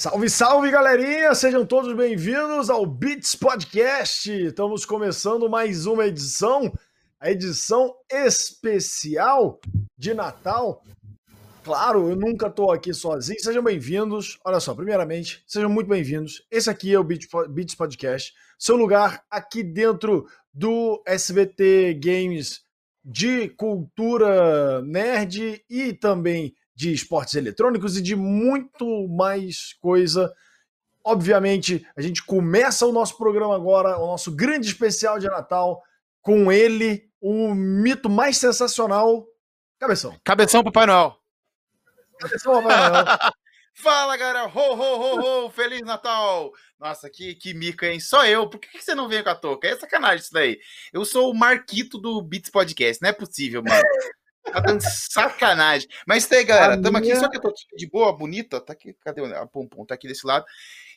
Salve, 0.00 0.30
salve, 0.30 0.70
galerinha! 0.70 1.34
Sejam 1.34 1.66
todos 1.66 1.94
bem-vindos 1.94 2.70
ao 2.70 2.86
Beats 2.86 3.34
Podcast. 3.34 4.32
Estamos 4.32 4.86
começando 4.86 5.46
mais 5.46 5.84
uma 5.84 6.06
edição, 6.06 6.72
a 7.20 7.30
edição 7.30 7.94
especial 8.10 9.60
de 9.98 10.14
Natal. 10.14 10.82
Claro, 11.62 12.08
eu 12.08 12.16
nunca 12.16 12.46
estou 12.46 12.72
aqui 12.72 12.94
sozinho. 12.94 13.38
Sejam 13.42 13.62
bem-vindos. 13.62 14.38
Olha 14.42 14.58
só, 14.58 14.74
primeiramente, 14.74 15.44
sejam 15.46 15.68
muito 15.68 15.88
bem-vindos. 15.88 16.46
Esse 16.50 16.70
aqui 16.70 16.94
é 16.94 16.98
o 16.98 17.04
Beats 17.04 17.74
Podcast, 17.74 18.32
seu 18.58 18.76
lugar 18.76 19.22
aqui 19.30 19.62
dentro 19.62 20.26
do 20.50 21.02
SBT 21.06 21.92
Games 22.02 22.62
de 23.04 23.50
cultura 23.50 24.80
nerd 24.80 25.62
e 25.68 25.92
também 25.92 26.54
de 26.80 26.94
esportes 26.94 27.34
eletrônicos 27.34 27.98
e 27.98 28.02
de 28.02 28.16
muito 28.16 29.06
mais 29.08 29.74
coisa. 29.80 30.32
Obviamente, 31.04 31.86
a 31.94 32.00
gente 32.00 32.24
começa 32.24 32.86
o 32.86 32.92
nosso 32.92 33.18
programa 33.18 33.54
agora, 33.54 33.98
o 33.98 34.06
nosso 34.06 34.34
grande 34.34 34.68
especial 34.68 35.18
de 35.18 35.26
Natal, 35.26 35.82
com 36.22 36.50
ele, 36.50 37.10
o 37.20 37.54
mito 37.54 38.08
mais 38.08 38.38
sensacional, 38.38 39.26
Cabeção. 39.78 40.18
Cabeção 40.24 40.62
Papai 40.62 40.86
Noel. 40.86 41.16
Cabeção 42.18 42.62
Papai 42.62 42.90
Noel. 42.90 43.04
Fala, 43.74 44.14
galera! 44.14 44.46
Ho, 44.46 44.74
ho, 44.74 45.00
ho, 45.00 45.46
ho! 45.46 45.50
Feliz 45.50 45.80
Natal! 45.80 46.52
Nossa, 46.78 47.08
que, 47.08 47.34
que 47.34 47.54
mica, 47.54 47.86
hein? 47.86 47.98
Só 47.98 48.26
eu. 48.26 48.48
Por 48.48 48.60
que, 48.60 48.68
que 48.68 48.82
você 48.82 48.94
não 48.94 49.08
veio 49.08 49.24
com 49.24 49.30
a 49.30 49.34
touca? 49.34 49.68
É 49.68 49.76
sacanagem 49.76 50.18
isso 50.18 50.32
daí. 50.32 50.58
Eu 50.92 51.04
sou 51.06 51.30
o 51.30 51.34
Marquito 51.34 51.98
do 51.98 52.20
Beats 52.20 52.50
Podcast. 52.50 53.02
Não 53.02 53.08
é 53.08 53.12
possível, 53.12 53.62
mano. 53.62 53.82
Tá 54.44 54.58
dando 54.60 54.80
sacanagg 54.80 55.86
Mas 56.06 56.26
tem, 56.26 56.44
galera. 56.44 56.74
Estamos 56.74 57.00
minha... 57.00 57.12
aqui, 57.12 57.20
só 57.20 57.28
que 57.28 57.36
eu 57.36 57.40
tô 57.40 57.52
de 57.76 57.86
boa, 57.88 58.12
bonita. 58.12 58.60
Tá 58.60 58.72
aqui, 58.72 58.94
cadê 58.94 59.22
a 59.34 59.46
Pompom? 59.46 59.84
Tá 59.84 59.94
aqui 59.94 60.08
desse 60.08 60.26
lado. 60.26 60.44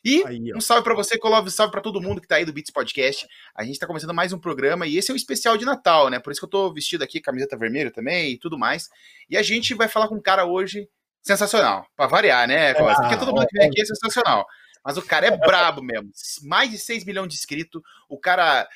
E 0.03 0.23
aí, 0.25 0.53
um 0.53 0.59
salve 0.59 0.83
para 0.83 0.94
você, 0.95 1.17
Colove, 1.17 1.50
salve 1.50 1.72
para 1.72 1.81
todo 1.81 2.02
mundo 2.02 2.19
que 2.19 2.27
tá 2.27 2.35
aí 2.35 2.45
do 2.45 2.52
Beats 2.52 2.72
Podcast. 2.72 3.27
A 3.55 3.63
gente 3.63 3.80
tá 3.80 3.88
começando 3.88 4.13
mais 4.13 4.33
um 4.33 4.39
programa 4.39 4.85
e 4.85 4.97
esse 4.97 5.11
é 5.11 5.13
o 5.13 5.17
especial 5.17 5.58
de 5.58 5.66
Natal, 5.66 6.09
né? 6.09 6.19
Por 6.19 6.31
isso 6.31 6.41
que 6.41 6.45
eu 6.45 6.50
tô 6.50 6.73
vestido 6.73 7.03
aqui, 7.03 7.22
camiseta 7.22 7.58
vermelha 7.58 7.91
também 7.91 8.33
e 8.33 8.38
tudo 8.38 8.58
mais. 8.58 8.89
E 9.30 9.38
a 9.38 9.44
gente 9.44 9.73
vai 9.73 9.88
falar 9.88 10.07
com 10.07 10.16
um 10.16 10.22
cara 10.22 10.45
hoje 10.45 10.89
sensacional, 11.22 11.88
para 11.95 12.07
variar, 12.07 12.47
né, 12.47 12.73
Colove? 12.73 12.95
Porque 12.95 13.17
todo 13.17 13.33
mundo 13.33 13.47
que 13.47 13.57
vem 13.57 13.67
aqui 13.67 13.81
é 13.81 13.85
sensacional. 13.85 14.45
Mas 14.83 14.97
o 14.97 15.02
cara 15.02 15.28
é 15.28 15.38
brabo 15.38 15.81
mesmo. 15.81 16.11
Mais 16.44 16.69
de 16.69 16.78
6 16.78 17.05
milhões 17.05 17.30
de 17.30 17.35
inscritos. 17.35 17.81
O 18.09 18.19
cara 18.19 18.67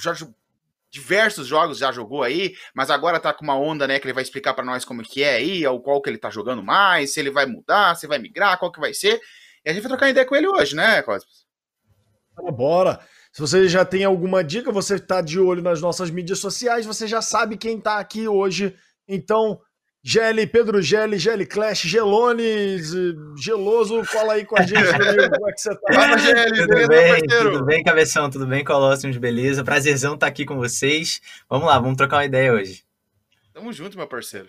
já 0.00 0.14
diversos 0.96 1.46
jogos 1.46 1.76
já 1.76 1.92
jogou 1.92 2.22
aí, 2.22 2.54
mas 2.74 2.90
agora 2.90 3.20
tá 3.20 3.32
com 3.32 3.44
uma 3.44 3.58
onda, 3.58 3.86
né, 3.86 3.98
que 3.98 4.06
ele 4.06 4.14
vai 4.14 4.22
explicar 4.22 4.54
para 4.54 4.64
nós 4.64 4.82
como 4.82 5.02
que 5.02 5.22
é 5.22 5.34
aí, 5.34 5.66
ou 5.66 5.80
qual 5.80 6.00
que 6.00 6.08
ele 6.08 6.16
tá 6.16 6.30
jogando 6.30 6.62
mais, 6.62 7.12
se 7.12 7.20
ele 7.20 7.30
vai 7.30 7.44
mudar, 7.44 7.94
se 7.96 8.06
vai 8.06 8.18
migrar, 8.18 8.58
qual 8.58 8.72
que 8.72 8.80
vai 8.80 8.94
ser. 8.94 9.20
E 9.62 9.68
a 9.68 9.72
gente 9.74 9.82
vai 9.82 9.90
trocar 9.90 10.08
ideia 10.08 10.24
com 10.24 10.34
ele 10.34 10.48
hoje, 10.48 10.74
né, 10.74 11.02
Cosmos? 11.02 11.46
Bora! 12.54 12.98
Se 13.30 13.42
você 13.42 13.68
já 13.68 13.84
tem 13.84 14.04
alguma 14.04 14.42
dica, 14.42 14.72
você 14.72 14.98
tá 14.98 15.20
de 15.20 15.38
olho 15.38 15.62
nas 15.62 15.82
nossas 15.82 16.10
mídias 16.10 16.38
sociais, 16.38 16.86
você 16.86 17.06
já 17.06 17.20
sabe 17.20 17.58
quem 17.58 17.78
tá 17.78 17.98
aqui 17.98 18.26
hoje. 18.26 18.74
Então, 19.06 19.60
Gelli, 20.08 20.46
Pedro 20.46 20.80
Gelli, 20.80 21.18
Gelli 21.18 21.44
Clash, 21.44 21.80
Gelones, 21.80 22.92
Geloso, 23.36 24.04
cola 24.06 24.34
aí 24.34 24.44
com 24.44 24.56
a 24.56 24.62
gente. 24.62 24.84
Como 25.34 25.48
é 25.48 25.52
que 25.52 25.60
você 25.60 25.74
tá? 25.74 25.92
Fala, 25.92 26.16
Gelli, 26.16 26.64
tudo 26.64 26.86
bem, 26.86 27.26
tudo 27.26 27.64
bem, 27.64 27.82
Cabeção, 27.82 28.30
tudo 28.30 28.46
bem, 28.46 28.62
Colossus, 28.64 29.16
beleza? 29.16 29.64
Prazerzão 29.64 30.14
estar 30.14 30.26
tá 30.26 30.30
aqui 30.30 30.46
com 30.46 30.54
vocês. 30.58 31.20
Vamos 31.50 31.66
lá, 31.66 31.80
vamos 31.80 31.96
trocar 31.96 32.18
uma 32.18 32.24
ideia 32.24 32.52
hoje. 32.52 32.84
Tamo 33.52 33.72
junto, 33.72 33.98
meu 33.98 34.06
parceiro. 34.06 34.48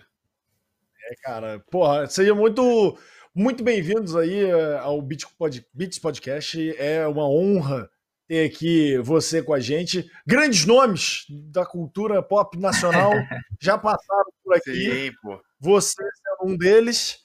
É, 1.10 1.16
cara, 1.24 1.58
porra, 1.72 2.06
sejam 2.06 2.36
muito, 2.36 2.96
muito 3.34 3.64
bem-vindos 3.64 4.14
aí 4.14 4.44
eh, 4.44 4.78
ao 4.78 5.02
Beats 5.02 5.98
Podcast. 5.98 6.76
É 6.78 7.04
uma 7.08 7.28
honra 7.28 7.90
ter 8.28 8.46
aqui 8.46 8.96
você 8.98 9.42
com 9.42 9.54
a 9.54 9.58
gente. 9.58 10.08
Grandes 10.24 10.64
nomes 10.64 11.24
da 11.28 11.66
cultura 11.66 12.22
pop 12.22 12.56
nacional 12.56 13.10
já 13.60 13.76
passaram 13.76 14.30
por 14.44 14.54
aqui. 14.54 14.72
Sim, 14.72 15.12
pô. 15.20 15.47
Você 15.60 16.02
é 16.02 16.44
um 16.44 16.56
deles. 16.56 17.18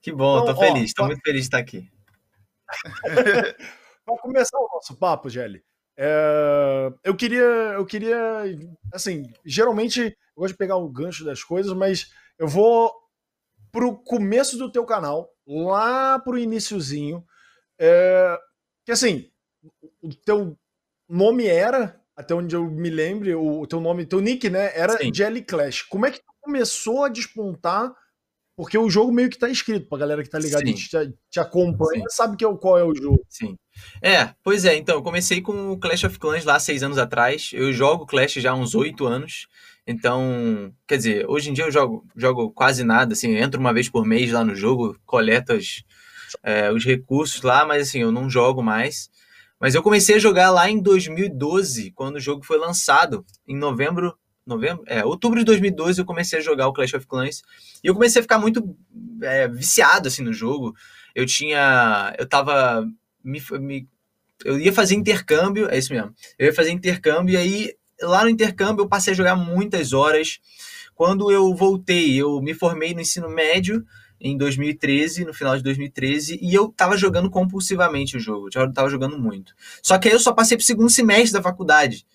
Que 0.00 0.12
bom, 0.12 0.40
então, 0.40 0.54
tô 0.54 0.60
feliz, 0.60 0.92
ó, 0.98 1.02
tô 1.02 1.06
muito 1.06 1.22
feliz 1.22 1.42
de 1.42 1.46
estar 1.46 1.58
aqui. 1.58 1.90
Para 4.04 4.18
começar 4.18 4.58
o 4.58 4.68
nosso 4.72 4.96
papo, 4.96 5.28
Gelli, 5.28 5.64
é, 5.96 6.92
eu 7.02 7.16
queria, 7.16 7.42
eu 7.42 7.84
queria, 7.86 8.44
assim, 8.92 9.32
geralmente 9.44 10.00
eu 10.00 10.40
gosto 10.42 10.52
de 10.52 10.58
pegar 10.58 10.76
o 10.76 10.88
gancho 10.88 11.24
das 11.24 11.42
coisas, 11.42 11.72
mas 11.72 12.12
eu 12.38 12.46
vou 12.46 12.92
pro 13.72 13.96
começo 13.96 14.56
do 14.56 14.70
teu 14.70 14.84
canal, 14.84 15.30
lá 15.46 16.18
pro 16.18 16.38
iníciozinho, 16.38 17.24
é, 17.78 18.38
que 18.84 18.92
assim, 18.92 19.30
o 20.02 20.14
teu 20.14 20.56
nome 21.08 21.46
era, 21.46 22.00
até 22.14 22.34
onde 22.34 22.54
eu 22.54 22.64
me 22.70 22.90
lembre, 22.90 23.34
o 23.34 23.66
teu 23.66 23.80
nome, 23.80 24.06
teu 24.06 24.20
nick, 24.20 24.48
né, 24.50 24.70
era 24.78 24.96
Sim. 24.98 25.12
Jelly 25.12 25.42
Clash. 25.42 25.82
Como 25.82 26.06
é 26.06 26.10
que 26.10 26.18
tu 26.18 26.32
começou 26.46 27.04
a 27.04 27.08
despontar? 27.08 27.92
Porque 28.56 28.78
o 28.78 28.88
jogo 28.88 29.12
meio 29.12 29.28
que 29.28 29.38
tá 29.38 29.50
escrito 29.50 29.86
pra 29.86 29.98
galera 29.98 30.22
que 30.22 30.30
tá 30.30 30.38
ligado, 30.38 30.64
te, 30.64 30.88
te, 31.30 31.38
acompanha, 31.38 32.04
Sim. 32.08 32.16
sabe 32.16 32.38
que 32.38 32.44
é, 32.44 32.56
qual 32.56 32.78
é 32.78 32.84
o 32.84 32.94
jogo. 32.94 33.20
Sim. 33.28 33.54
É, 34.00 34.32
pois 34.42 34.64
é, 34.64 34.74
então, 34.74 34.94
eu 34.94 35.02
comecei 35.02 35.42
com 35.42 35.72
o 35.72 35.78
Clash 35.78 36.04
of 36.04 36.18
Clans 36.18 36.46
lá 36.46 36.58
seis 36.58 36.82
anos 36.82 36.96
atrás. 36.96 37.50
Eu 37.52 37.70
jogo 37.70 38.06
Clash 38.06 38.34
já 38.34 38.52
há 38.52 38.54
uns 38.54 38.74
oito 38.74 39.06
anos. 39.06 39.46
Então, 39.86 40.72
quer 40.88 40.96
dizer, 40.96 41.26
hoje 41.28 41.50
em 41.50 41.52
dia 41.52 41.64
eu 41.64 41.70
jogo, 41.70 42.06
jogo 42.16 42.50
quase 42.50 42.82
nada, 42.82 43.12
assim, 43.12 43.36
entro 43.36 43.60
uma 43.60 43.74
vez 43.74 43.90
por 43.90 44.06
mês 44.06 44.32
lá 44.32 44.42
no 44.42 44.54
jogo, 44.54 44.98
coleto 45.04 45.52
as, 45.52 45.84
é, 46.42 46.72
os 46.72 46.84
recursos 46.84 47.42
lá, 47.42 47.66
mas 47.66 47.88
assim, 47.88 48.00
eu 48.00 48.10
não 48.10 48.30
jogo 48.30 48.62
mais. 48.62 49.10
Mas 49.60 49.74
eu 49.74 49.82
comecei 49.82 50.16
a 50.16 50.18
jogar 50.18 50.50
lá 50.50 50.68
em 50.68 50.80
2012, 50.80 51.92
quando 51.92 52.16
o 52.16 52.20
jogo 52.20 52.42
foi 52.42 52.58
lançado, 52.58 53.24
em 53.46 53.56
novembro, 53.56 54.16
novembro, 54.46 54.84
é, 54.86 55.04
outubro 55.04 55.38
de 55.38 55.44
2012 55.44 56.00
eu 56.00 56.04
comecei 56.04 56.38
a 56.38 56.42
jogar 56.42 56.68
o 56.68 56.72
Clash 56.72 56.94
of 56.94 57.06
Clans 57.06 57.42
e 57.82 57.88
eu 57.88 57.94
comecei 57.94 58.20
a 58.20 58.22
ficar 58.22 58.38
muito 58.38 58.76
é, 59.22 59.48
viciado 59.48 60.08
assim 60.08 60.22
no 60.22 60.32
jogo. 60.32 60.74
Eu 61.14 61.26
tinha, 61.26 62.14
eu 62.18 62.28
tava 62.28 62.86
me, 63.24 63.42
me, 63.58 63.88
eu 64.44 64.58
ia 64.58 64.72
fazer 64.72 64.94
intercâmbio, 64.94 65.68
é 65.68 65.76
isso 65.76 65.92
mesmo. 65.92 66.14
Eu 66.38 66.46
ia 66.46 66.54
fazer 66.54 66.70
intercâmbio 66.70 67.34
e 67.34 67.36
aí 67.36 67.74
lá 68.00 68.22
no 68.22 68.30
intercâmbio 68.30 68.82
eu 68.82 68.88
passei 68.88 69.12
a 69.12 69.16
jogar 69.16 69.34
muitas 69.34 69.92
horas. 69.92 70.38
Quando 70.94 71.30
eu 71.30 71.54
voltei, 71.54 72.16
eu 72.16 72.40
me 72.40 72.54
formei 72.54 72.94
no 72.94 73.00
ensino 73.00 73.28
médio 73.28 73.84
em 74.20 74.36
2013, 74.36 75.24
no 75.24 75.34
final 75.34 75.56
de 75.56 75.62
2013, 75.62 76.38
e 76.40 76.54
eu 76.54 76.68
tava 76.68 76.96
jogando 76.96 77.28
compulsivamente 77.28 78.16
o 78.16 78.20
jogo, 78.20 78.50
já 78.50 78.70
tava 78.70 78.88
jogando 78.88 79.18
muito. 79.18 79.54
Só 79.82 79.98
que 79.98 80.08
aí 80.08 80.14
eu 80.14 80.20
só 80.20 80.32
passei 80.32 80.56
pro 80.56 80.64
segundo 80.64 80.88
semestre 80.88 81.32
da 81.32 81.42
faculdade. 81.42 82.06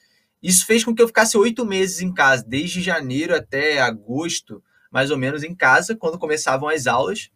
Isso 0.41 0.66
fez 0.66 0.84
com 0.84 0.96
que 0.96 1.02
eu 1.02 1.07
ficasse 1.07 1.38
oito 1.38 1.66
meses 1.66 2.02
em 2.02 2.13
casa, 2.13 2.44
desde 2.47 2.81
janeiro 2.81 3.35
até 3.35 3.79
agosto, 3.79 4.63
mais 4.91 5.12
ou 5.12 5.18
menos, 5.18 5.44
em 5.44 5.53
casa, 5.53 5.96
quando 5.96 6.18
começavam 6.18 6.68
as 6.68 6.88
aulas. 6.88 7.29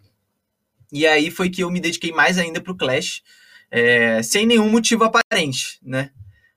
E 0.91 1.05
aí 1.05 1.29
foi 1.29 1.49
que 1.49 1.61
eu 1.61 1.69
me 1.69 1.79
dediquei 1.79 2.11
mais 2.11 2.37
ainda 2.37 2.61
pro 2.61 2.75
Clash, 2.75 3.21
é, 3.69 4.21
sem 4.23 4.45
nenhum 4.45 4.69
motivo 4.69 5.03
aparente, 5.03 5.79
né? 5.83 6.11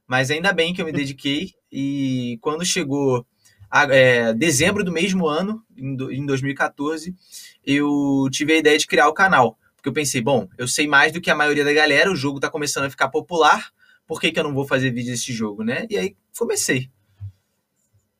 Mas 0.06 0.30
ainda 0.30 0.52
bem 0.52 0.72
que 0.72 0.80
eu 0.80 0.86
me 0.86 0.92
dediquei, 0.92 1.54
e 1.70 2.38
quando 2.40 2.64
chegou 2.64 3.26
a, 3.70 3.84
é, 3.94 4.32
dezembro 4.32 4.82
do 4.82 4.92
mesmo 4.92 5.26
ano, 5.26 5.62
em, 5.76 5.94
do, 5.94 6.10
em 6.10 6.24
2014, 6.24 7.14
eu 7.64 8.28
tive 8.30 8.54
a 8.54 8.58
ideia 8.58 8.78
de 8.78 8.86
criar 8.86 9.08
o 9.08 9.14
canal. 9.14 9.58
Porque 9.76 9.88
eu 9.88 9.92
pensei, 9.92 10.20
bom, 10.20 10.48
eu 10.56 10.66
sei 10.66 10.86
mais 10.86 11.12
do 11.12 11.20
que 11.20 11.30
a 11.30 11.36
maioria 11.36 11.64
da 11.64 11.72
galera, 11.72 12.10
o 12.10 12.16
jogo 12.16 12.38
está 12.38 12.50
começando 12.50 12.84
a 12.84 12.90
ficar 12.90 13.08
popular, 13.08 13.70
por 14.08 14.20
que, 14.20 14.32
que 14.32 14.40
eu 14.40 14.44
não 14.44 14.54
vou 14.54 14.66
fazer 14.66 14.90
vídeo 14.90 15.12
desse 15.12 15.32
jogo, 15.32 15.62
né? 15.62 15.86
E 15.88 15.96
aí 15.96 16.16
comecei. 16.36 16.90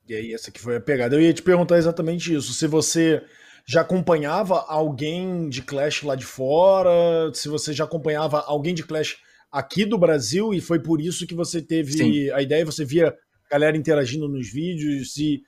E 0.07 0.15
aí, 0.15 0.33
essa 0.33 0.51
que 0.51 0.61
foi 0.61 0.77
a 0.77 0.81
pegada. 0.81 1.17
Eu 1.17 1.21
ia 1.21 1.35
te 1.35 1.43
perguntar 1.43 1.79
exatamente 1.79 2.33
isso. 2.33 2.55
Se 2.55 2.67
você 2.67 3.23
já 3.67 3.81
acompanhava 3.81 4.61
alguém 4.69 5.49
de 5.49 5.63
Clash 5.63 6.03
lá 6.03 6.15
de 6.15 6.25
fora, 6.25 7.31
se 7.35 7.49
você 7.49 7.73
já 7.73 7.85
acompanhava 7.85 8.41
alguém 8.41 8.75
de 8.75 8.85
Clash 8.85 9.17
aqui 9.51 9.85
do 9.85 9.99
Brasil 9.99 10.55
e 10.55 10.61
foi 10.61 10.81
por 10.81 11.01
isso 11.01 11.27
que 11.27 11.35
você 11.35 11.61
teve 11.61 11.93
Sim. 11.93 12.31
a 12.31 12.41
ideia, 12.41 12.65
você 12.65 12.85
via 12.85 13.15
galera 13.51 13.77
interagindo 13.77 14.29
nos 14.29 14.51
vídeos, 14.51 15.15
se 15.15 15.43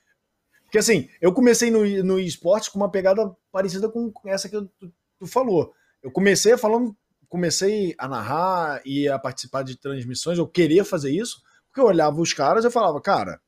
porque 0.64 0.78
assim, 0.78 1.08
eu 1.20 1.32
comecei 1.32 1.68
no, 1.68 1.84
no 2.04 2.20
esportes 2.20 2.68
com 2.68 2.78
uma 2.78 2.90
pegada 2.90 3.28
parecida 3.50 3.88
com 3.88 4.12
essa 4.26 4.48
que 4.48 4.56
tu, 4.56 4.92
tu 5.18 5.26
falou. 5.26 5.72
Eu 6.00 6.12
comecei 6.12 6.56
falando, 6.56 6.96
comecei 7.30 7.94
a 7.96 8.06
narrar 8.08 8.82
e 8.84 9.08
a 9.08 9.18
participar 9.18 9.62
de 9.62 9.78
transmissões, 9.78 10.36
eu 10.36 10.46
queria 10.46 10.84
fazer 10.84 11.10
isso, 11.10 11.40
porque 11.68 11.80
eu 11.80 11.86
olhava 11.86 12.20
os 12.20 12.34
caras 12.34 12.64
e 12.64 12.70
falava, 12.70 13.00
cara, 13.00 13.40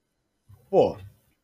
pô, 0.71 0.97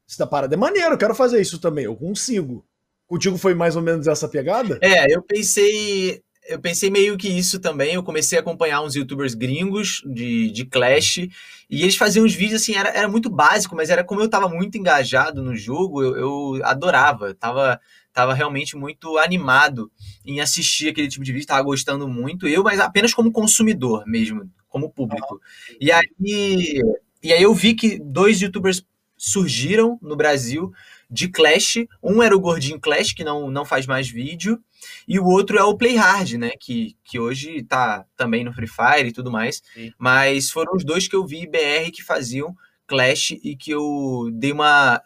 isso 0.07 0.19
da 0.19 0.27
parada 0.27 0.55
é 0.55 0.57
maneiro, 0.57 0.95
eu 0.95 0.99
quero 0.99 1.15
fazer 1.15 1.41
isso 1.41 1.59
também, 1.59 1.85
eu 1.85 1.97
consigo. 1.97 2.65
Contigo 3.07 3.37
foi 3.37 3.55
mais 3.55 3.75
ou 3.75 3.83
menos 3.83 4.07
essa 4.07 4.29
pegada? 4.29 4.79
É, 4.81 5.13
eu 5.13 5.23
pensei 5.23 6.23
eu 6.49 6.59
pensei 6.59 6.91
meio 6.91 7.17
que 7.19 7.29
isso 7.29 7.61
também. 7.61 7.95
Eu 7.95 8.03
comecei 8.03 8.39
a 8.39 8.41
acompanhar 8.41 8.81
uns 8.81 8.95
youtubers 8.95 9.35
gringos 9.35 10.03
de, 10.07 10.51
de 10.51 10.65
Clash 10.65 11.19
e 11.19 11.83
eles 11.83 11.97
faziam 11.97 12.25
uns 12.25 12.35
vídeos 12.35 12.63
assim, 12.63 12.75
era, 12.75 12.89
era 12.89 13.07
muito 13.07 13.29
básico, 13.29 13.77
mas 13.77 13.91
era 13.91 14.03
como 14.03 14.23
eu 14.23 14.31
tava 14.31 14.49
muito 14.49 14.79
engajado 14.79 15.43
no 15.43 15.55
jogo, 15.55 16.03
eu, 16.03 16.17
eu 16.17 16.65
adorava, 16.65 17.35
tava, 17.35 17.79
tava 18.13 18.35
realmente 18.35 18.77
muito 18.77 19.19
animado 19.19 19.91
em 20.25 20.41
assistir 20.41 20.89
aquele 20.89 21.09
tipo 21.09 21.25
de 21.25 21.33
vídeo, 21.33 21.47
tava 21.47 21.63
gostando 21.63 22.09
muito, 22.09 22.47
eu, 22.49 22.63
mas 22.63 22.81
apenas 22.81 23.15
como 23.15 23.33
consumidor 23.33 24.05
mesmo, 24.07 24.51
como 24.69 24.91
público. 24.91 25.41
E 25.81 25.91
aí, 25.93 26.83
e 27.23 27.33
aí 27.33 27.43
eu 27.43 27.55
vi 27.55 27.75
que 27.75 27.99
dois 27.99 28.41
youtubers 28.41 28.85
surgiram 29.17 29.99
no 30.01 30.17
Brasil 30.17 30.73
de 31.11 31.29
Clash. 31.29 31.79
Um 32.03 32.23
era 32.23 32.37
o 32.37 32.41
Gordinho 32.41 32.81
Clash, 32.81 33.13
que 33.13 33.25
não, 33.25 33.51
não 33.51 33.65
faz 33.65 33.87
mais 33.87 34.09
vídeo, 34.09 34.63
e 35.07 35.19
o 35.19 35.25
outro 35.25 35.59
é 35.59 35.65
o 35.65 35.77
Play 35.77 35.97
Hard, 35.97 36.35
né? 36.35 36.51
Que, 36.59 36.97
que 37.05 37.19
hoje 37.19 37.63
tá 37.65 38.05
também 38.17 38.45
no 38.45 38.53
Free 38.53 38.69
Fire 38.69 39.09
e 39.09 39.13
tudo 39.13 39.31
mais. 39.31 39.63
Sim. 39.75 39.93
Mas 39.99 40.51
foram 40.51 40.75
os 40.75 40.85
dois 40.85 41.09
que 41.09 41.17
eu 41.17 41.27
vi 41.27 41.47
BR 41.47 41.91
que 41.93 42.03
faziam 42.03 42.55
Clash 42.87 43.33
e 43.43 43.57
que 43.57 43.71
eu 43.71 44.31
dei 44.33 44.53
uma 44.53 45.03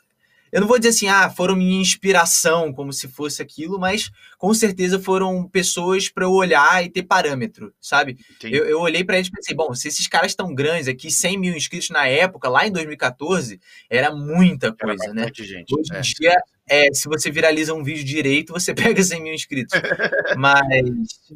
eu 0.53 0.61
não 0.61 0.69
vou 0.69 0.79
dizer 0.79 0.91
assim, 0.91 1.09
ah, 1.09 1.31
foram 1.31 1.57
minha 1.57 1.81
inspiração, 1.81 2.75
como 2.75 2.93
se 2.93 3.09
fosse 3.09 3.41
aquilo, 3.41 3.81
mas 3.81 4.11
com 4.37 4.53
certeza 4.53 5.01
foram 5.01 5.49
pessoas 5.49 6.11
para 6.11 6.27
eu 6.27 6.31
olhar 6.31 6.85
e 6.85 6.91
ter 6.91 7.05
parâmetro, 7.05 7.73
sabe? 7.81 8.19
Eu, 8.45 8.67
eu, 8.67 8.79
olhei 8.79 9.03
para 9.03 9.17
eles 9.17 9.29
e 9.29 9.31
pensei, 9.31 9.57
bom, 9.57 9.75
se 9.75 9.89
esses 9.89 10.07
caras 10.07 10.33
estão 10.33 10.55
grandes 10.55 10.89
aqui, 10.89 11.11
100 11.11 11.39
mil 11.39 11.57
inscritos 11.57 11.89
na 11.89 12.07
época, 12.07 12.51
lá 12.51 12.67
em 12.67 12.71
2014, 12.71 13.59
era 13.89 14.15
muita 14.15 14.71
coisa, 14.75 15.05
era 15.05 15.15
né? 15.15 15.31
Gente. 15.35 15.75
Hoje 15.75 15.91
em 15.91 15.97
é. 15.97 16.01
dia, 16.03 16.43
é, 16.69 16.93
se 16.93 17.09
você 17.09 17.31
viraliza 17.31 17.73
um 17.73 17.83
vídeo 17.83 18.05
direito, 18.05 18.53
você 18.53 18.75
pega 18.77 19.03
100 19.03 19.23
mil 19.23 19.33
inscritos. 19.33 19.81
mas, 20.37 20.61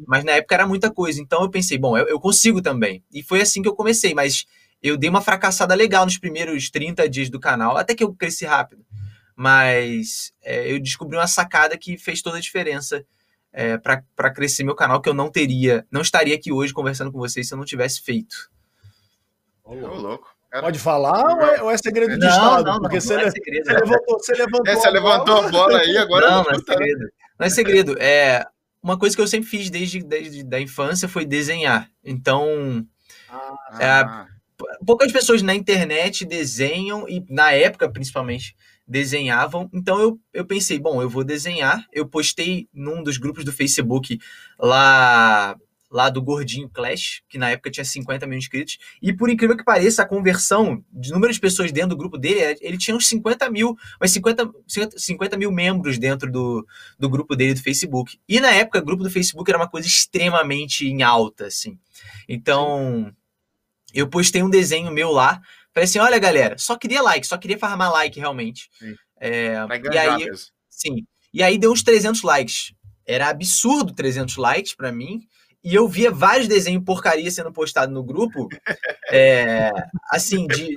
mas 0.05 0.23
na 0.23 0.33
época 0.33 0.53
era 0.53 0.67
muita 0.67 0.91
coisa. 0.91 1.19
Então 1.19 1.41
eu 1.41 1.49
pensei, 1.49 1.79
bom, 1.79 1.97
eu, 1.97 2.07
eu 2.07 2.19
consigo 2.19 2.61
também. 2.61 3.03
E 3.11 3.23
foi 3.23 3.41
assim 3.41 3.63
que 3.63 3.67
eu 3.67 3.75
comecei, 3.75 4.13
mas 4.13 4.45
eu 4.83 4.95
dei 4.95 5.09
uma 5.09 5.21
fracassada 5.21 5.73
legal 5.73 6.05
nos 6.05 6.19
primeiros 6.19 6.69
30 6.69 7.09
dias 7.09 7.31
do 7.31 7.39
canal, 7.39 7.77
até 7.77 7.95
que 7.95 8.03
eu 8.03 8.13
cresci 8.13 8.45
rápido 8.45 8.85
mas 9.37 10.33
é, 10.43 10.69
eu 10.71 10.79
descobri 10.79 11.15
uma 11.15 11.27
sacada 11.27 11.77
que 11.77 11.95
fez 11.95 12.23
toda 12.23 12.37
a 12.37 12.41
diferença 12.41 13.05
é, 13.53 13.77
para 13.77 14.33
crescer 14.33 14.63
meu 14.63 14.73
canal, 14.73 14.99
que 14.99 15.07
eu 15.07 15.13
não 15.13 15.29
teria, 15.29 15.85
não 15.91 16.01
estaria 16.01 16.35
aqui 16.35 16.51
hoje 16.51 16.73
conversando 16.73 17.11
com 17.11 17.19
vocês 17.19 17.47
se 17.47 17.53
eu 17.53 17.57
não 17.57 17.63
tivesse 17.63 18.01
feito. 18.01 18.49
Ô, 19.63 19.75
louco. 19.75 20.35
Pode 20.59 20.79
falar 20.79 21.35
ou 21.35 21.41
é, 21.41 21.61
ou 21.61 21.71
é 21.71 21.77
segredo 21.77 22.13
de 22.13 22.25
não, 22.25 22.29
Estado? 22.29 22.63
Não, 22.63 22.79
Porque 22.79 22.95
não, 22.95 23.01
você, 23.01 23.15
não 23.15 23.23
é 23.23 23.31
segredo, 23.31 23.65
você, 23.65 23.73
levantou, 23.73 24.19
você 24.19 24.33
levantou, 24.33 24.67
é, 24.67 24.75
você 24.75 24.89
levantou 24.89 25.37
a 25.37 25.49
bola 25.49 25.77
aí, 25.79 25.97
agora 25.97 26.31
não, 26.31 26.43
não 26.43 26.51
é 26.51 26.55
segredo. 26.55 27.09
Não 27.37 27.45
é 27.45 27.49
segredo. 27.49 27.97
É, 27.99 28.47
uma 28.81 28.97
coisa 28.97 29.15
que 29.15 29.21
eu 29.21 29.27
sempre 29.27 29.47
fiz 29.47 29.69
desde, 29.69 30.01
desde 30.01 30.43
da 30.43 30.59
infância 30.59 31.07
foi 31.07 31.25
desenhar. 31.25 31.91
Então, 32.03 32.83
ah. 33.29 33.77
é, 33.79 34.85
poucas 34.85 35.11
pessoas 35.11 35.43
na 35.43 35.53
internet 35.53 36.25
desenham, 36.25 37.07
e 37.07 37.23
na 37.29 37.51
época 37.51 37.87
principalmente, 37.87 38.55
desenhavam. 38.87 39.69
Então 39.73 39.99
eu, 39.99 40.19
eu 40.33 40.45
pensei, 40.45 40.79
bom, 40.79 41.01
eu 41.01 41.09
vou 41.09 41.23
desenhar. 41.23 41.85
Eu 41.91 42.07
postei 42.07 42.67
num 42.73 43.03
dos 43.03 43.17
grupos 43.17 43.43
do 43.43 43.51
Facebook 43.51 44.19
lá 44.57 45.57
lá 45.89 46.09
do 46.09 46.21
Gordinho 46.21 46.69
Clash, 46.69 47.21
que 47.29 47.37
na 47.37 47.49
época 47.49 47.71
tinha 47.71 47.85
50 47.85 48.27
mil 48.27 48.37
inscritos, 48.37 48.77
e 49.01 49.13
por 49.13 49.29
incrível 49.29 49.55
que 49.55 49.63
pareça, 49.63 50.03
a 50.03 50.07
conversão 50.07 50.83
de 50.91 51.11
número 51.11 51.31
de 51.31 51.39
pessoas 51.39 51.71
dentro 51.71 51.91
do 51.91 51.97
grupo 51.97 52.17
dele, 52.17 52.57
ele 52.61 52.77
tinha 52.77 52.95
uns 52.95 53.07
50 53.07 53.49
mil, 53.49 53.75
mas 53.99 54.11
50, 54.11 54.51
50 54.97 55.37
mil 55.37 55.51
membros 55.51 55.97
dentro 55.97 56.31
do, 56.31 56.67
do 56.99 57.09
grupo 57.09 57.35
dele 57.35 57.53
do 57.53 57.63
Facebook. 57.63 58.19
E 58.27 58.39
na 58.39 58.51
época, 58.51 58.79
o 58.79 58.85
grupo 58.85 59.03
do 59.03 59.09
Facebook 59.09 59.49
era 59.49 59.57
uma 59.57 59.69
coisa 59.69 59.87
extremamente 59.87 60.85
em 60.85 61.03
alta, 61.03 61.45
assim. 61.45 61.79
Então, 62.27 63.13
eu 63.93 64.07
postei 64.07 64.43
um 64.43 64.49
desenho 64.49 64.91
meu 64.91 65.11
lá, 65.11 65.41
Falei 65.77 65.85
assim, 65.85 65.99
olha, 65.99 66.17
galera, 66.17 66.57
só 66.57 66.75
queria 66.75 67.03
like, 67.03 67.27
só 67.27 67.37
queria 67.37 67.59
farmar 67.59 67.91
like, 67.91 68.19
realmente. 68.19 68.67
É, 69.19 69.53
e 69.93 69.97
aí, 69.99 70.25
mesmo. 70.25 70.47
sim. 70.67 71.05
E 71.31 71.43
aí 71.43 71.55
deu 71.55 71.71
uns 71.71 71.83
300 71.83 72.23
likes. 72.23 72.73
Era 73.05 73.29
absurdo 73.29 73.93
300 73.93 74.37
likes 74.37 74.73
para 74.73 74.91
mim. 74.91 75.19
E 75.63 75.75
eu 75.75 75.87
via 75.87 76.09
vários 76.09 76.47
desenhos 76.47 76.83
porcaria 76.83 77.29
sendo 77.29 77.53
postado 77.53 77.93
no 77.93 78.03
grupo. 78.03 78.47
é, 79.11 79.71
assim, 80.09 80.47
de, 80.47 80.73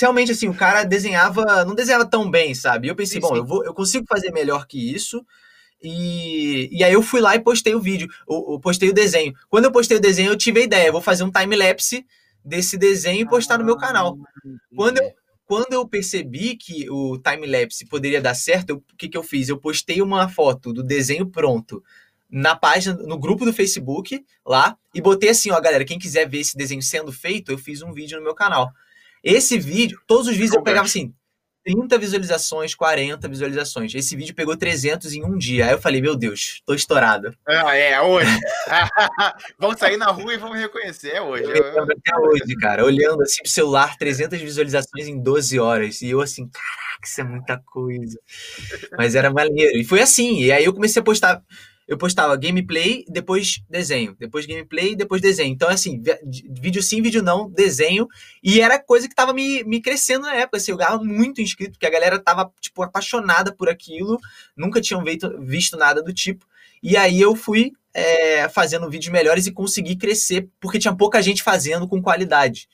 realmente 0.00 0.32
assim, 0.32 0.48
o 0.48 0.54
cara 0.54 0.82
desenhava, 0.82 1.62
não 1.66 1.74
desenhava 1.74 2.06
tão 2.06 2.30
bem, 2.30 2.54
sabe? 2.54 2.86
E 2.86 2.90
eu 2.90 2.96
pensei, 2.96 3.20
sim, 3.20 3.28
bom, 3.28 3.34
sim. 3.34 3.40
eu 3.40 3.44
vou, 3.44 3.62
eu 3.62 3.74
consigo 3.74 4.06
fazer 4.08 4.32
melhor 4.32 4.66
que 4.66 4.90
isso. 4.90 5.22
E, 5.82 6.70
e 6.72 6.82
aí 6.82 6.94
eu 6.94 7.02
fui 7.02 7.20
lá 7.20 7.36
e 7.36 7.40
postei 7.40 7.74
o 7.74 7.80
vídeo, 7.82 8.08
eu, 8.26 8.52
eu 8.52 8.58
postei 8.58 8.88
o 8.88 8.94
desenho. 8.94 9.34
Quando 9.50 9.66
eu 9.66 9.70
postei 9.70 9.98
o 9.98 10.00
desenho, 10.00 10.30
eu 10.30 10.38
tive 10.38 10.60
a 10.60 10.64
ideia, 10.64 10.90
vou 10.90 11.02
fazer 11.02 11.24
um 11.24 11.30
time 11.30 11.54
lapse 11.54 12.06
desse 12.46 12.78
desenho 12.78 13.22
e 13.22 13.28
postar 13.28 13.58
no 13.58 13.64
meu 13.64 13.76
canal. 13.76 14.16
Ah, 14.20 14.50
quando 14.74 14.98
eu, 14.98 15.12
quando 15.44 15.72
eu 15.72 15.86
percebi 15.86 16.56
que 16.56 16.88
o 16.88 17.18
time-lapse 17.18 17.86
poderia 17.86 18.20
dar 18.20 18.34
certo, 18.34 18.70
eu, 18.70 18.76
o 18.76 18.96
que, 18.96 19.08
que 19.08 19.16
eu 19.16 19.22
fiz? 19.22 19.48
Eu 19.48 19.58
postei 19.58 20.00
uma 20.00 20.28
foto 20.28 20.72
do 20.72 20.82
desenho 20.82 21.26
pronto 21.26 21.82
na 22.30 22.56
página, 22.56 22.96
no 22.96 23.18
grupo 23.18 23.44
do 23.44 23.52
Facebook 23.52 24.24
lá, 24.44 24.76
e 24.94 25.00
botei 25.00 25.30
assim, 25.30 25.50
ó, 25.50 25.60
galera, 25.60 25.84
quem 25.84 25.98
quiser 25.98 26.28
ver 26.28 26.40
esse 26.40 26.56
desenho 26.56 26.82
sendo 26.82 27.12
feito, 27.12 27.52
eu 27.52 27.58
fiz 27.58 27.82
um 27.82 27.92
vídeo 27.92 28.18
no 28.18 28.24
meu 28.24 28.34
canal. 28.34 28.70
Esse 29.22 29.58
vídeo, 29.58 30.00
todos 30.06 30.28
os 30.28 30.34
vídeos 30.34 30.54
eu 30.54 30.62
pegava 30.62 30.86
assim, 30.86 31.12
30 31.66 31.98
visualizações, 31.98 32.76
40 32.76 33.26
visualizações. 33.28 33.92
Esse 33.92 34.14
vídeo 34.14 34.36
pegou 34.36 34.56
300 34.56 35.12
em 35.14 35.24
um 35.24 35.36
dia. 35.36 35.66
Aí 35.66 35.72
eu 35.72 35.80
falei, 35.80 36.00
meu 36.00 36.14
Deus, 36.14 36.62
tô 36.64 36.72
estourado. 36.74 37.36
Ah, 37.44 37.74
é, 37.74 38.00
hoje. 38.00 38.30
vamos 39.58 39.76
sair 39.80 39.96
na 39.96 40.06
rua 40.06 40.32
e 40.32 40.36
vamos 40.36 40.56
reconhecer, 40.58 41.08
é 41.08 41.20
hoje. 41.20 41.42
Eu 41.42 41.82
até 41.82 42.16
hoje, 42.20 42.54
cara, 42.60 42.84
olhando 42.84 43.20
assim 43.20 43.42
pro 43.42 43.50
celular, 43.50 43.96
300 43.98 44.40
visualizações 44.40 45.08
em 45.08 45.20
12 45.20 45.58
horas. 45.58 46.02
E 46.02 46.10
eu 46.10 46.20
assim, 46.20 46.48
caraca, 46.48 47.04
isso 47.04 47.20
é 47.20 47.24
muita 47.24 47.58
coisa. 47.58 48.20
Mas 48.96 49.16
era 49.16 49.32
maneiro. 49.32 49.76
E 49.76 49.84
foi 49.84 50.00
assim. 50.00 50.42
E 50.42 50.52
aí 50.52 50.64
eu 50.64 50.72
comecei 50.72 51.00
a 51.00 51.04
postar 51.04 51.42
eu 51.86 51.96
postava 51.96 52.36
gameplay, 52.36 53.04
depois 53.08 53.62
desenho, 53.70 54.16
depois 54.18 54.44
gameplay, 54.44 54.96
depois 54.96 55.22
desenho. 55.22 55.52
Então, 55.52 55.68
assim, 55.68 56.02
vídeo 56.50 56.82
sim, 56.82 57.00
vídeo 57.00 57.22
não, 57.22 57.48
desenho. 57.48 58.08
E 58.42 58.60
era 58.60 58.78
coisa 58.78 59.08
que 59.08 59.14
tava 59.14 59.32
me, 59.32 59.62
me 59.62 59.80
crescendo 59.80 60.22
na 60.22 60.34
época. 60.34 60.56
Assim, 60.56 60.72
eu 60.72 60.76
ganhava 60.76 61.02
muito 61.02 61.40
inscrito, 61.40 61.72
porque 61.72 61.86
a 61.86 61.90
galera 61.90 62.18
tava, 62.18 62.52
tipo, 62.60 62.82
apaixonada 62.82 63.54
por 63.54 63.68
aquilo, 63.68 64.18
nunca 64.56 64.80
tinham 64.80 65.04
visto, 65.04 65.40
visto 65.40 65.76
nada 65.76 66.02
do 66.02 66.12
tipo. 66.12 66.44
E 66.82 66.96
aí 66.96 67.20
eu 67.20 67.36
fui 67.36 67.72
é, 67.94 68.48
fazendo 68.48 68.90
vídeos 68.90 69.12
melhores 69.12 69.46
e 69.46 69.52
consegui 69.52 69.94
crescer, 69.94 70.48
porque 70.60 70.80
tinha 70.80 70.94
pouca 70.94 71.22
gente 71.22 71.42
fazendo 71.42 71.86
com 71.86 72.02
qualidade. 72.02 72.68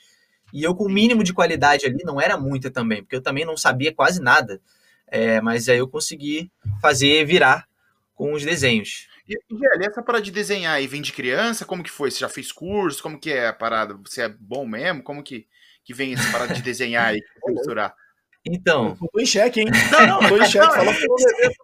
E 0.55 0.63
eu, 0.63 0.75
com 0.75 0.85
o 0.85 0.91
mínimo 0.91 1.23
de 1.23 1.35
qualidade 1.35 1.85
ali, 1.85 2.03
não 2.03 2.21
era 2.21 2.39
muita 2.39 2.71
também, 2.71 3.03
porque 3.03 3.17
eu 3.17 3.23
também 3.23 3.45
não 3.45 3.57
sabia 3.59 3.93
quase 3.95 4.21
nada. 4.21 4.61
É, 5.07 5.41
mas 5.43 5.69
aí 5.69 5.79
eu 5.79 5.89
consegui 5.89 6.51
fazer 6.81 7.27
virar 7.27 7.67
com 8.15 8.33
os 8.33 8.45
desenhos. 8.45 9.09
E, 9.29 9.35
e 9.35 9.87
essa 9.87 10.03
parada 10.03 10.25
de 10.25 10.31
desenhar 10.31 10.75
aí 10.75 10.87
vem 10.87 11.03
de 11.03 11.13
criança? 11.13 11.65
Como 11.65 11.83
que 11.83 11.91
foi? 11.91 12.11
Você 12.11 12.21
já 12.21 12.29
fez 12.29 12.53
curso? 12.53 13.03
Como 13.03 13.19
que 13.19 13.33
é 13.33 13.49
a 13.49 13.53
parada? 13.53 13.95
Você 14.05 14.23
é 14.23 14.29
bom 14.29 14.67
mesmo? 14.67 15.03
Como 15.03 15.23
que, 15.23 15.47
que 15.85 15.95
vem 15.95 16.15
essa 16.15 16.31
parada 16.31 16.55
de 16.55 16.63
desenhar 16.63 17.07
aí, 17.15 17.21
misturar? 17.49 17.95
Então. 18.45 18.97
Eu 19.01 19.09
tô 19.13 19.21
em 19.21 19.27
xeque, 19.27 19.61
hein? 19.61 19.69
Não, 19.93 20.07
não, 20.07 20.29
tô 20.29 20.37
em 20.37 20.47
xeque. 20.47 20.67
Falou 20.67 20.93
que 20.93 21.07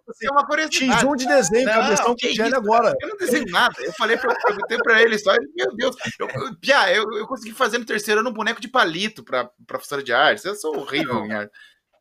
assim, 0.09 0.27
é 0.27 0.31
uma 0.31 0.47
curiosidade. 0.47 1.05
X1 1.05 1.15
de 1.17 1.27
desenho, 1.27 1.65
não, 1.65 1.73
cabeção 1.73 2.15
com 2.15 2.27
o 2.27 2.55
agora. 2.55 2.95
Eu 3.01 3.09
não 3.09 3.17
desenho 3.17 3.45
nada. 3.49 3.75
Eu 3.79 3.91
falei 3.93 4.17
pra, 4.17 4.33
perguntei 4.33 4.77
pra 4.77 5.01
ele 5.01 5.17
só. 5.17 5.35
Meu 5.55 5.75
Deus. 5.75 5.95
Eu, 6.17 6.27
eu, 6.27 6.55
Pia, 6.55 6.93
eu, 6.93 7.03
eu 7.17 7.27
consegui 7.27 7.53
fazer 7.53 7.79
no 7.79 7.85
terceiro 7.85 8.21
ano 8.21 8.29
um 8.29 8.33
boneco 8.33 8.61
de 8.61 8.69
palito 8.69 9.23
pra 9.23 9.49
professora 9.67 10.01
de 10.01 10.13
arte. 10.13 10.45
Eu 10.45 10.55
sou 10.55 10.77
horrível 10.77 11.25
em 11.25 11.33
arte. 11.33 11.51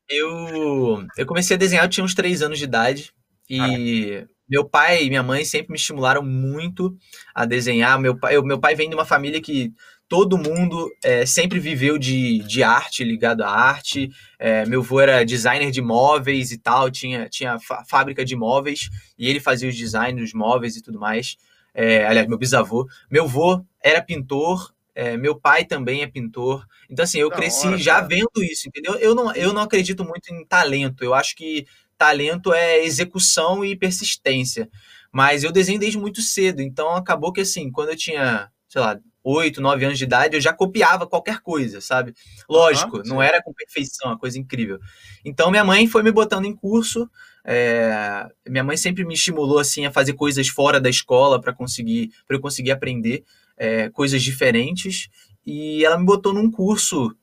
Eu, 0.08 1.04
eu 1.16 1.26
comecei 1.26 1.56
a 1.56 1.58
desenhar, 1.58 1.84
eu 1.84 1.90
tinha 1.90 2.04
uns 2.04 2.14
três 2.14 2.40
anos 2.40 2.58
de 2.58 2.64
idade. 2.64 3.12
E. 3.50 4.24
Ah, 4.24 4.37
meu 4.48 4.64
pai 4.64 5.04
e 5.04 5.08
minha 5.08 5.22
mãe 5.22 5.44
sempre 5.44 5.72
me 5.72 5.76
estimularam 5.76 6.22
muito 6.22 6.96
a 7.34 7.44
desenhar. 7.44 7.98
Meu 8.00 8.18
pai, 8.18 8.36
eu, 8.36 8.42
meu 8.42 8.58
pai 8.58 8.74
vem 8.74 8.88
de 8.88 8.94
uma 8.94 9.04
família 9.04 9.40
que 9.40 9.72
todo 10.08 10.38
mundo 10.38 10.90
é, 11.04 11.26
sempre 11.26 11.60
viveu 11.60 11.98
de, 11.98 12.38
de 12.40 12.62
arte, 12.62 13.04
ligado 13.04 13.42
à 13.42 13.50
arte. 13.50 14.10
É, 14.38 14.64
meu 14.64 14.80
avô 14.80 15.00
era 15.00 15.24
designer 15.24 15.70
de 15.70 15.82
móveis 15.82 16.50
e 16.50 16.58
tal, 16.58 16.90
tinha, 16.90 17.28
tinha 17.28 17.58
fábrica 17.86 18.24
de 18.24 18.34
móveis 18.34 18.88
e 19.18 19.28
ele 19.28 19.38
fazia 19.38 19.68
os 19.68 19.76
designs 19.76 20.20
dos 20.20 20.32
móveis 20.32 20.76
e 20.76 20.82
tudo 20.82 20.98
mais. 20.98 21.36
É, 21.74 22.06
aliás, 22.06 22.26
meu 22.26 22.38
bisavô. 22.38 22.88
Meu 23.10 23.24
avô 23.24 23.62
era 23.82 24.02
pintor, 24.02 24.72
é, 24.94 25.16
meu 25.16 25.38
pai 25.38 25.64
também 25.64 26.02
é 26.02 26.06
pintor. 26.06 26.66
Então, 26.90 27.04
assim, 27.04 27.20
eu 27.20 27.28
da 27.28 27.36
cresci 27.36 27.68
hora, 27.68 27.76
já 27.76 28.00
vendo 28.00 28.42
isso, 28.42 28.66
entendeu? 28.66 28.94
Eu 28.96 29.14
não, 29.14 29.32
eu 29.34 29.52
não 29.52 29.62
acredito 29.62 30.04
muito 30.04 30.32
em 30.32 30.44
talento. 30.44 31.04
Eu 31.04 31.14
acho 31.14 31.36
que 31.36 31.66
talento 31.98 32.52
é 32.52 32.84
execução 32.84 33.64
e 33.64 33.76
persistência. 33.76 34.70
Mas 35.12 35.42
eu 35.42 35.50
desenho 35.50 35.80
desde 35.80 35.98
muito 35.98 36.22
cedo, 36.22 36.62
então 36.62 36.94
acabou 36.94 37.32
que 37.32 37.40
assim, 37.40 37.70
quando 37.70 37.90
eu 37.90 37.96
tinha, 37.96 38.48
sei 38.68 38.80
lá, 38.80 38.98
8, 39.24 39.60
9 39.60 39.84
anos 39.84 39.98
de 39.98 40.04
idade, 40.04 40.36
eu 40.36 40.40
já 40.40 40.52
copiava 40.52 41.06
qualquer 41.06 41.40
coisa, 41.40 41.80
sabe? 41.80 42.14
Lógico, 42.48 43.02
não 43.04 43.20
era 43.20 43.42
com 43.42 43.52
perfeição, 43.52 44.10
uma 44.10 44.18
coisa 44.18 44.38
incrível. 44.38 44.78
Então 45.24 45.50
minha 45.50 45.64
mãe 45.64 45.86
foi 45.86 46.02
me 46.02 46.12
botando 46.12 46.46
em 46.46 46.54
curso. 46.54 47.10
É... 47.44 48.26
minha 48.48 48.64
mãe 48.64 48.76
sempre 48.76 49.04
me 49.04 49.14
estimulou 49.14 49.58
assim 49.58 49.86
a 49.86 49.92
fazer 49.92 50.12
coisas 50.14 50.48
fora 50.48 50.80
da 50.80 50.88
escola 50.88 51.40
para 51.40 51.52
conseguir, 51.52 52.10
para 52.26 52.36
eu 52.36 52.40
conseguir 52.40 52.70
aprender 52.70 53.24
é, 53.56 53.88
coisas 53.90 54.22
diferentes. 54.22 55.08
E 55.44 55.84
ela 55.84 55.98
me 55.98 56.04
botou 56.04 56.32
num 56.32 56.50
curso, 56.50 57.14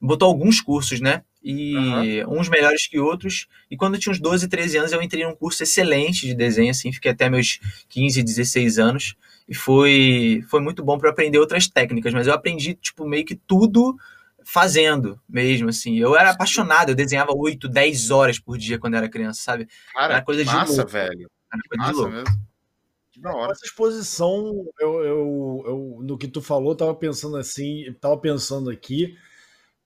botou 0.00 0.28
alguns 0.28 0.60
cursos, 0.60 1.00
né? 1.00 1.22
E 1.44 2.22
uhum. 2.24 2.40
uns 2.40 2.48
melhores 2.48 2.86
que 2.86 2.98
outros. 2.98 3.46
E 3.70 3.76
quando 3.76 3.94
eu 3.94 4.00
tinha 4.00 4.10
uns 4.10 4.18
12, 4.18 4.48
13 4.48 4.78
anos, 4.78 4.92
eu 4.92 5.02
entrei 5.02 5.24
num 5.24 5.36
curso 5.36 5.62
excelente 5.62 6.26
de 6.26 6.34
desenho, 6.34 6.70
assim, 6.70 6.90
fiquei 6.90 7.10
até 7.10 7.28
meus 7.28 7.60
15, 7.90 8.22
16 8.22 8.78
anos. 8.78 9.14
E 9.46 9.54
foi, 9.54 10.42
foi 10.48 10.62
muito 10.62 10.82
bom 10.82 10.96
para 10.96 11.10
aprender 11.10 11.38
outras 11.38 11.68
técnicas, 11.68 12.14
mas 12.14 12.26
eu 12.26 12.32
aprendi, 12.32 12.74
tipo, 12.74 13.06
meio 13.06 13.26
que 13.26 13.34
tudo 13.34 13.94
fazendo 14.42 15.20
mesmo, 15.28 15.68
assim. 15.68 15.98
Eu 15.98 16.16
era 16.16 16.30
apaixonado, 16.30 16.90
eu 16.90 16.94
desenhava 16.94 17.32
8, 17.36 17.68
10 17.68 18.10
horas 18.10 18.38
por 18.38 18.56
dia 18.56 18.78
quando 18.78 18.94
era 18.94 19.08
criança, 19.08 19.42
sabe? 19.42 19.68
Cara, 19.92 20.14
era 20.14 20.22
coisa 20.22 20.42
massa, 20.44 20.72
de 20.72 20.76
louco. 20.78 20.90
velho. 20.90 21.30
Era 21.52 21.62
coisa 21.68 21.82
massa 21.82 21.92
de 21.92 21.98
louco. 21.98 22.12
mesmo. 22.12 23.50
Essa 23.50 23.66
exposição, 23.66 24.66
eu, 24.80 25.04
eu, 25.04 25.64
eu, 25.66 25.98
no 26.02 26.18
que 26.18 26.26
tu 26.26 26.42
falou, 26.42 26.74
tava 26.74 26.94
pensando 26.94 27.36
assim, 27.36 27.84
tava 28.00 28.18
pensando 28.18 28.70
aqui, 28.70 29.16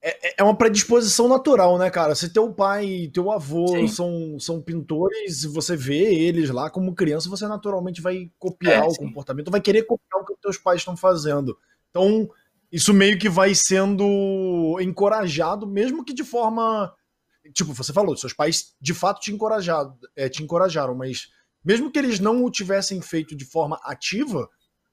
é, 0.01 0.29
é, 0.29 0.33
é 0.37 0.43
uma 0.43 0.55
predisposição 0.55 1.27
natural, 1.27 1.77
né, 1.77 1.89
cara? 1.89 2.15
Se 2.15 2.31
teu 2.31 2.53
pai 2.53 2.85
e 2.85 3.11
teu 3.11 3.31
avô 3.31 3.87
são, 3.87 4.39
são 4.39 4.61
pintores, 4.61 5.43
você 5.43 5.75
vê 5.75 6.13
eles 6.13 6.49
lá 6.49 6.69
como 6.69 6.95
criança, 6.95 7.29
você 7.29 7.47
naturalmente 7.47 8.01
vai 8.01 8.31
copiar 8.39 8.83
é, 8.83 8.87
o 8.87 8.91
sim. 8.91 9.05
comportamento, 9.05 9.51
vai 9.51 9.59
querer 9.59 9.83
copiar 9.83 10.21
o 10.21 10.25
que 10.25 10.35
teus 10.41 10.57
pais 10.57 10.79
estão 10.79 10.95
fazendo. 10.95 11.57
Então, 11.89 12.29
isso 12.71 12.93
meio 12.93 13.19
que 13.19 13.27
vai 13.27 13.53
sendo 13.53 14.77
encorajado, 14.79 15.67
mesmo 15.67 16.05
que 16.05 16.13
de 16.13 16.23
forma. 16.23 16.93
Tipo, 17.53 17.73
você 17.73 17.91
falou, 17.91 18.15
seus 18.15 18.33
pais 18.33 18.75
de 18.79 18.93
fato 18.93 19.19
te, 19.19 19.33
encorajado, 19.33 19.97
é, 20.15 20.29
te 20.29 20.43
encorajaram, 20.43 20.93
mas 20.93 21.29
mesmo 21.63 21.91
que 21.91 21.97
eles 21.97 22.19
não 22.19 22.43
o 22.43 22.51
tivessem 22.51 23.01
feito 23.01 23.35
de 23.35 23.43
forma 23.43 23.79
ativa, 23.83 24.47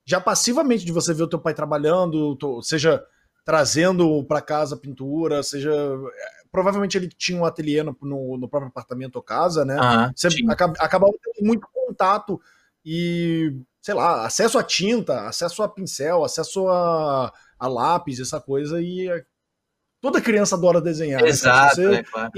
já 0.05 0.21
passivamente 0.21 0.85
de 0.85 0.93
você 0.93 1.13
ver 1.13 1.25
o 1.25 1.29
teu 1.29 1.39
pai 1.39 1.55
trabalhando, 1.55 2.37
seja 2.63 3.05
trazendo 3.47 4.25
para 4.25 4.43
casa 4.43 4.77
pintura, 4.77 5.41
seja. 5.41 5.71
É, 5.73 6.47
provavelmente 6.51 6.99
ele 6.99 7.09
tinha 7.09 7.41
um 7.41 7.45
ateliê 7.45 7.81
no, 7.85 7.97
no, 8.03 8.49
próprio 8.49 8.69
apartamento 8.69 9.17
ou 9.17 9.23
casa, 9.23 9.65
né? 9.65 9.77
Ah, 9.81 10.11
Você 10.15 10.29
acaba, 10.49 10.75
acabava 10.81 11.13
tendo 11.23 11.47
muito 11.47 11.69
contato 11.73 12.41
e, 12.85 13.57
sei 13.81 13.95
lá, 13.95 14.27
acesso 14.27 14.59
a 14.59 14.65
tinta, 14.65 15.29
acesso 15.29 15.63
a 15.63 15.69
pincel, 15.69 16.25
acesso 16.25 16.67
a, 16.67 17.33
a 17.57 17.69
lápis, 17.69 18.19
essa 18.19 18.41
coisa, 18.41 18.83
e 18.83 19.09
toda 20.01 20.21
criança 20.21 20.57
adora 20.57 20.81
desenhar. 20.81 21.25
Exato, 21.25 21.81
né? 21.81 21.87
Você, 21.87 21.89
né, 21.89 22.03
claro 22.03 22.33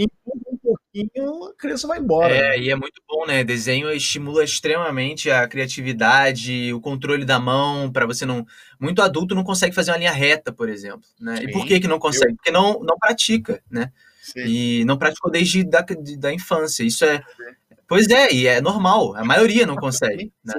pouquinho, 1.06 1.44
a 1.44 1.54
criança 1.54 1.86
vai 1.86 1.98
embora. 1.98 2.34
É, 2.34 2.40
né? 2.40 2.58
e 2.58 2.70
é 2.70 2.74
muito 2.74 3.00
bom, 3.08 3.26
né? 3.26 3.44
Desenho 3.44 3.90
estimula 3.90 4.42
extremamente 4.42 5.30
a 5.30 5.46
criatividade, 5.46 6.72
o 6.72 6.80
controle 6.80 7.24
da 7.24 7.38
mão, 7.38 7.90
para 7.90 8.06
você 8.06 8.26
não. 8.26 8.46
Muito 8.80 9.02
adulto 9.02 9.34
não 9.34 9.44
consegue 9.44 9.74
fazer 9.74 9.90
uma 9.90 9.98
linha 9.98 10.12
reta, 10.12 10.52
por 10.52 10.68
exemplo. 10.68 11.08
Né? 11.20 11.36
Sim, 11.36 11.44
e 11.44 11.52
por 11.52 11.66
que, 11.66 11.80
que 11.80 11.88
não 11.88 11.98
consegue? 11.98 12.32
Eu... 12.32 12.36
Porque 12.36 12.50
não, 12.50 12.80
não 12.80 12.96
pratica, 12.98 13.62
né? 13.70 13.92
Sim. 14.22 14.44
E 14.44 14.84
não 14.84 14.98
praticou 14.98 15.30
desde 15.30 15.64
da, 15.64 15.84
da 16.18 16.32
infância. 16.32 16.82
Isso 16.82 17.04
é. 17.04 17.22
Pois 17.86 18.08
é, 18.08 18.32
e 18.32 18.46
é 18.46 18.60
normal, 18.60 19.16
a 19.16 19.24
maioria 19.24 19.66
não 19.66 19.76
consegue. 19.76 20.30
Né? 20.44 20.54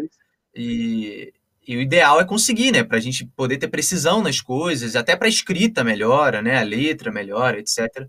E, 0.55 1.31
e 1.67 1.77
o 1.77 1.81
ideal 1.81 2.19
é 2.19 2.25
conseguir, 2.25 2.72
né? 2.72 2.84
Para 2.84 2.98
a 2.98 3.01
gente 3.01 3.25
poder 3.36 3.58
ter 3.58 3.67
precisão 3.67 4.24
nas 4.24 4.41
coisas, 4.41 4.96
até 4.96 5.15
para 5.15 5.27
escrita 5.27 5.84
melhora, 5.84 6.41
né? 6.41 6.58
A 6.58 6.63
letra 6.63 7.12
melhora, 7.12 7.60
etc. 7.60 8.08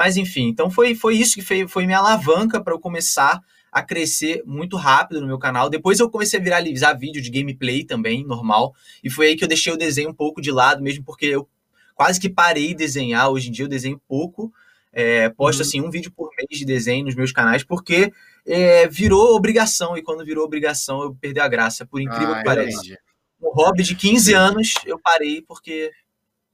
Mas 0.00 0.16
enfim, 0.16 0.48
então 0.48 0.70
foi, 0.70 0.94
foi 0.94 1.14
isso 1.14 1.34
que 1.34 1.42
foi, 1.42 1.68
foi 1.68 1.84
minha 1.84 1.98
alavanca 1.98 2.58
para 2.58 2.72
eu 2.72 2.80
começar 2.80 3.38
a 3.70 3.82
crescer 3.82 4.42
muito 4.46 4.74
rápido 4.78 5.20
no 5.20 5.26
meu 5.26 5.38
canal. 5.38 5.68
Depois 5.68 6.00
eu 6.00 6.08
comecei 6.08 6.40
a 6.40 6.42
viralizar 6.42 6.94
vídeo 6.94 7.20
de 7.20 7.28
gameplay 7.28 7.84
também, 7.84 8.24
normal. 8.24 8.74
E 9.04 9.10
foi 9.10 9.26
aí 9.26 9.36
que 9.36 9.44
eu 9.44 9.48
deixei 9.48 9.70
o 9.70 9.76
desenho 9.76 10.08
um 10.08 10.14
pouco 10.14 10.40
de 10.40 10.50
lado, 10.50 10.82
mesmo 10.82 11.04
porque 11.04 11.26
eu 11.26 11.46
quase 11.94 12.18
que 12.18 12.30
parei 12.30 12.68
de 12.68 12.76
desenhar. 12.76 13.28
Hoje 13.28 13.50
em 13.50 13.52
dia 13.52 13.66
eu 13.66 13.68
desenho 13.68 14.00
pouco. 14.08 14.50
É, 14.90 15.28
posto 15.28 15.58
uhum. 15.58 15.66
assim 15.66 15.80
um 15.82 15.90
vídeo 15.90 16.10
por 16.10 16.30
mês 16.34 16.58
de 16.58 16.64
desenho 16.64 17.04
nos 17.04 17.14
meus 17.14 17.30
canais, 17.30 17.62
porque 17.62 18.10
é, 18.46 18.88
virou 18.88 19.36
obrigação. 19.36 19.98
E 19.98 20.02
quando 20.02 20.24
virou 20.24 20.46
obrigação, 20.46 21.02
eu 21.02 21.14
perdi 21.14 21.40
a 21.40 21.46
graça, 21.46 21.84
por 21.84 22.00
incrível 22.00 22.32
ah, 22.32 22.38
que 22.38 22.44
pareça. 22.44 22.80
Um 23.38 23.50
hobby 23.50 23.82
de 23.82 23.94
15 23.94 24.32
anos, 24.32 24.72
eu 24.86 24.98
parei 24.98 25.42
porque 25.42 25.90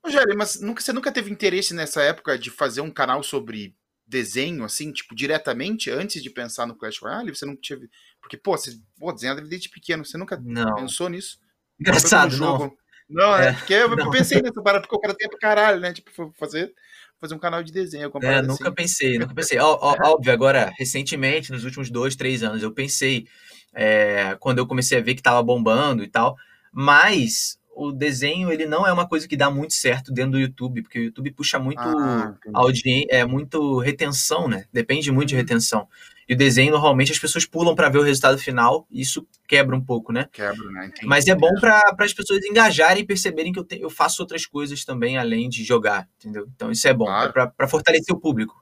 Rogério, 0.07 0.37
mas 0.37 0.61
nunca, 0.61 0.81
você 0.81 0.93
nunca 0.93 1.13
teve 1.13 1.31
interesse 1.31 1.75
nessa 1.75 2.03
época 2.03 2.39
de 2.39 2.51
fazer 2.51 2.81
um 2.81 2.91
canal 2.91 3.23
sobre 3.23 3.75
desenho, 4.07 4.65
assim, 4.65 4.93
tipo, 4.93 5.15
diretamente, 5.15 5.91
antes 5.91 6.23
de 6.23 6.31
pensar 6.31 6.67
no 6.67 6.77
Clash 6.77 6.99
Royale? 6.99 7.35
Você 7.35 7.45
não 7.45 7.57
teve. 7.57 7.91
Porque, 8.21 8.37
pô, 8.37 8.57
você 8.57 8.79
pô, 8.99 9.13
desenhava 9.13 9.41
desde 9.41 9.69
pequeno, 9.69 10.05
você 10.05 10.17
nunca 10.17 10.41
não. 10.43 10.75
pensou 10.77 11.09
nisso? 11.09 11.39
Engraçado, 11.79 12.37
não. 12.37 12.73
Não, 13.09 13.37
é, 13.37 13.49
é 13.49 13.53
porque 13.53 13.73
eu 13.73 13.97
não. 13.97 14.11
pensei 14.11 14.41
nessa 14.41 14.63
parada, 14.63 14.83
porque 14.83 14.97
o 14.97 15.01
cara 15.01 15.15
tem 15.15 15.29
pra 15.29 15.39
caralho, 15.39 15.81
né? 15.81 15.93
Tipo, 15.93 16.33
fazer, 16.39 16.73
fazer 17.21 17.35
um 17.35 17.39
canal 17.39 17.63
de 17.63 17.73
desenho. 17.73 18.11
É, 18.23 18.43
nunca 18.43 18.65
assim. 18.65 18.75
pensei, 18.75 19.19
nunca 19.19 19.35
pensei. 19.35 19.59
Ó, 19.59 19.79
ó, 19.81 19.97
óbvio, 20.13 20.33
agora, 20.33 20.73
recentemente, 20.77 21.53
nos 21.53 21.65
últimos 21.65 21.91
dois, 21.91 22.17
três 22.17 22.43
anos, 22.43 22.63
eu 22.63 22.73
pensei, 22.73 23.27
é, 23.75 24.37
quando 24.41 24.59
eu 24.59 24.67
comecei 24.67 24.99
a 24.99 25.03
ver 25.03 25.15
que 25.15 25.23
tava 25.23 25.43
bombando 25.43 26.03
e 26.03 26.09
tal, 26.09 26.37
mas 26.73 27.59
o 27.77 27.93
desenho 27.93 28.51
ele 28.51 28.65
não 28.65 28.87
é 28.87 28.93
uma 28.93 29.07
coisa 29.07 29.29
que 29.29 29.37
dá 29.37 29.51
muito 29.51 29.75
certo 29.75 30.11
dentro 30.11 30.33
do 30.33 30.41
YouTube, 30.41 30.83
porque 30.83 30.99
o 30.99 31.05
YouTube 31.05 31.31
puxa 31.33 31.59
muito 31.59 31.79
ah, 31.79 32.35
audiência, 32.55 33.07
é 33.11 33.25
muito 33.27 33.79
retenção, 33.79 34.49
né? 34.49 34.65
Depende 34.73 35.13
muito 35.13 35.29
de 35.29 35.35
uhum. 35.35 35.41
retenção. 35.43 35.87
E 36.27 36.33
o 36.33 36.37
desenho 36.37 36.73
normalmente 36.73 37.13
as 37.13 37.19
pessoas 37.19 37.45
pulam 37.45 37.75
para 37.75 37.91
ver 37.91 37.99
o 37.99 38.03
resultado 38.03 38.39
final, 38.39 38.87
e 38.91 39.03
isso 39.03 39.29
quebra 39.47 39.77
um 39.77 39.81
pouco, 39.81 40.11
né? 40.11 40.27
Quebra, 40.33 40.71
né? 40.71 40.87
Entendi. 40.87 41.07
Mas 41.07 41.27
é 41.27 41.35
bom 41.35 41.53
para 41.61 41.83
as 42.01 42.15
pessoas 42.15 42.43
engajarem 42.47 43.03
e 43.03 43.07
perceberem 43.07 43.53
que 43.53 43.59
eu, 43.59 43.65
te, 43.65 43.79
eu 43.79 43.91
faço 43.91 44.23
outras 44.23 44.47
coisas 44.47 44.83
também 44.83 45.19
além 45.19 45.47
de 45.47 45.63
jogar, 45.63 46.09
entendeu? 46.19 46.49
Então 46.57 46.73
isso 46.73 46.89
é 46.89 46.95
bom 46.95 47.05
claro. 47.05 47.53
para 47.55 47.69
fortalecer 47.69 48.17
o 48.17 48.19
público, 48.19 48.59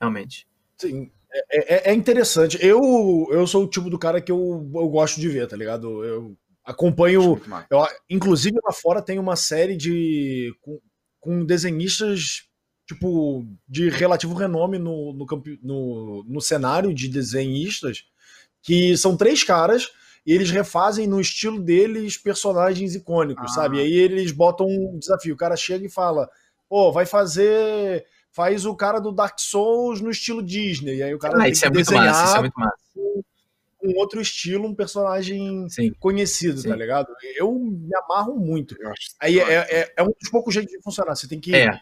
realmente. 0.00 0.46
Sim. 0.78 1.10
É, 1.50 1.74
é, 1.74 1.90
é, 1.90 1.94
interessante. 1.94 2.58
Eu, 2.60 3.26
eu 3.30 3.46
sou 3.46 3.64
o 3.64 3.68
tipo 3.68 3.90
do 3.90 3.98
cara 3.98 4.20
que 4.20 4.30
eu, 4.30 4.70
eu 4.72 4.88
gosto 4.88 5.20
de 5.20 5.28
ver, 5.28 5.48
tá 5.48 5.56
ligado? 5.56 6.04
Eu 6.04 6.36
Acompanho. 6.64 7.40
Eu, 7.70 7.86
inclusive 8.08 8.56
lá 8.64 8.72
fora 8.72 9.02
tem 9.02 9.18
uma 9.18 9.36
série 9.36 9.76
de. 9.76 10.54
com, 10.60 10.78
com 11.20 11.44
desenhistas 11.44 12.48
tipo, 12.86 13.44
de 13.68 13.88
relativo 13.88 14.34
renome 14.34 14.78
no, 14.78 15.12
no, 15.12 15.26
no, 15.62 16.24
no, 16.24 16.40
cenário 16.40 16.92
de 16.92 17.08
desenhistas, 17.08 18.04
que 18.62 18.96
são 18.96 19.16
três 19.16 19.42
caras 19.42 19.90
e 20.26 20.32
eles 20.32 20.50
refazem 20.50 21.06
no 21.06 21.20
estilo 21.20 21.60
deles 21.60 22.16
personagens 22.16 22.94
icônicos, 22.94 23.50
ah. 23.52 23.54
sabe? 23.54 23.78
E 23.78 23.80
aí 23.80 23.92
eles 23.92 24.30
botam 24.30 24.66
um 24.66 24.98
desafio. 24.98 25.34
O 25.34 25.38
cara 25.38 25.56
chega 25.56 25.86
e 25.86 25.90
fala: 25.90 26.28
pô, 26.68 26.92
vai 26.92 27.06
fazer. 27.06 28.06
Faz 28.34 28.64
o 28.64 28.74
cara 28.74 28.98
do 28.98 29.12
Dark 29.12 29.38
Souls 29.38 30.00
no 30.00 30.10
estilo 30.10 30.42
Disney. 30.42 30.96
E 30.96 31.02
aí 31.02 31.14
o 31.14 31.18
cara 31.18 31.36
ah, 31.36 31.42
tem 31.42 31.52
que 31.52 31.66
é 31.66 31.70
desenhar. 31.70 32.06
Massa, 32.06 32.24
isso 32.24 32.36
é 32.36 32.40
muito 32.40 32.58
massa 32.58 32.82
um 33.82 33.96
outro 33.96 34.20
estilo, 34.20 34.68
um 34.68 34.74
personagem 34.74 35.68
Sim. 35.68 35.92
conhecido, 35.98 36.56
tá 36.56 36.62
Sim. 36.62 36.68
tá 36.68 36.76
ligado? 36.76 37.08
Eu 37.36 37.52
me 37.52 37.90
amarro 38.04 38.38
muito. 38.38 38.76
Aí 39.20 39.38
é, 39.40 39.54
é, 39.54 39.94
é, 39.96 40.02
um 40.02 40.12
dos 40.20 40.30
poucos 40.30 40.54
jeitos 40.54 40.72
de 40.72 40.82
funcionar. 40.82 41.14
Você 41.14 41.26
tem 41.26 41.40
que, 41.40 41.54
é. 41.54 41.78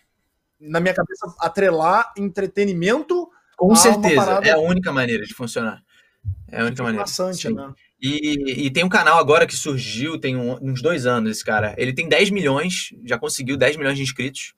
na 0.61 0.81
minha 0.81 0.95
cabeça, 0.95 1.33
atrelar 1.39 2.13
entretenimento. 2.17 3.29
Com 3.57 3.75
certeza. 3.75 4.41
É 4.43 4.53
a 4.53 4.59
única 4.59 4.91
maneira 4.91 5.25
de 5.25 5.35
funcionar. 5.35 5.83
É 6.51 6.61
a 6.61 6.65
única 6.65 6.83
maneira. 6.83 7.05
Bastante, 7.05 7.53
né? 7.53 7.73
E, 8.03 8.67
e, 8.67 8.71
tem 8.71 8.83
um 8.83 8.89
canal 8.89 9.19
agora 9.19 9.47
que 9.47 9.55
surgiu, 9.55 10.19
tem 10.19 10.35
um, 10.35 10.59
uns 10.63 10.81
dois 10.81 11.05
anos, 11.05 11.31
esse 11.31 11.45
cara. 11.45 11.75
Ele 11.77 11.93
tem 11.93 12.09
10 12.09 12.31
milhões, 12.31 12.95
já 13.05 13.19
conseguiu 13.19 13.59
10 13.59 13.77
milhões 13.77 13.97
de 13.97 14.03
inscritos. 14.03 14.55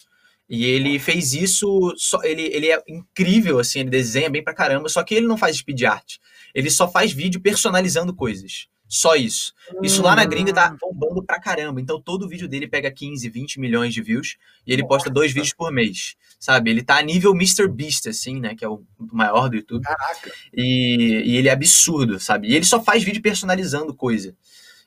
E 0.55 0.67
ele 0.67 0.99
fez 0.99 1.33
isso, 1.33 1.95
só, 1.97 2.23
ele, 2.23 2.43
ele 2.43 2.71
é 2.71 2.79
incrível, 2.87 3.59
assim, 3.59 3.81
ele 3.81 3.89
desenha 3.89 4.29
bem 4.29 4.45
pra 4.45 4.53
caramba, 4.53 4.87
só 4.87 5.03
que 5.03 5.15
ele 5.15 5.27
não 5.27 5.39
faz 5.39 5.57
speed 5.57 5.83
art. 5.85 6.17
Ele 6.55 6.69
só 6.69 6.87
faz 6.87 7.11
vídeo 7.11 7.41
personalizando 7.41 8.15
coisas. 8.15 8.69
Só 8.87 9.17
isso. 9.17 9.55
Isso 9.83 10.03
lá 10.03 10.15
na 10.15 10.27
gringa 10.27 10.53
tá 10.53 10.71
hum. 10.71 10.77
bombando 10.79 11.25
pra 11.25 11.41
caramba. 11.41 11.81
Então 11.81 11.99
todo 11.99 12.29
vídeo 12.29 12.47
dele 12.47 12.69
pega 12.69 12.91
15, 12.91 13.27
20 13.31 13.59
milhões 13.59 13.95
de 13.95 14.03
views 14.03 14.37
e 14.67 14.73
ele 14.75 14.87
posta 14.87 15.09
dois 15.09 15.33
vídeos 15.33 15.55
por 15.55 15.73
mês. 15.73 16.17
Sabe? 16.39 16.71
Ele 16.71 16.83
tá 16.83 16.99
a 16.99 17.03
nível 17.03 17.33
Mr. 17.33 17.67
Beast, 17.67 18.07
assim, 18.07 18.39
né? 18.39 18.55
Que 18.55 18.63
é 18.63 18.69
o 18.69 18.85
maior 19.11 19.49
do 19.49 19.57
YouTube. 19.57 19.83
Caraca. 19.85 20.31
E, 20.53 21.23
e 21.25 21.37
ele 21.39 21.49
é 21.49 21.53
absurdo, 21.53 22.21
sabe? 22.21 22.49
E 22.49 22.55
ele 22.55 22.67
só 22.67 22.83
faz 22.83 23.03
vídeo 23.03 23.23
personalizando 23.23 23.95
coisa. 23.95 24.37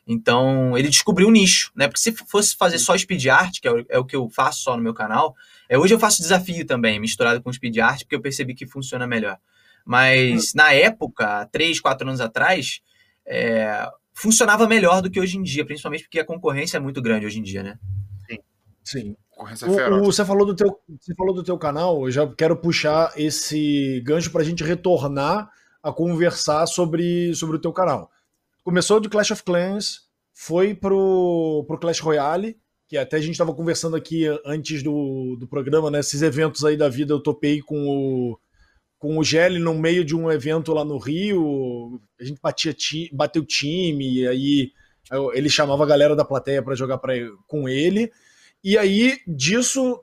Então, 0.08 0.78
ele 0.78 0.88
descobriu 0.90 1.28
um 1.28 1.32
nicho, 1.32 1.72
né? 1.76 1.88
Porque 1.88 2.00
se 2.00 2.12
fosse 2.28 2.56
fazer 2.56 2.78
só 2.78 2.96
speed 2.98 3.26
art, 3.28 3.60
que 3.60 3.68
é 3.68 3.72
o, 3.72 3.86
é 3.90 3.98
o 3.98 4.06
que 4.06 4.16
eu 4.16 4.30
faço 4.30 4.62
só 4.62 4.78
no 4.78 4.84
meu 4.84 4.94
canal, 4.94 5.36
é, 5.68 5.78
hoje 5.78 5.94
eu 5.96 6.00
faço 6.00 6.22
desafio 6.22 6.66
também, 6.66 7.00
misturado 7.00 7.42
com 7.42 7.52
speed 7.52 7.78
art, 7.80 8.02
porque 8.04 8.16
eu 8.16 8.22
percebi 8.22 8.54
que 8.54 8.68
funciona 8.68 9.08
melhor. 9.08 9.38
Mas 9.84 10.54
na 10.54 10.72
época, 10.74 11.48
três, 11.52 11.80
quatro 11.80 12.08
anos 12.08 12.22
atrás, 12.22 12.82
é, 13.26 13.88
funcionava 14.14 14.68
melhor 14.68 15.02
do 15.02 15.10
que 15.10 15.20
hoje 15.20 15.38
em 15.38 15.44
dia, 15.44 15.66
principalmente 15.66 16.04
porque 16.04 16.20
a 16.20 16.26
concorrência 16.26 16.78
é 16.78 16.80
muito 16.80 17.02
grande 17.02 17.26
hoje 17.26 17.40
em 17.40 17.44
dia, 17.44 17.64
né? 17.64 17.80
Sim, 18.28 18.38
Sim. 18.84 19.16
Concorrência 19.32 19.68
O- 19.68 19.72
o- 19.72 19.76
feroz. 19.76 20.06
você, 20.06 20.24
falou 20.24 20.46
do 20.46 20.56
teu, 20.56 20.80
você 21.00 21.14
falou 21.16 21.34
do 21.34 21.44
teu 21.44 21.58
canal, 21.58 22.06
eu 22.06 22.12
já 22.12 22.28
quero 22.28 22.56
puxar 22.56 23.12
esse 23.18 24.02
gancho 24.06 24.32
pra 24.32 24.44
gente 24.44 24.64
retornar 24.64 25.50
a 25.84 25.92
conversar 25.92 26.66
sobre, 26.68 27.34
sobre 27.36 27.58
o 27.58 27.60
teu 27.60 27.74
canal. 27.74 28.10
Começou 28.66 29.00
do 29.00 29.08
Clash 29.08 29.30
of 29.30 29.44
Clans, 29.44 30.08
foi 30.34 30.74
pro, 30.74 31.64
pro 31.68 31.78
Clash 31.78 32.00
Royale, 32.00 32.58
que 32.88 32.98
até 32.98 33.18
a 33.18 33.22
gente 33.22 33.38
tava 33.38 33.54
conversando 33.54 33.96
aqui 33.96 34.26
antes 34.44 34.82
do, 34.82 35.36
do 35.40 35.48
programa, 35.48 35.92
né? 35.92 36.00
Esses 36.00 36.24
eventos 36.24 36.66
aí 36.66 36.76
da 36.76 36.90
vida 36.90 37.14
eu 37.14 37.20
topei 37.20 37.62
com 37.62 37.88
o, 37.88 38.40
com 38.98 39.20
o 39.20 39.24
Gelli 39.24 39.60
no 39.60 39.76
meio 39.76 40.04
de 40.04 40.16
um 40.16 40.32
evento 40.32 40.74
lá 40.74 40.84
no 40.84 40.98
Rio. 40.98 42.02
A 42.20 42.24
gente 42.24 42.42
batia 42.42 42.74
ti, 42.74 43.08
bateu 43.14 43.46
time, 43.46 44.22
e 44.22 44.28
aí 44.28 44.72
ele 45.36 45.48
chamava 45.48 45.84
a 45.84 45.88
galera 45.88 46.16
da 46.16 46.26
plateia 46.26 46.64
pra 46.64 46.74
jogar 46.74 46.98
pra, 46.98 47.14
com 47.46 47.70
ele. 47.70 48.12
E 48.64 48.80
aí, 48.80 49.20
disso, 49.28 50.02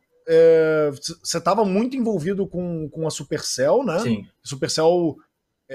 você 1.21 1.38
estava 1.38 1.64
muito 1.64 1.97
envolvido 1.97 2.47
com, 2.47 2.88
com 2.88 3.09
a 3.09 3.11
Supercell, 3.11 3.83
né? 3.83 3.99
Sim. 3.99 4.26
Supercell, 4.40 5.16
é, 5.16 5.32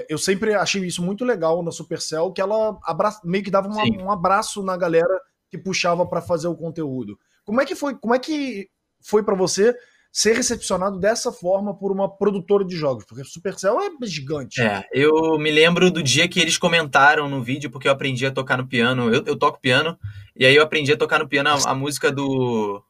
eu 0.08 0.18
sempre 0.18 0.54
achei 0.54 0.84
isso 0.84 1.02
muito 1.02 1.24
legal 1.24 1.62
na 1.62 1.70
Supercell, 1.70 2.32
que 2.32 2.40
ela 2.40 2.78
meio 3.24 3.44
que 3.44 3.50
dava 3.50 3.68
uma- 3.68 3.82
um 4.04 4.10
abraço 4.10 4.62
na 4.62 4.76
galera 4.76 5.20
que 5.50 5.58
puxava 5.58 6.06
para 6.06 6.20
fazer 6.20 6.48
o 6.48 6.56
conteúdo. 6.56 7.18
Como 7.44 7.60
é 7.60 7.64
que 7.64 7.74
foi? 7.74 7.94
Como 7.94 8.14
é 8.14 8.18
que 8.18 8.68
foi 9.02 9.22
para 9.22 9.34
você 9.34 9.74
ser 10.10 10.34
recepcionado 10.34 10.98
dessa 10.98 11.30
forma 11.30 11.76
por 11.76 11.92
uma 11.92 12.08
produtora 12.08 12.64
de 12.64 12.76
jogos? 12.76 13.04
Porque 13.04 13.24
Supercell 13.24 13.78
é 13.80 14.06
gigante. 14.06 14.60
É, 14.60 14.84
eu 14.92 15.38
me 15.38 15.50
lembro 15.50 15.90
do 15.90 16.02
dia 16.02 16.28
que 16.28 16.40
eles 16.40 16.58
comentaram 16.58 17.28
no 17.28 17.42
vídeo, 17.42 17.70
porque 17.70 17.88
eu 17.88 17.92
aprendi 17.92 18.26
a 18.26 18.30
tocar 18.30 18.56
no 18.58 18.66
piano. 18.66 19.12
Eu, 19.12 19.22
eu 19.24 19.38
toco 19.38 19.60
piano, 19.60 19.96
e 20.36 20.44
aí 20.44 20.54
eu 20.54 20.62
aprendi 20.62 20.92
a 20.92 20.96
tocar 20.96 21.18
no 21.18 21.28
piano 21.28 21.50
a, 21.50 21.70
a 21.70 21.74
música 21.74 22.10
do. 22.12 22.82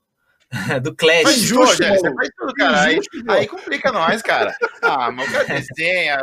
do 0.82 0.94
Clash. 0.94 1.48
Tudo, 1.48 1.58
Rogério, 1.58 1.94
você 1.94 2.02
maluco. 2.02 2.16
faz 2.16 2.30
tudo, 2.36 2.54
cara. 2.54 2.82
Aí, 2.82 3.00
pô. 3.26 3.32
aí 3.32 3.46
complica 3.46 3.92
nós, 3.92 4.22
cara. 4.22 4.56
Ah, 4.82 5.10
mas 5.10 5.28
o 5.28 5.32
cara 5.32 5.44
desenha, 5.44 6.18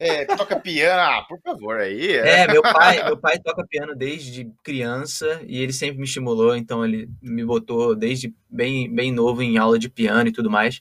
é, 0.00 0.24
toca 0.24 0.58
piano, 0.58 1.00
ah, 1.00 1.24
por 1.28 1.40
favor, 1.40 1.78
aí. 1.78 2.16
É, 2.16 2.46
meu 2.46 2.62
pai, 2.62 3.04
meu 3.04 3.16
pai 3.16 3.38
toca 3.38 3.66
piano 3.66 3.94
desde 3.94 4.50
criança 4.62 5.40
e 5.46 5.60
ele 5.62 5.72
sempre 5.72 5.98
me 5.98 6.04
estimulou, 6.04 6.56
então 6.56 6.84
ele 6.84 7.08
me 7.22 7.44
botou 7.44 7.94
desde 7.94 8.34
bem, 8.48 8.92
bem 8.92 9.12
novo 9.12 9.42
em 9.42 9.58
aula 9.58 9.78
de 9.78 9.88
piano 9.88 10.28
e 10.28 10.32
tudo 10.32 10.50
mais. 10.50 10.80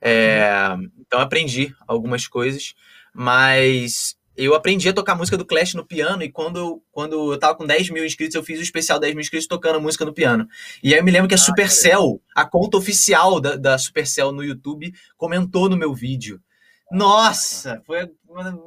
É, 0.00 0.76
então 1.00 1.20
aprendi 1.20 1.74
algumas 1.86 2.28
coisas, 2.28 2.74
mas 3.12 4.15
eu 4.36 4.54
aprendi 4.54 4.88
a 4.88 4.92
tocar 4.92 5.14
música 5.14 5.36
do 5.36 5.44
Clash 5.44 5.74
no 5.74 5.84
piano 5.84 6.22
e 6.22 6.30
quando, 6.30 6.58
eu- 6.58 6.82
quando 6.92 7.32
eu 7.32 7.38
tava 7.38 7.54
com 7.56 7.66
10 7.66 7.90
mil 7.90 8.04
inscritos, 8.04 8.34
eu 8.34 8.42
fiz 8.42 8.58
o 8.58 8.62
especial 8.62 8.98
10 8.98 9.14
mil 9.14 9.20
inscritos 9.22 9.46
tocando 9.46 9.80
música 9.80 10.04
no 10.04 10.12
piano. 10.12 10.46
E 10.82 10.92
aí 10.92 11.00
eu 11.00 11.04
me 11.04 11.10
lembro 11.10 11.28
que 11.28 11.34
a 11.34 11.38
Supercell, 11.38 12.20
a 12.34 12.44
conta 12.44 12.76
oficial 12.76 13.40
da, 13.40 13.56
da 13.56 13.78
Supercell 13.78 14.32
no 14.32 14.42
YouTube, 14.44 14.92
comentou 15.16 15.68
no 15.68 15.76
meu 15.76 15.94
vídeo. 15.94 16.40
Nossa, 16.92 17.82
foi 17.84 18.02
a 18.02 18.08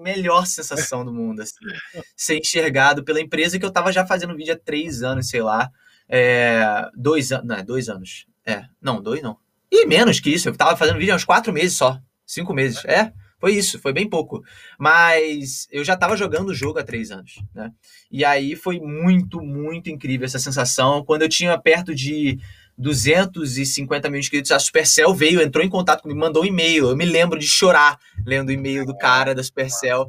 melhor 0.01 0.45
sensação 0.45 1.05
do 1.05 1.13
mundo, 1.13 1.41
assim 1.41 1.55
ser 2.15 2.37
enxergado 2.37 3.03
pela 3.03 3.21
empresa 3.21 3.57
que 3.57 3.65
eu 3.65 3.71
tava 3.71 3.91
já 3.91 4.05
fazendo 4.05 4.35
vídeo 4.35 4.53
há 4.53 4.57
três 4.57 5.03
anos, 5.03 5.29
sei 5.29 5.41
lá. 5.41 5.69
É, 6.07 6.89
dois 6.95 7.31
anos. 7.31 7.47
Não, 7.47 7.55
é 7.55 7.63
dois 7.63 7.87
anos. 7.87 8.25
É, 8.45 8.63
não, 8.81 9.01
dois 9.01 9.21
não. 9.21 9.37
E 9.71 9.85
menos 9.85 10.19
que 10.19 10.31
isso. 10.31 10.49
Eu 10.49 10.55
tava 10.57 10.75
fazendo 10.75 10.97
vídeo 10.99 11.13
há 11.13 11.15
uns 11.15 11.23
quatro 11.23 11.53
meses 11.53 11.77
só. 11.77 11.97
Cinco 12.25 12.53
meses. 12.53 12.83
É, 12.85 13.13
foi 13.39 13.53
isso, 13.53 13.79
foi 13.79 13.93
bem 13.93 14.07
pouco. 14.07 14.43
Mas 14.77 15.67
eu 15.71 15.83
já 15.83 15.95
tava 15.95 16.17
jogando 16.17 16.49
o 16.49 16.53
jogo 16.53 16.79
há 16.79 16.83
três 16.83 17.09
anos, 17.09 17.41
né? 17.55 17.71
E 18.11 18.25
aí 18.25 18.55
foi 18.55 18.79
muito, 18.79 19.41
muito 19.41 19.89
incrível 19.89 20.25
essa 20.25 20.39
sensação. 20.39 21.03
Quando 21.05 21.21
eu 21.21 21.29
tinha 21.29 21.57
perto 21.57 21.95
de 21.95 22.37
250 22.77 24.09
mil 24.09 24.19
inscritos, 24.19 24.51
a 24.51 24.59
Supercell 24.59 25.13
veio, 25.13 25.41
entrou 25.41 25.63
em 25.63 25.69
contato 25.69 26.01
comigo, 26.01 26.19
mandou 26.19 26.43
um 26.43 26.45
e-mail. 26.45 26.89
Eu 26.89 26.97
me 26.97 27.05
lembro 27.05 27.39
de 27.39 27.47
chorar 27.47 27.97
lendo 28.25 28.49
o 28.49 28.51
e-mail 28.51 28.85
do 28.85 28.97
cara 28.97 29.33
da 29.33 29.43
Supercell 29.43 30.07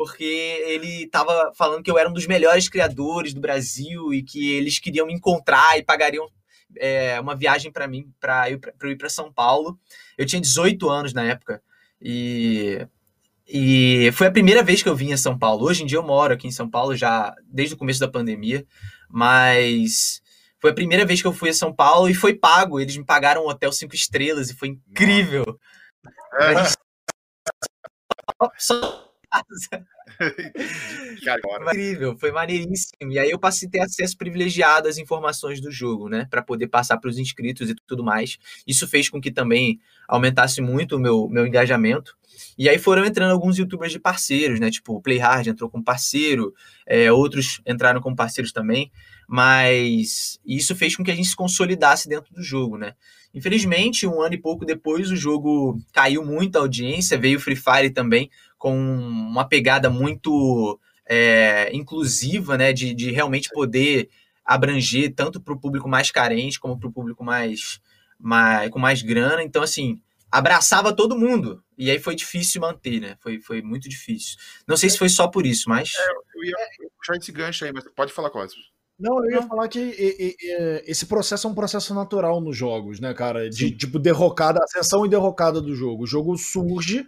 porque 0.00 0.24
ele 0.24 1.04
estava 1.04 1.52
falando 1.54 1.82
que 1.82 1.90
eu 1.90 1.98
era 1.98 2.08
um 2.08 2.12
dos 2.14 2.26
melhores 2.26 2.70
criadores 2.70 3.34
do 3.34 3.40
Brasil 3.40 4.14
e 4.14 4.22
que 4.22 4.50
eles 4.50 4.78
queriam 4.78 5.06
me 5.06 5.12
encontrar 5.12 5.76
e 5.78 5.82
pagariam 5.82 6.26
é, 6.78 7.20
uma 7.20 7.36
viagem 7.36 7.70
para 7.70 7.86
mim, 7.86 8.10
para 8.18 8.50
eu, 8.50 8.58
eu 8.82 8.90
ir 8.90 8.96
para 8.96 9.10
São 9.10 9.30
Paulo. 9.30 9.78
Eu 10.16 10.24
tinha 10.24 10.40
18 10.40 10.88
anos 10.88 11.12
na 11.12 11.24
época 11.24 11.62
e, 12.00 12.86
e 13.46 14.10
foi 14.12 14.26
a 14.28 14.30
primeira 14.32 14.62
vez 14.62 14.82
que 14.82 14.88
eu 14.88 14.96
vim 14.96 15.12
a 15.12 15.16
São 15.18 15.38
Paulo. 15.38 15.64
Hoje 15.66 15.82
em 15.82 15.86
dia 15.86 15.98
eu 15.98 16.02
moro 16.02 16.32
aqui 16.34 16.46
em 16.46 16.52
São 16.52 16.68
Paulo 16.68 16.96
já 16.96 17.34
desde 17.44 17.74
o 17.74 17.78
começo 17.78 18.00
da 18.00 18.08
pandemia, 18.08 18.64
mas 19.08 20.20
foi 20.60 20.70
a 20.70 20.74
primeira 20.74 21.04
vez 21.06 21.20
que 21.20 21.26
eu 21.28 21.32
fui 21.32 21.50
a 21.50 21.54
São 21.54 21.72
Paulo 21.74 22.08
e 22.08 22.14
foi 22.14 22.34
pago. 22.34 22.78
Eles 22.80 22.96
me 22.96 23.04
pagaram 23.04 23.44
um 23.44 23.48
hotel 23.48 23.72
cinco 23.72 23.94
estrelas 23.94 24.50
e 24.50 24.54
foi 24.56 24.68
incrível. 24.68 25.44
É, 26.40 26.64
Só- 26.64 28.50
só- 28.56 29.10
que 29.70 29.82
agora. 31.28 31.64
Incrível, 31.70 32.16
foi 32.18 32.30
maneiríssimo. 32.32 33.10
E 33.10 33.18
aí 33.18 33.30
eu 33.30 33.38
passei 33.38 33.68
a 33.68 33.70
ter 33.70 33.80
acesso 33.80 34.16
privilegiado 34.16 34.88
às 34.88 34.98
informações 34.98 35.60
do 35.60 35.70
jogo, 35.70 36.08
né? 36.08 36.26
Para 36.30 36.42
poder 36.42 36.68
passar 36.68 36.98
para 36.98 37.10
os 37.10 37.18
inscritos 37.18 37.68
e 37.70 37.74
tudo 37.86 38.04
mais. 38.04 38.38
Isso 38.66 38.86
fez 38.86 39.08
com 39.08 39.20
que 39.20 39.30
também 39.30 39.80
aumentasse 40.08 40.60
muito 40.60 40.96
o 40.96 40.98
meu, 40.98 41.28
meu 41.28 41.46
engajamento. 41.46 42.16
E 42.58 42.68
aí 42.68 42.78
foram 42.78 43.04
entrando 43.04 43.32
alguns 43.32 43.58
youtubers 43.58 43.92
de 43.92 43.98
parceiros, 43.98 44.60
né? 44.60 44.70
Tipo, 44.70 44.94
o 44.94 45.02
Playhard 45.02 45.48
entrou 45.48 45.70
como 45.70 45.84
parceiro, 45.84 46.54
é, 46.86 47.10
outros 47.12 47.60
entraram 47.66 48.00
como 48.00 48.16
parceiros 48.16 48.52
também. 48.52 48.90
Mas 49.28 50.40
isso 50.44 50.74
fez 50.74 50.96
com 50.96 51.04
que 51.04 51.10
a 51.10 51.14
gente 51.14 51.28
se 51.28 51.36
consolidasse 51.36 52.08
dentro 52.08 52.34
do 52.34 52.42
jogo, 52.42 52.76
né? 52.76 52.94
Infelizmente, 53.32 54.08
um 54.08 54.20
ano 54.20 54.34
e 54.34 54.40
pouco 54.40 54.64
depois, 54.64 55.08
o 55.10 55.16
jogo 55.16 55.80
caiu 55.92 56.24
muito 56.24 56.56
a 56.56 56.60
audiência, 56.60 57.16
veio 57.16 57.38
o 57.38 57.40
Free 57.40 57.54
Fire 57.54 57.90
também 57.90 58.28
com 58.60 58.76
uma 58.78 59.48
pegada 59.48 59.88
muito 59.88 60.78
é, 61.08 61.74
inclusiva, 61.74 62.58
né? 62.58 62.72
De, 62.74 62.92
de 62.94 63.10
realmente 63.10 63.48
poder 63.48 64.10
abranger 64.44 65.12
tanto 65.14 65.40
para 65.40 65.54
o 65.54 65.58
público 65.58 65.88
mais 65.88 66.10
carente 66.10 66.60
como 66.60 66.78
para 66.78 66.88
o 66.88 66.92
público 66.92 67.24
mais, 67.24 67.80
mais 68.18 68.70
com 68.70 68.78
mais 68.78 69.00
grana. 69.00 69.42
Então, 69.42 69.62
assim, 69.62 69.98
abraçava 70.30 70.94
todo 70.94 71.18
mundo. 71.18 71.64
E 71.76 71.90
aí 71.90 71.98
foi 71.98 72.14
difícil 72.14 72.60
manter, 72.60 73.00
né? 73.00 73.16
Foi, 73.20 73.40
foi 73.40 73.62
muito 73.62 73.88
difícil. 73.88 74.36
Não 74.68 74.76
sei 74.76 74.90
se 74.90 74.98
foi 74.98 75.08
só 75.08 75.26
por 75.26 75.46
isso, 75.46 75.68
mas. 75.68 75.92
Eu 76.36 76.44
ia 76.44 76.56
puxar 76.98 77.16
esse 77.16 77.32
gancho 77.32 77.64
aí, 77.64 77.72
mas 77.72 77.84
pode 77.96 78.12
falar, 78.12 78.28
Cosmos. 78.28 78.70
Não, 78.98 79.24
eu 79.24 79.30
ia 79.30 79.42
falar 79.42 79.66
que 79.68 79.78
e- 79.78 80.16
e- 80.20 80.36
e, 80.38 80.82
esse 80.86 81.06
processo 81.06 81.46
é 81.46 81.50
um 81.50 81.54
processo 81.54 81.94
natural 81.94 82.38
nos 82.42 82.54
jogos, 82.54 83.00
né, 83.00 83.14
cara? 83.14 83.48
De 83.48 83.70
tipo 83.70 83.98
derrocada, 83.98 84.62
ascensão 84.62 85.06
e 85.06 85.08
derrocada 85.08 85.62
do 85.62 85.74
jogo. 85.74 86.02
O 86.04 86.06
jogo 86.06 86.36
surge, 86.36 87.06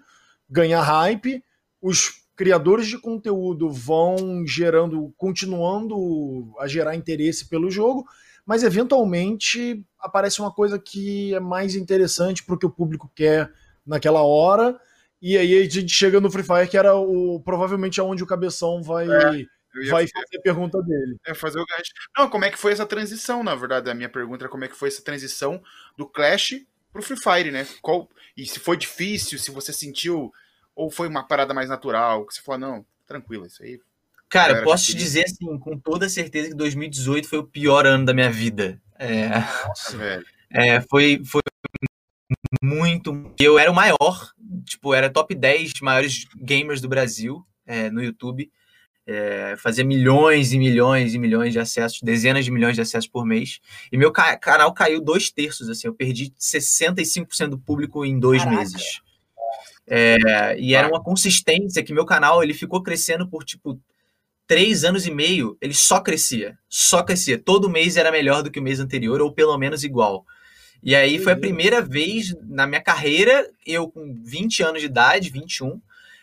ganha 0.52 0.80
hype, 0.82 1.42
os 1.80 2.22
criadores 2.36 2.86
de 2.86 2.98
conteúdo 2.98 3.70
vão 3.70 4.46
gerando, 4.46 5.12
continuando 5.16 6.54
a 6.58 6.66
gerar 6.66 6.94
interesse 6.94 7.48
pelo 7.48 7.70
jogo, 7.70 8.06
mas 8.44 8.62
eventualmente 8.62 9.84
aparece 9.98 10.40
uma 10.40 10.52
coisa 10.52 10.78
que 10.78 11.34
é 11.34 11.40
mais 11.40 11.74
interessante 11.74 12.44
pro 12.44 12.58
que 12.58 12.66
o 12.66 12.70
público 12.70 13.10
quer 13.14 13.50
naquela 13.86 14.22
hora. 14.22 14.78
E 15.20 15.38
aí 15.38 15.58
a 15.58 15.68
gente 15.68 15.92
chega 15.92 16.20
no 16.20 16.30
Free 16.30 16.42
Fire, 16.42 16.68
que 16.68 16.76
era 16.76 16.94
o 16.96 17.40
provavelmente 17.40 18.00
aonde 18.00 18.22
o 18.22 18.26
cabeção 18.26 18.82
vai, 18.82 19.06
ia 19.06 19.90
vai 19.90 20.06
fazer 20.06 20.36
a 20.38 20.42
pergunta 20.42 20.82
dele. 20.82 21.16
É, 21.24 21.32
fazer 21.32 21.60
o 21.60 21.64
gancho. 21.64 21.92
Não, 22.18 22.28
como 22.28 22.44
é 22.44 22.50
que 22.50 22.58
foi 22.58 22.72
essa 22.72 22.84
transição, 22.84 23.42
na 23.42 23.54
verdade? 23.54 23.88
A 23.88 23.94
minha 23.94 24.08
pergunta 24.08 24.44
era 24.44 24.50
como 24.50 24.64
é 24.64 24.68
que 24.68 24.76
foi 24.76 24.88
essa 24.88 25.02
transição 25.02 25.62
do 25.96 26.06
Clash 26.06 26.56
pro 26.92 27.02
Free 27.02 27.16
Fire, 27.16 27.50
né? 27.50 27.66
Qual, 27.80 28.08
e 28.36 28.44
se 28.46 28.58
foi 28.58 28.76
difícil, 28.76 29.38
se 29.38 29.50
você 29.50 29.72
sentiu, 29.72 30.32
ou 30.74 30.90
foi 30.90 31.08
uma 31.08 31.26
parada 31.26 31.52
mais 31.54 31.68
natural, 31.68 32.26
que 32.26 32.34
você 32.34 32.42
falou, 32.42 32.60
não, 32.60 32.86
tranquilo, 33.06 33.46
isso 33.46 33.62
aí. 33.62 33.78
Cara, 34.28 34.58
eu 34.58 34.64
posso 34.64 34.84
te 34.86 34.92
queria- 34.92 35.04
dizer 35.04 35.24
assim, 35.24 35.58
com 35.58 35.78
toda 35.78 36.08
certeza 36.08 36.48
que 36.48 36.54
2018 36.54 37.28
foi 37.28 37.38
o 37.38 37.44
pior 37.44 37.86
ano 37.86 38.04
da 38.06 38.14
minha 38.14 38.30
vida. 38.30 38.80
É, 38.98 39.28
Nossa, 39.68 39.96
velho. 39.98 40.26
é, 40.50 40.80
foi, 40.80 41.20
foi 41.24 41.42
muito. 42.62 43.32
Eu 43.38 43.58
era 43.58 43.70
o 43.70 43.74
maior, 43.74 44.30
tipo, 44.64 44.94
era 44.94 45.10
top 45.10 45.34
10 45.34 45.72
maiores 45.80 46.26
gamers 46.36 46.80
do 46.80 46.88
Brasil 46.88 47.44
é, 47.66 47.90
no 47.90 48.02
YouTube. 48.02 48.50
É, 49.04 49.56
fazia 49.58 49.84
milhões 49.84 50.52
e 50.52 50.58
milhões 50.58 51.12
e 51.12 51.18
milhões 51.18 51.52
de 51.52 51.58
acessos, 51.58 52.00
dezenas 52.02 52.44
de 52.44 52.52
milhões 52.52 52.76
de 52.76 52.80
acessos 52.82 53.08
por 53.10 53.26
mês. 53.26 53.58
E 53.90 53.98
meu 53.98 54.12
ca- 54.12 54.36
canal 54.36 54.72
caiu 54.72 55.00
dois 55.00 55.28
terços, 55.30 55.68
assim, 55.68 55.88
eu 55.88 55.94
perdi 55.94 56.32
65% 56.38 57.48
do 57.50 57.58
público 57.58 58.04
em 58.04 58.18
dois 58.18 58.42
Caraca. 58.44 58.58
meses. 58.60 59.00
É, 59.86 60.56
e 60.58 60.74
era 60.74 60.88
uma 60.88 61.02
consistência 61.02 61.82
que 61.82 61.92
meu 61.92 62.06
canal 62.06 62.42
ele 62.42 62.54
ficou 62.54 62.82
crescendo 62.82 63.28
por 63.28 63.44
tipo 63.44 63.80
três 64.46 64.84
anos 64.84 65.06
e 65.06 65.10
meio, 65.10 65.56
ele 65.60 65.74
só 65.74 66.00
crescia, 66.00 66.58
só 66.68 67.02
crescia. 67.02 67.38
Todo 67.38 67.70
mês 67.70 67.96
era 67.96 68.12
melhor 68.12 68.42
do 68.42 68.50
que 68.50 68.60
o 68.60 68.62
mês 68.62 68.80
anterior, 68.80 69.20
ou 69.20 69.32
pelo 69.32 69.56
menos 69.56 69.82
igual. 69.82 70.26
E 70.82 70.94
aí 70.96 71.18
foi 71.18 71.32
a 71.32 71.38
primeira 71.38 71.80
vez 71.80 72.34
na 72.42 72.66
minha 72.66 72.80
carreira, 72.82 73.48
eu 73.64 73.88
com 73.88 74.20
20 74.22 74.62
anos 74.62 74.80
de 74.80 74.86
idade, 74.86 75.30
21, 75.30 75.80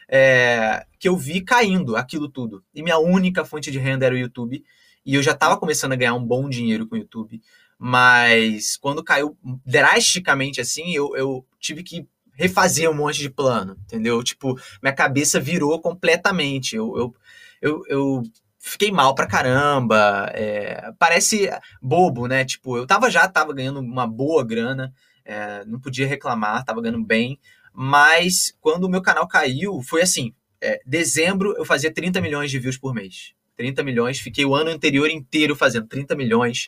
é, 0.08 0.86
que 1.00 1.08
eu 1.08 1.16
vi 1.16 1.42
caindo 1.42 1.96
aquilo 1.96 2.28
tudo. 2.28 2.64
E 2.76 2.84
minha 2.84 2.98
única 2.98 3.46
fonte 3.46 3.72
de 3.72 3.80
renda 3.80 4.06
era 4.06 4.14
o 4.16 4.18
YouTube. 4.18 4.64
E 5.06 5.16
eu 5.16 5.24
já 5.24 5.32
estava 5.32 5.58
começando 5.58 5.94
a 5.94 5.96
ganhar 5.96 6.14
um 6.14 6.24
bom 6.24 6.50
dinheiro 6.50 6.86
com 6.86 6.96
o 6.96 7.00
YouTube. 7.00 7.42
Mas 7.78 8.76
quando 8.76 9.04
caiu 9.04 9.38
drasticamente 9.66 10.60
assim, 10.60 10.94
eu, 10.94 11.16
eu 11.16 11.46
tive 11.58 11.82
que 11.82 12.06
refazer 12.40 12.90
um 12.90 12.94
monte 12.94 13.20
de 13.20 13.30
plano, 13.30 13.76
entendeu? 13.84 14.24
Tipo, 14.24 14.58
minha 14.82 14.94
cabeça 14.96 15.42
virou 15.42 15.78
completamente. 15.82 16.74
Eu, 16.74 16.98
eu, 16.98 17.16
eu, 17.62 17.84
eu 17.90 18.24
fiquei 18.58 18.90
mal 18.94 19.14
pra 19.14 19.28
caramba. 19.28 20.32
É, 20.34 20.90
parece 20.98 21.50
bobo, 21.82 22.28
né? 22.28 22.46
Tipo, 22.46 22.78
eu 22.78 22.88
tava 22.88 23.12
já 23.12 23.28
tava 23.28 23.54
ganhando 23.54 23.82
uma 23.82 24.08
boa 24.08 24.42
grana, 24.46 24.94
é, 25.26 25.66
não 25.66 25.82
podia 25.82 26.08
reclamar, 26.08 26.64
tava 26.64 26.82
ganhando 26.82 27.04
bem. 27.04 27.38
Mas 27.74 28.56
quando 28.62 28.86
o 28.86 28.90
meu 28.90 29.02
canal 29.02 29.28
caiu, 29.28 29.82
foi 29.82 30.02
assim: 30.02 30.34
é, 30.62 30.80
dezembro 30.86 31.54
eu 31.58 31.66
fazia 31.66 31.94
30 31.94 32.22
milhões 32.22 32.50
de 32.50 32.58
views 32.58 32.78
por 32.78 32.94
mês. 32.94 33.34
30 33.58 33.84
milhões, 33.84 34.18
fiquei 34.18 34.46
o 34.46 34.56
ano 34.56 34.70
anterior 34.70 35.10
inteiro 35.10 35.58
fazendo 35.58 35.88
30 35.88 36.16
milhões 36.16 36.68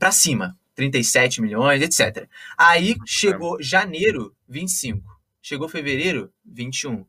para 0.00 0.10
cima, 0.10 0.58
37 0.74 1.40
milhões, 1.40 1.82
etc. 1.82 2.28
Aí 2.56 2.96
chegou 3.06 3.62
janeiro, 3.62 4.34
25. 4.48 5.02
Chegou 5.42 5.68
fevereiro, 5.68 6.32
21. 6.44 7.04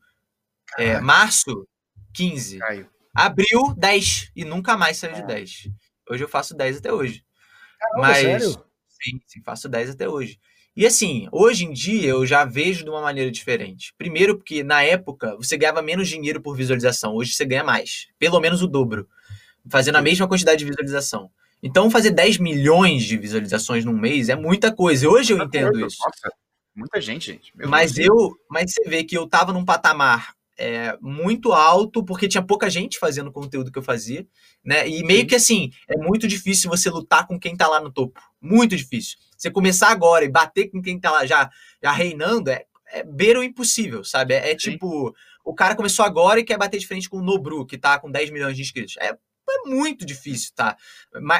É, 0.77 0.99
março, 0.99 1.67
15. 2.13 2.59
Caiu. 2.59 2.87
Abril, 3.15 3.73
10. 3.77 4.31
E 4.35 4.43
nunca 4.43 4.75
mais 4.75 4.97
saiu 4.97 5.15
de 5.15 5.25
10. 5.25 5.69
Hoje 6.09 6.23
eu 6.23 6.27
faço 6.27 6.53
10 6.55 6.77
até 6.77 6.91
hoje. 6.91 7.23
Caramba, 7.79 8.07
Mas, 8.07 8.17
sério? 8.17 8.49
Sim, 8.89 9.19
sim, 9.25 9.41
faço 9.43 9.69
10 9.69 9.91
até 9.91 10.07
hoje. 10.07 10.39
E 10.75 10.85
assim, 10.85 11.29
hoje 11.31 11.63
em 11.63 11.71
dia 11.71 12.09
eu 12.09 12.25
já 12.25 12.43
vejo 12.43 12.83
de 12.83 12.89
uma 12.89 13.01
maneira 13.01 13.31
diferente. 13.31 13.93
Primeiro, 13.97 14.35
porque 14.35 14.61
na 14.61 14.83
época 14.83 15.33
você 15.37 15.55
ganhava 15.55 15.81
menos 15.81 16.09
dinheiro 16.09 16.41
por 16.41 16.55
visualização, 16.55 17.15
hoje 17.15 17.31
você 17.31 17.45
ganha 17.45 17.63
mais. 17.63 18.09
Pelo 18.19 18.41
menos 18.41 18.61
o 18.61 18.67
dobro. 18.67 19.07
Fazendo 19.69 19.95
a 19.95 20.01
mesma 20.01 20.27
quantidade 20.27 20.59
de 20.59 20.65
visualização. 20.65 21.31
Então, 21.65 21.89
fazer 21.89 22.11
10 22.11 22.37
milhões 22.37 23.03
de 23.03 23.17
visualizações 23.17 23.83
num 23.83 23.97
mês 23.97 24.29
é 24.29 24.35
muita 24.35 24.71
coisa. 24.71 25.09
Hoje 25.09 25.33
eu 25.33 25.41
entendo 25.41 25.83
isso. 25.83 25.97
Nossa, 25.99 26.31
muita 26.75 27.01
gente, 27.01 27.31
gente. 27.31 27.51
Meu 27.57 27.67
mas 27.67 27.93
Deus. 27.93 28.07
eu, 28.07 28.37
mas 28.47 28.71
você 28.71 28.87
vê 28.87 29.03
que 29.03 29.17
eu 29.17 29.27
tava 29.27 29.51
num 29.51 29.65
patamar 29.65 30.35
é, 30.59 30.95
muito 31.01 31.53
alto, 31.53 32.05
porque 32.05 32.27
tinha 32.27 32.43
pouca 32.43 32.69
gente 32.69 32.99
fazendo 32.99 33.29
o 33.29 33.31
conteúdo 33.31 33.71
que 33.71 33.79
eu 33.79 33.83
fazia, 33.83 34.27
né? 34.63 34.87
E 34.87 35.03
meio 35.03 35.25
que 35.25 35.33
assim, 35.33 35.71
é 35.89 35.97
muito 35.97 36.27
difícil 36.27 36.69
você 36.69 36.87
lutar 36.87 37.25
com 37.25 37.39
quem 37.39 37.57
tá 37.57 37.67
lá 37.67 37.79
no 37.79 37.91
topo. 37.91 38.21
Muito 38.39 38.77
difícil. 38.77 39.17
Você 39.35 39.49
começar 39.49 39.89
agora 39.89 40.23
e 40.23 40.29
bater 40.29 40.69
com 40.69 40.79
quem 40.83 40.99
tá 40.99 41.09
lá 41.09 41.25
já, 41.25 41.49
já 41.81 41.91
reinando 41.91 42.51
é, 42.51 42.63
é 42.91 43.03
beira 43.03 43.39
o 43.39 43.43
impossível, 43.43 44.03
sabe? 44.03 44.35
É, 44.35 44.51
é 44.51 44.55
tipo, 44.55 45.15
o 45.43 45.55
cara 45.55 45.75
começou 45.75 46.05
agora 46.05 46.39
e 46.39 46.43
quer 46.43 46.59
bater 46.59 46.77
de 46.77 46.85
frente 46.85 47.09
com 47.09 47.17
o 47.17 47.23
Nobru, 47.23 47.65
que 47.65 47.75
tá 47.75 47.97
com 47.97 48.11
10 48.11 48.29
milhões 48.29 48.55
de 48.55 48.61
inscritos. 48.61 48.97
É 48.99 49.17
muito 49.65 50.05
difícil, 50.05 50.51
tá? 50.55 50.77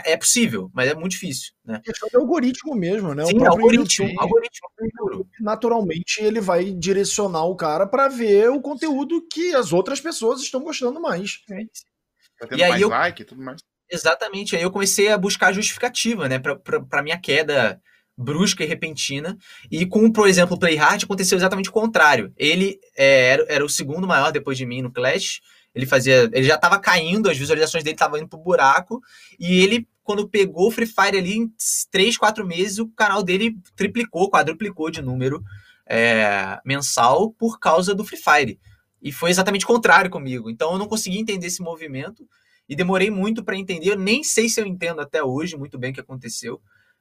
É 0.03 0.17
possível, 0.17 0.69
mas 0.73 0.89
é 0.89 0.95
muito 0.95 1.11
difícil, 1.11 1.53
né? 1.63 1.81
É 1.85 2.17
algoritmo 2.17 2.75
mesmo, 2.75 3.13
né? 3.13 3.25
Sim, 3.25 3.39
o 3.39 3.47
algoritmo, 3.47 4.07
YouTube, 4.07 4.19
algoritmo. 4.19 5.29
Naturalmente, 5.39 6.21
ele 6.21 6.41
vai 6.41 6.71
direcionar 6.71 7.45
o 7.45 7.55
cara 7.55 7.88
para 7.88 8.07
ver 8.07 8.49
o 8.49 8.61
conteúdo 8.61 9.25
que 9.31 9.53
as 9.53 9.71
outras 9.71 9.99
pessoas 10.01 10.41
estão 10.41 10.61
gostando 10.61 10.99
mais. 10.99 11.41
É 11.49 12.45
tá 12.45 12.55
e 12.55 12.63
aí 12.63 12.81
eu... 12.81 12.89
like, 12.89 13.23
tudo 13.23 13.41
mais. 13.41 13.61
Exatamente. 13.89 14.55
Aí 14.55 14.63
eu 14.63 14.71
comecei 14.71 15.09
a 15.09 15.17
buscar 15.17 15.53
justificativa, 15.53 16.27
né, 16.27 16.39
para 16.39 17.03
minha 17.03 17.19
queda 17.19 17.81
brusca 18.17 18.63
e 18.63 18.67
repentina. 18.67 19.38
E 19.69 19.85
com, 19.85 20.11
por 20.11 20.27
exemplo, 20.27 20.55
o 20.55 20.59
Playhard 20.59 21.03
aconteceu 21.03 21.38
exatamente 21.38 21.69
o 21.69 21.73
contrário. 21.73 22.33
Ele 22.38 22.79
é, 22.95 23.29
era, 23.29 23.45
era 23.49 23.65
o 23.65 23.69
segundo 23.69 24.07
maior 24.07 24.31
depois 24.31 24.57
de 24.57 24.65
mim 24.65 24.81
no 24.81 24.91
Clash 24.91 25.41
ele 25.75 25.85
fazia. 25.85 26.29
Ele 26.31 26.47
já 26.47 26.55
estava 26.55 26.79
caindo, 26.79 27.29
as 27.29 27.38
visualizações 27.38 27.83
dele 27.83 27.95
estavam 27.95 28.17
indo 28.17 28.29
pro 28.29 28.39
buraco. 28.39 29.01
E 29.38 29.59
ele, 29.59 29.85
quando 30.03 30.27
pegou 30.27 30.69
o 30.69 30.71
Free 30.71 30.88
Fire 30.88 31.17
ali, 31.17 31.38
em 31.38 31.51
3, 31.91 32.17
4 32.17 32.47
meses, 32.47 32.79
o 32.79 32.88
canal 32.88 33.21
dele 33.21 33.57
triplicou, 33.75 34.31
quadruplicou 34.31 34.89
de 34.89 35.01
número 35.01 35.43
é, 35.85 36.59
mensal 36.63 37.29
por 37.31 37.59
causa 37.59 37.93
do 37.93 38.05
Free 38.05 38.17
Fire. 38.17 38.59
E 39.01 39.11
foi 39.11 39.29
exatamente 39.29 39.65
o 39.65 39.67
contrário 39.67 40.09
comigo. 40.09 40.49
Então 40.49 40.71
eu 40.71 40.79
não 40.79 40.88
consegui 40.88 41.19
entender 41.19 41.47
esse 41.47 41.61
movimento 41.61 42.25
e 42.69 42.75
demorei 42.75 43.11
muito 43.11 43.43
para 43.43 43.57
entender. 43.57 43.91
Eu 43.91 43.99
nem 43.99 44.23
sei 44.23 44.47
se 44.47 44.61
eu 44.61 44.65
entendo 44.65 45.01
até 45.01 45.21
hoje 45.21 45.57
muito 45.57 45.77
bem 45.77 45.91
o 45.91 45.93
que 45.93 45.99
aconteceu, 45.99 46.55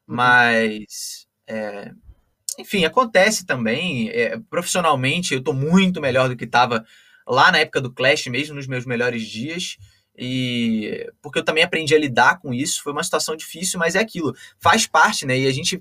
uhum. 0.08 0.16
mas. 0.16 1.28
É, 1.46 1.92
enfim, 2.58 2.84
acontece 2.84 3.46
também. 3.46 4.08
É, 4.10 4.38
profissionalmente, 4.50 5.32
eu 5.32 5.38
estou 5.38 5.54
muito 5.54 6.00
melhor 6.00 6.28
do 6.28 6.36
que 6.36 6.44
estava 6.44 6.84
lá 7.26 7.50
na 7.50 7.58
época 7.58 7.80
do 7.80 7.92
Clash 7.92 8.26
mesmo, 8.26 8.54
nos 8.54 8.66
meus 8.66 8.84
melhores 8.84 9.22
dias. 9.22 9.76
E 10.16 11.10
porque 11.20 11.38
eu 11.38 11.44
também 11.44 11.64
aprendi 11.64 11.94
a 11.94 11.98
lidar 11.98 12.38
com 12.38 12.54
isso, 12.54 12.82
foi 12.82 12.92
uma 12.92 13.02
situação 13.02 13.34
difícil, 13.36 13.78
mas 13.78 13.96
é 13.96 13.98
aquilo, 13.98 14.32
faz 14.60 14.86
parte, 14.86 15.26
né? 15.26 15.36
E 15.36 15.46
a 15.46 15.52
gente 15.52 15.80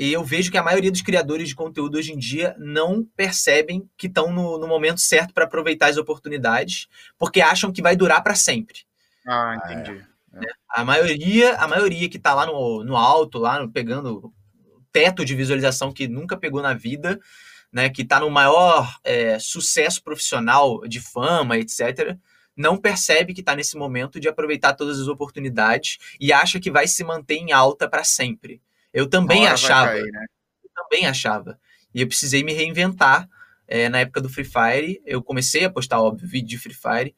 e 0.00 0.14
eu 0.14 0.24
vejo 0.24 0.50
que 0.50 0.56
a 0.56 0.62
maioria 0.62 0.90
dos 0.90 1.02
criadores 1.02 1.50
de 1.50 1.54
conteúdo 1.54 1.98
hoje 1.98 2.12
em 2.12 2.16
dia 2.16 2.56
não 2.58 3.04
percebem 3.14 3.86
que 3.98 4.06
estão 4.06 4.32
no, 4.32 4.56
no, 4.58 4.66
momento 4.66 4.98
certo 4.98 5.34
para 5.34 5.44
aproveitar 5.44 5.88
as 5.88 5.98
oportunidades, 5.98 6.88
porque 7.18 7.42
acham 7.42 7.70
que 7.70 7.82
vai 7.82 7.94
durar 7.94 8.22
para 8.22 8.34
sempre. 8.34 8.78
Ah, 9.26 9.60
entendi. 9.62 10.02
É. 10.32 10.46
A 10.70 10.84
maioria, 10.84 11.54
a 11.56 11.68
maioria 11.68 12.08
que 12.08 12.16
está 12.16 12.32
lá 12.32 12.46
no, 12.46 12.82
no 12.82 12.96
alto, 12.96 13.38
lá 13.38 13.60
no, 13.60 13.70
pegando 13.70 14.32
teto 14.90 15.22
de 15.22 15.34
visualização 15.34 15.92
que 15.92 16.08
nunca 16.08 16.34
pegou 16.34 16.62
na 16.62 16.72
vida, 16.72 17.20
né, 17.72 17.88
que 17.88 18.02
está 18.02 18.20
no 18.20 18.30
maior 18.30 18.98
é, 19.04 19.38
sucesso 19.38 20.02
profissional 20.02 20.80
de 20.86 21.00
fama, 21.00 21.58
etc., 21.58 22.16
não 22.56 22.76
percebe 22.76 23.32
que 23.32 23.40
está 23.40 23.56
nesse 23.56 23.76
momento 23.76 24.20
de 24.20 24.28
aproveitar 24.28 24.74
todas 24.74 25.00
as 25.00 25.08
oportunidades 25.08 25.98
e 26.20 26.32
acha 26.32 26.60
que 26.60 26.70
vai 26.70 26.86
se 26.86 27.02
manter 27.02 27.36
em 27.36 27.52
alta 27.52 27.88
para 27.88 28.04
sempre. 28.04 28.60
Eu 28.92 29.08
também 29.08 29.46
achava. 29.46 29.92
Cair, 29.92 30.10
né? 30.10 30.26
Eu 30.62 30.70
também 30.74 31.06
achava. 31.06 31.58
E 31.94 32.02
eu 32.02 32.06
precisei 32.06 32.42
me 32.44 32.52
reinventar. 32.52 33.28
É, 33.66 33.88
na 33.88 34.00
época 34.00 34.20
do 34.20 34.28
Free 34.28 34.44
Fire, 34.44 35.00
eu 35.06 35.22
comecei 35.22 35.64
a 35.64 35.70
postar, 35.70 36.00
óbvio, 36.00 36.28
vídeo 36.28 36.48
de 36.48 36.58
Free 36.58 36.74
Fire, 36.74 37.14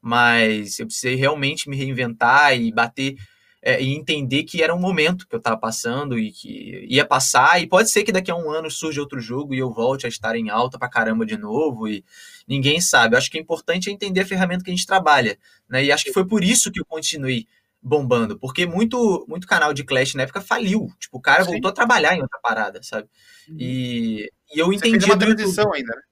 mas 0.00 0.78
eu 0.78 0.86
precisei 0.86 1.16
realmente 1.16 1.68
me 1.68 1.76
reinventar 1.76 2.56
e 2.56 2.70
bater 2.70 3.16
é, 3.62 3.82
e 3.82 3.94
entender 3.94 4.44
que 4.44 4.62
era 4.62 4.74
um 4.74 4.78
momento 4.80 5.26
que 5.26 5.34
eu 5.34 5.38
estava 5.38 5.56
passando 5.56 6.18
e 6.18 6.30
que 6.30 6.86
ia 6.88 7.04
passar, 7.04 7.60
e 7.60 7.66
pode 7.66 7.90
ser 7.90 8.04
que 8.04 8.12
daqui 8.12 8.30
a 8.30 8.36
um 8.36 8.50
ano 8.50 8.70
surja 8.70 9.00
outro 9.00 9.20
jogo 9.20 9.54
e 9.54 9.58
eu 9.58 9.72
volte 9.72 10.06
a 10.06 10.08
estar 10.08 10.36
em 10.36 10.48
alta 10.48 10.78
pra 10.78 10.88
caramba 10.88 11.26
de 11.26 11.36
novo, 11.36 11.88
e 11.88 12.04
ninguém 12.46 12.80
sabe. 12.80 13.14
Eu 13.14 13.18
acho 13.18 13.30
que 13.30 13.38
é 13.38 13.40
importante 13.40 13.90
entender 13.90 14.20
a 14.20 14.26
ferramenta 14.26 14.64
que 14.64 14.70
a 14.70 14.74
gente 14.74 14.86
trabalha, 14.86 15.38
né? 15.68 15.84
E 15.84 15.92
acho 15.92 16.04
que 16.04 16.12
foi 16.12 16.26
por 16.26 16.44
isso 16.44 16.70
que 16.70 16.80
eu 16.80 16.84
continuei 16.84 17.46
bombando, 17.80 18.38
porque 18.38 18.66
muito 18.66 19.24
muito 19.28 19.46
canal 19.46 19.72
de 19.72 19.84
Clash 19.84 20.14
na 20.14 20.24
época 20.24 20.40
faliu. 20.40 20.88
Tipo, 20.98 21.18
o 21.18 21.20
cara 21.20 21.44
Sim. 21.44 21.52
voltou 21.52 21.70
a 21.70 21.74
trabalhar 21.74 22.16
em 22.16 22.22
outra 22.22 22.38
parada, 22.42 22.82
sabe? 22.82 23.08
Uhum. 23.48 23.56
E, 23.58 24.32
e 24.52 24.58
eu 24.58 24.72
entendi. 24.72 25.00
Você 25.00 25.00
fez 25.00 25.04
uma 25.04 25.18
transição 25.18 25.72
ainda, 25.72 25.94
né? 25.94 26.02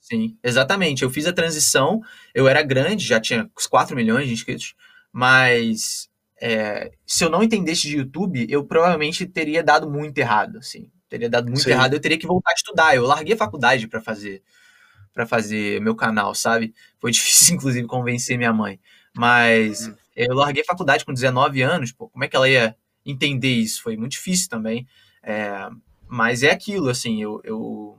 Sim, 0.00 0.36
exatamente. 0.42 1.04
Eu 1.04 1.10
fiz 1.10 1.26
a 1.26 1.32
transição, 1.32 2.00
eu 2.34 2.48
era 2.48 2.62
grande, 2.62 3.06
já 3.06 3.20
tinha 3.20 3.48
4 3.70 3.94
milhões 3.94 4.26
de 4.26 4.34
inscritos, 4.34 4.74
mas 5.12 6.10
é, 6.44 6.90
se 7.06 7.24
eu 7.24 7.30
não 7.30 7.40
entendesse 7.40 7.82
de 7.82 7.98
YouTube, 7.98 8.44
eu 8.50 8.64
provavelmente 8.64 9.24
teria 9.26 9.62
dado 9.62 9.88
muito 9.88 10.18
errado, 10.18 10.58
assim. 10.58 10.90
Teria 11.08 11.30
dado 11.30 11.46
muito 11.46 11.62
Sim. 11.62 11.70
errado, 11.70 11.94
eu 11.94 12.00
teria 12.00 12.18
que 12.18 12.26
voltar 12.26 12.50
a 12.50 12.54
estudar. 12.54 12.96
Eu 12.96 13.06
larguei 13.06 13.34
a 13.34 13.38
faculdade 13.38 13.86
para 13.86 14.00
fazer 14.00 14.42
para 15.14 15.24
fazer 15.24 15.80
meu 15.80 15.94
canal, 15.94 16.34
sabe? 16.34 16.74
Foi 16.98 17.12
difícil, 17.12 17.54
inclusive, 17.54 17.86
convencer 17.86 18.36
minha 18.36 18.52
mãe. 18.52 18.80
Mas 19.16 19.86
hum. 19.86 19.94
eu 20.16 20.34
larguei 20.34 20.62
a 20.62 20.66
faculdade 20.66 21.04
com 21.04 21.12
19 21.12 21.62
anos, 21.62 21.92
pô, 21.92 22.08
como 22.08 22.24
é 22.24 22.28
que 22.28 22.34
ela 22.34 22.48
ia 22.48 22.74
entender 23.06 23.52
isso? 23.52 23.80
Foi 23.80 23.96
muito 23.96 24.12
difícil 24.12 24.48
também. 24.48 24.84
É, 25.22 25.68
mas 26.08 26.42
é 26.42 26.50
aquilo, 26.50 26.88
assim, 26.88 27.22
eu, 27.22 27.40
eu, 27.44 27.98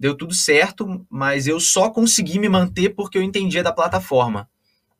deu 0.00 0.16
tudo 0.16 0.34
certo, 0.34 1.06
mas 1.08 1.46
eu 1.46 1.60
só 1.60 1.90
consegui 1.90 2.40
me 2.40 2.48
manter 2.48 2.88
porque 2.90 3.16
eu 3.16 3.22
entendia 3.22 3.62
da 3.62 3.72
plataforma. 3.72 4.50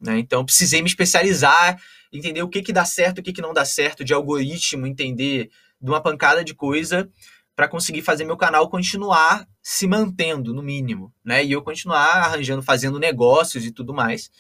Né? 0.00 0.18
Então, 0.18 0.44
precisei 0.44 0.82
me 0.82 0.88
especializar 0.88 1.78
entender 2.12 2.42
o 2.42 2.48
que, 2.48 2.62
que 2.62 2.72
dá 2.72 2.85
certo, 2.85 3.18
o 3.18 3.22
que, 3.22 3.32
que 3.32 3.42
não 3.42 3.52
dá 3.52 3.64
certo, 3.64 4.04
de 4.04 4.14
algoritmo, 4.14 4.87
entender 4.87 5.50
de 5.80 5.90
uma 5.90 6.00
pancada 6.00 6.44
de 6.44 6.54
coisa 6.54 7.09
para 7.54 7.68
conseguir 7.68 8.02
fazer 8.02 8.24
meu 8.24 8.37
canal 8.37 8.68
continuar 8.68 9.46
se 9.62 9.87
mantendo, 9.87 10.52
no 10.52 10.62
mínimo, 10.62 11.12
né? 11.24 11.44
E 11.44 11.52
eu 11.52 11.62
continuar 11.62 12.24
arranjando, 12.24 12.62
fazendo 12.62 12.98
negócios 12.98 13.64
e 13.64 13.72
tudo 13.72 13.94
mais. 13.94 14.30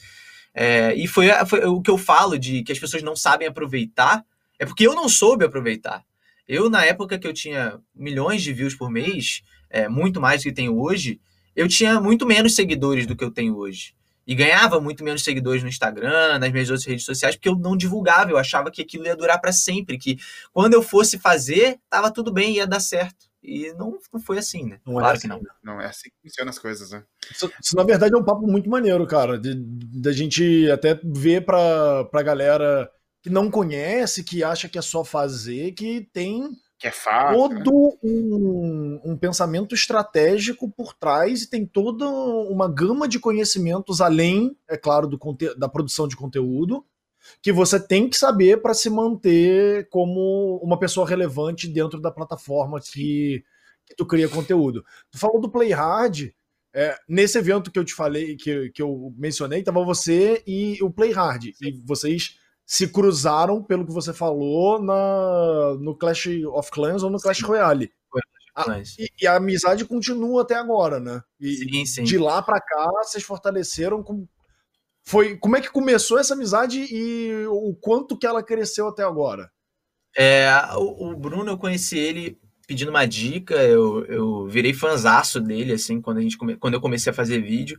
É, 0.54 0.94
e 0.94 1.06
foi, 1.06 1.28
foi, 1.46 1.64
o 1.64 1.80
que 1.80 1.90
eu 1.90 1.98
falo 1.98 2.38
de 2.38 2.62
que 2.62 2.72
as 2.72 2.78
pessoas 2.78 3.02
não 3.02 3.16
sabem 3.16 3.48
aproveitar, 3.48 4.24
é 4.58 4.66
porque 4.66 4.86
eu 4.86 4.94
não 4.94 5.08
soube 5.08 5.44
aproveitar. 5.44 6.04
Eu, 6.46 6.70
na 6.70 6.84
época 6.84 7.18
que 7.18 7.26
eu 7.26 7.32
tinha 7.32 7.80
milhões 7.94 8.42
de 8.42 8.52
views 8.52 8.74
por 8.74 8.90
mês, 8.90 9.42
é, 9.68 9.88
muito 9.88 10.20
mais 10.20 10.42
do 10.42 10.44
que 10.44 10.52
tenho 10.52 10.78
hoje, 10.78 11.20
eu 11.54 11.66
tinha 11.66 12.00
muito 12.00 12.26
menos 12.26 12.54
seguidores 12.54 13.06
do 13.06 13.16
que 13.16 13.24
eu 13.24 13.30
tenho 13.30 13.56
hoje 13.56 13.96
e 14.26 14.34
ganhava 14.34 14.80
muito 14.80 15.04
menos 15.04 15.22
seguidores 15.22 15.62
no 15.62 15.68
Instagram, 15.68 16.38
nas 16.38 16.50
minhas 16.50 16.68
outras 16.68 16.86
redes 16.86 17.04
sociais, 17.04 17.36
porque 17.36 17.48
eu 17.48 17.56
não 17.56 17.76
divulgava, 17.76 18.30
eu 18.30 18.38
achava 18.38 18.70
que 18.70 18.82
aquilo 18.82 19.06
ia 19.06 19.16
durar 19.16 19.40
para 19.40 19.52
sempre, 19.52 19.98
que 19.98 20.18
quando 20.52 20.74
eu 20.74 20.82
fosse 20.82 21.18
fazer, 21.18 21.78
tava 21.88 22.10
tudo 22.10 22.32
bem, 22.32 22.56
ia 22.56 22.66
dar 22.66 22.80
certo. 22.80 23.26
E 23.42 23.72
não, 23.74 23.96
não 24.12 24.20
foi 24.20 24.38
assim, 24.38 24.64
né? 24.64 24.80
Não 24.84 24.94
é 24.94 24.98
claro 24.98 25.14
é 25.14 25.18
assim, 25.18 25.28
que 25.28 25.28
não. 25.28 25.40
Não 25.62 25.80
é 25.80 25.86
assim 25.86 26.10
que 26.10 26.16
funcionam 26.28 26.50
as 26.50 26.58
coisas, 26.58 26.90
né? 26.90 27.04
Isso, 27.30 27.52
isso, 27.62 27.76
na 27.76 27.84
verdade, 27.84 28.12
é 28.12 28.18
um 28.18 28.24
papo 28.24 28.44
muito 28.44 28.68
maneiro, 28.68 29.06
cara, 29.06 29.38
de, 29.38 29.54
de 29.54 30.08
a 30.08 30.12
gente 30.12 30.68
até 30.68 31.00
ver 31.04 31.44
pra, 31.44 32.04
pra 32.06 32.22
galera 32.22 32.90
que 33.22 33.30
não 33.30 33.48
conhece, 33.48 34.24
que 34.24 34.42
acha 34.42 34.68
que 34.68 34.78
é 34.78 34.82
só 34.82 35.04
fazer, 35.04 35.72
que 35.72 36.08
tem 36.12 36.50
que 36.78 36.86
é 36.86 36.90
fácil. 36.90 37.64
todo 37.64 37.98
um, 38.02 39.00
um, 39.04 39.16
pensamento 39.16 39.74
estratégico 39.74 40.70
por 40.70 40.92
trás 40.92 41.42
e 41.42 41.50
tem 41.50 41.64
toda 41.64 42.06
uma 42.06 42.68
gama 42.68 43.08
de 43.08 43.18
conhecimentos 43.18 44.00
além, 44.00 44.56
é 44.68 44.76
claro, 44.76 45.06
do, 45.06 45.18
da 45.56 45.68
produção 45.68 46.06
de 46.06 46.16
conteúdo 46.16 46.84
que 47.42 47.52
você 47.52 47.80
tem 47.80 48.08
que 48.08 48.16
saber 48.16 48.60
para 48.60 48.74
se 48.74 48.88
manter 48.88 49.88
como 49.88 50.60
uma 50.62 50.78
pessoa 50.78 51.08
relevante 51.08 51.68
dentro 51.68 52.00
da 52.00 52.10
plataforma 52.10 52.80
que, 52.80 53.44
que 53.84 53.94
tu 53.96 54.06
cria 54.06 54.28
conteúdo. 54.28 54.84
Tu 55.10 55.18
falou 55.18 55.40
do 55.40 55.50
Play 55.50 55.72
Hard, 55.72 56.30
é, 56.74 56.96
nesse 57.08 57.38
evento 57.38 57.70
que 57.70 57.78
eu 57.78 57.84
te 57.84 57.94
falei, 57.94 58.36
que, 58.36 58.70
que 58.70 58.82
eu 58.82 59.12
mencionei, 59.16 59.62
tava 59.62 59.84
você 59.84 60.42
e 60.46 60.78
o 60.82 60.90
Play 60.90 61.12
Hard. 61.12 61.44
Sim. 61.44 61.52
E 61.62 61.82
vocês 61.84 62.38
se 62.66 62.88
cruzaram, 62.88 63.62
pelo 63.62 63.86
que 63.86 63.92
você 63.92 64.12
falou, 64.12 64.82
na, 64.82 65.74
no 65.80 65.94
Clash 65.94 66.26
of 66.52 66.68
Clans 66.72 67.04
ou 67.04 67.10
no 67.10 67.20
Clash. 67.20 67.40
Royale. 67.40 67.92
A, 68.56 68.80
e, 68.98 69.10
e, 69.20 69.26
a 69.26 69.36
amizade 69.36 69.84
continua 69.84 70.42
até 70.42 70.54
agora, 70.54 70.98
né? 70.98 71.22
E 71.38 71.54
sim, 71.56 71.86
sim. 71.86 72.04
de 72.04 72.18
lá 72.18 72.40
para 72.40 72.58
cá, 72.58 72.90
vocês 73.04 73.22
fortaleceram 73.22 74.02
com, 74.02 74.26
foi 75.04 75.36
como 75.36 75.58
é 75.58 75.60
que 75.60 75.70
começou 75.70 76.18
essa 76.18 76.32
amizade 76.32 76.86
e 76.90 77.46
o 77.48 77.74
quanto 77.74 78.16
que 78.16 78.26
ela 78.26 78.42
cresceu 78.42 78.88
até 78.88 79.02
agora? 79.02 79.50
É, 80.16 80.48
o, 80.76 81.10
o 81.10 81.16
Bruno, 81.16 81.50
eu 81.50 81.58
conheci 81.58 81.98
ele 81.98 82.40
pedindo 82.66 82.88
uma 82.88 83.06
dica, 83.06 83.54
eu, 83.62 84.04
eu 84.06 84.48
virei 84.48 84.72
fanzaço 84.72 85.38
dele, 85.38 85.74
assim, 85.74 86.00
quando, 86.00 86.18
a 86.18 86.22
gente 86.22 86.36
come, 86.36 86.56
quando 86.56 86.74
eu 86.74 86.80
comecei 86.80 87.12
a 87.12 87.14
fazer 87.14 87.40
vídeo, 87.40 87.78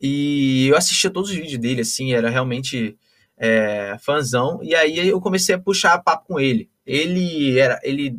e 0.00 0.68
eu 0.68 0.76
assistia 0.76 1.10
todos 1.10 1.30
os 1.30 1.36
vídeos 1.36 1.58
dele, 1.58 1.82
assim, 1.82 2.14
era 2.14 2.28
realmente 2.28 2.98
é, 3.36 3.96
fanzão, 4.00 4.60
e 4.62 4.74
aí 4.74 5.08
eu 5.08 5.20
comecei 5.20 5.54
a 5.54 5.58
puxar 5.58 6.02
papo 6.02 6.26
com 6.28 6.40
ele. 6.40 6.70
Ele 6.86 7.58
era, 7.58 7.80
ele, 7.82 8.18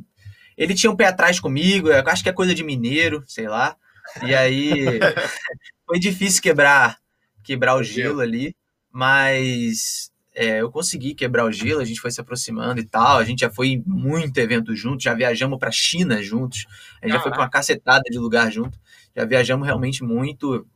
ele 0.58 0.74
tinha 0.74 0.92
um 0.92 0.96
pé 0.96 1.08
atrás 1.08 1.40
comigo, 1.40 1.90
eu 1.90 2.04
acho 2.08 2.24
que 2.24 2.30
é 2.30 2.34
coisa 2.34 2.54
de 2.54 2.64
mineiro, 2.64 3.24
sei 3.28 3.48
lá, 3.48 3.76
e 4.24 4.34
aí 4.34 4.72
foi 5.86 6.00
difícil 6.00 6.42
quebrar 6.42 6.98
quebrar 7.46 7.76
o 7.76 7.84
gelo 7.84 8.20
ali, 8.20 8.56
mas 8.92 10.12
é, 10.34 10.62
eu 10.62 10.72
consegui 10.72 11.14
quebrar 11.14 11.46
o 11.46 11.52
gelo, 11.52 11.80
a 11.80 11.86
gente 11.86 12.02
foi 12.02 12.12
se 12.12 12.20
aproximando 12.20 12.82
e 12.82 12.86
tal, 12.86 13.20
a 13.20 13.24
gente 13.24 13.42
já 13.42 13.50
foi 13.50 13.70
em 13.70 13.84
muito 13.86 14.38
evento 14.40 14.76
juntos, 14.76 15.04
já 15.04 15.14
viajamos 15.14 15.60
para 15.60 15.72
China 15.72 16.22
juntos, 16.22 16.66
a 17.02 17.06
gente 17.06 17.16
já 17.16 17.22
foi 17.22 17.32
com 17.32 17.38
uma 17.38 17.50
cacetada 17.50 18.04
de 18.10 18.18
lugar 18.18 18.52
junto, 18.52 18.78
já 19.16 19.24
viajamos 19.24 19.66
realmente 19.66 20.04
muito. 20.04 20.68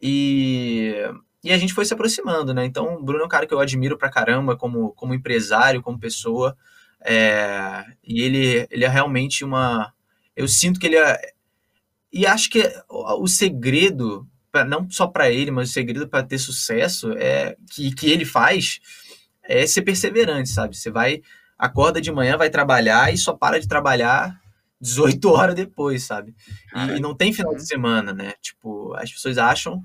E, 0.00 0.94
e 1.42 1.52
a 1.52 1.58
gente 1.58 1.74
foi 1.74 1.84
se 1.84 1.92
aproximando, 1.92 2.54
né? 2.54 2.64
Então, 2.64 2.94
o 2.94 3.02
Bruno 3.02 3.22
é 3.22 3.26
um 3.26 3.28
cara 3.28 3.46
que 3.46 3.52
eu 3.54 3.60
admiro 3.60 3.98
pra 3.98 4.10
caramba 4.10 4.56
como, 4.56 4.92
como 4.92 5.14
empresário, 5.14 5.82
como 5.82 5.98
pessoa, 5.98 6.56
é, 7.04 7.84
e 8.04 8.22
ele, 8.22 8.66
ele 8.70 8.84
é 8.84 8.88
realmente 8.88 9.44
uma. 9.44 9.92
Eu 10.36 10.46
sinto 10.46 10.78
que 10.78 10.86
ele 10.86 10.96
é. 10.96 11.18
E 12.12 12.26
acho 12.26 12.50
que 12.50 12.62
o 12.88 13.26
segredo 13.26 14.28
pra, 14.52 14.64
não 14.64 14.88
só 14.90 15.06
para 15.06 15.30
ele, 15.30 15.50
mas 15.50 15.70
o 15.70 15.72
segredo 15.72 16.06
para 16.06 16.22
ter 16.22 16.38
sucesso 16.38 17.12
é 17.16 17.56
que, 17.70 17.92
que 17.92 18.10
ele 18.10 18.24
faz 18.24 18.80
é 19.42 19.66
ser 19.66 19.82
perseverante, 19.82 20.50
sabe? 20.50 20.76
Você 20.76 20.90
vai, 20.90 21.22
acorda 21.58 22.00
de 22.00 22.12
manhã, 22.12 22.36
vai 22.36 22.50
trabalhar 22.50 23.12
e 23.12 23.16
só 23.16 23.32
para 23.32 23.58
de 23.58 23.66
trabalhar 23.66 24.38
18 24.80 25.24
horas 25.32 25.54
depois, 25.54 26.04
sabe? 26.04 26.34
E, 26.74 26.98
e 26.98 27.00
não 27.00 27.16
tem 27.16 27.32
final 27.32 27.54
de 27.56 27.66
semana, 27.66 28.12
né? 28.12 28.34
Tipo, 28.40 28.94
as 28.94 29.10
pessoas 29.10 29.38
acham 29.38 29.82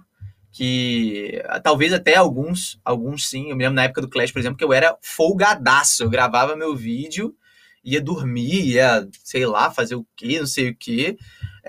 que 0.51 1.41
talvez 1.63 1.93
até 1.93 2.15
alguns, 2.15 2.79
alguns 2.83 3.29
sim. 3.29 3.49
Eu 3.49 3.55
me 3.55 3.63
lembro 3.63 3.75
na 3.75 3.83
época 3.83 4.01
do 4.01 4.09
Clash, 4.09 4.31
por 4.31 4.39
exemplo, 4.39 4.57
que 4.57 4.63
eu 4.63 4.73
era 4.73 4.97
folgadaço. 5.01 6.03
Eu 6.03 6.09
gravava 6.09 6.55
meu 6.55 6.75
vídeo, 6.75 7.35
ia 7.83 8.01
dormir, 8.01 8.73
ia, 8.73 9.07
sei 9.23 9.45
lá, 9.45 9.71
fazer 9.71 9.95
o 9.95 10.05
quê, 10.15 10.39
não 10.39 10.47
sei 10.47 10.69
o 10.69 10.75
quê. 10.75 11.17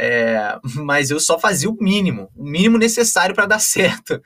É, 0.00 0.56
mas 0.76 1.10
eu 1.10 1.18
só 1.18 1.40
fazia 1.40 1.68
o 1.68 1.76
mínimo, 1.76 2.30
o 2.36 2.44
mínimo 2.44 2.78
necessário 2.78 3.34
para 3.34 3.46
dar 3.46 3.58
certo. 3.58 4.12
Uhum. 4.12 4.20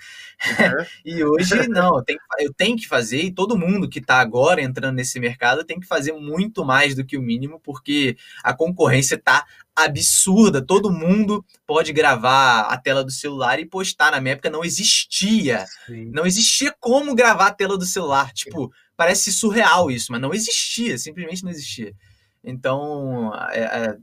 e 1.03 1.25
hoje 1.25 1.67
não, 1.67 1.97
eu 1.97 2.05
tenho, 2.05 2.19
eu 2.41 2.53
tenho, 2.53 2.77
que 2.77 2.87
fazer, 2.87 3.23
e 3.23 3.33
todo 3.33 3.57
mundo 3.57 3.89
que 3.89 3.99
está 3.99 4.17
agora 4.17 4.61
entrando 4.61 4.97
nesse 4.97 5.19
mercado 5.19 5.65
tem 5.65 5.81
que 5.81 5.87
fazer 5.87 6.13
muito 6.13 6.63
mais 6.63 6.95
do 6.95 7.03
que 7.03 7.17
o 7.17 7.23
mínimo, 7.23 7.59
porque 7.59 8.19
a 8.45 8.53
concorrência 8.53 9.15
está 9.15 9.47
absurda. 9.75 10.61
Todo 10.61 10.93
mundo 10.93 11.43
pode 11.67 11.91
gravar 11.91 12.67
a 12.67 12.77
tela 12.77 13.03
do 13.03 13.11
celular 13.11 13.59
e 13.59 13.65
postar. 13.65 14.13
Na 14.13 14.21
minha 14.21 14.35
época 14.35 14.51
não 14.51 14.63
existia. 14.63 15.65
Sim. 15.87 16.11
Não 16.13 16.27
existia 16.27 16.75
como 16.79 17.15
gravar 17.15 17.47
a 17.47 17.55
tela 17.55 17.79
do 17.79 17.87
celular. 17.87 18.31
Tipo, 18.35 18.71
parece 18.95 19.33
surreal 19.33 19.91
isso, 19.91 20.13
mas 20.13 20.21
não 20.21 20.35
existia, 20.35 20.99
simplesmente 20.99 21.43
não 21.43 21.51
existia. 21.51 21.95
Então, 22.45 23.33
é, 23.51 23.61
é, 23.61 23.97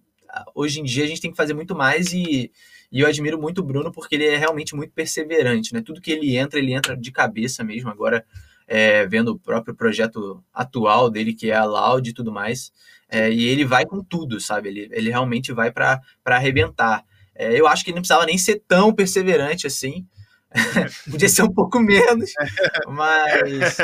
hoje 0.54 0.80
em 0.80 0.84
dia 0.84 1.04
a 1.04 1.08
gente 1.08 1.22
tem 1.22 1.32
que 1.32 1.38
fazer 1.38 1.54
muito 1.54 1.76
mais 1.76 2.14
e, 2.14 2.52
e 2.92 3.00
eu 3.00 3.08
admiro 3.08 3.40
muito 3.40 3.60
o 3.60 3.64
Bruno 3.64 3.92
porque 3.92 4.16
ele 4.16 4.26
é 4.26 4.38
realmente 4.38 4.76
muito 4.76 4.94
perseverante, 4.94 5.74
né? 5.74 5.82
Tudo 5.82 6.02
que 6.02 6.12
ele 6.12 6.38
entra, 6.38 6.60
ele 6.60 6.74
entra 6.74 6.96
de 6.96 7.12
cabeça 7.12 7.64
mesmo. 7.64 7.90
Agora, 7.90 8.26
é, 8.68 9.06
vendo 9.08 9.30
o 9.30 9.40
próprio 9.40 9.76
projeto 9.76 10.44
atual 10.54 11.10
dele, 11.10 11.34
que 11.34 11.50
é 11.50 11.56
a 11.56 11.66
Loud 11.66 12.10
e 12.10 12.14
tudo 12.14 12.32
mais, 12.32 12.72
é, 13.10 13.32
e 13.32 13.48
ele 13.48 13.66
vai 13.66 13.86
com 13.86 14.04
tudo, 14.04 14.40
sabe? 14.40 14.70
Ele, 14.70 14.90
ele 14.92 15.10
realmente 15.10 15.52
vai 15.52 15.72
para 15.72 16.02
arrebentar. 16.26 17.04
É, 17.36 17.60
eu 17.60 17.68
acho 17.68 17.84
que 17.84 17.90
ele 17.90 17.96
não 17.96 18.02
precisava 18.02 18.26
nem 18.26 18.38
ser 18.38 18.64
tão 18.68 18.94
perseverante 18.94 19.66
assim. 19.66 20.06
Podia 21.10 21.30
ser 21.30 21.44
um 21.44 21.54
pouco 21.54 21.80
menos, 21.80 22.32
mas 22.88 23.78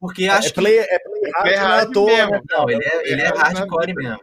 porque 0.00 0.24
é 0.24 0.28
acho 0.28 0.48
é 0.48 0.52
play, 0.52 0.72
que... 0.72 0.94
É 0.94 0.98
play 0.98 1.32
hard, 1.32 1.48
é 1.48 1.56
hard 1.56 1.96
mesmo. 1.96 2.30
Né? 2.32 2.40
Não, 2.50 2.70
ele 2.70 2.84
é, 2.84 3.12
ele 3.12 3.20
é 3.22 3.28
hardcore 3.28 3.94
mesmo. 3.94 4.20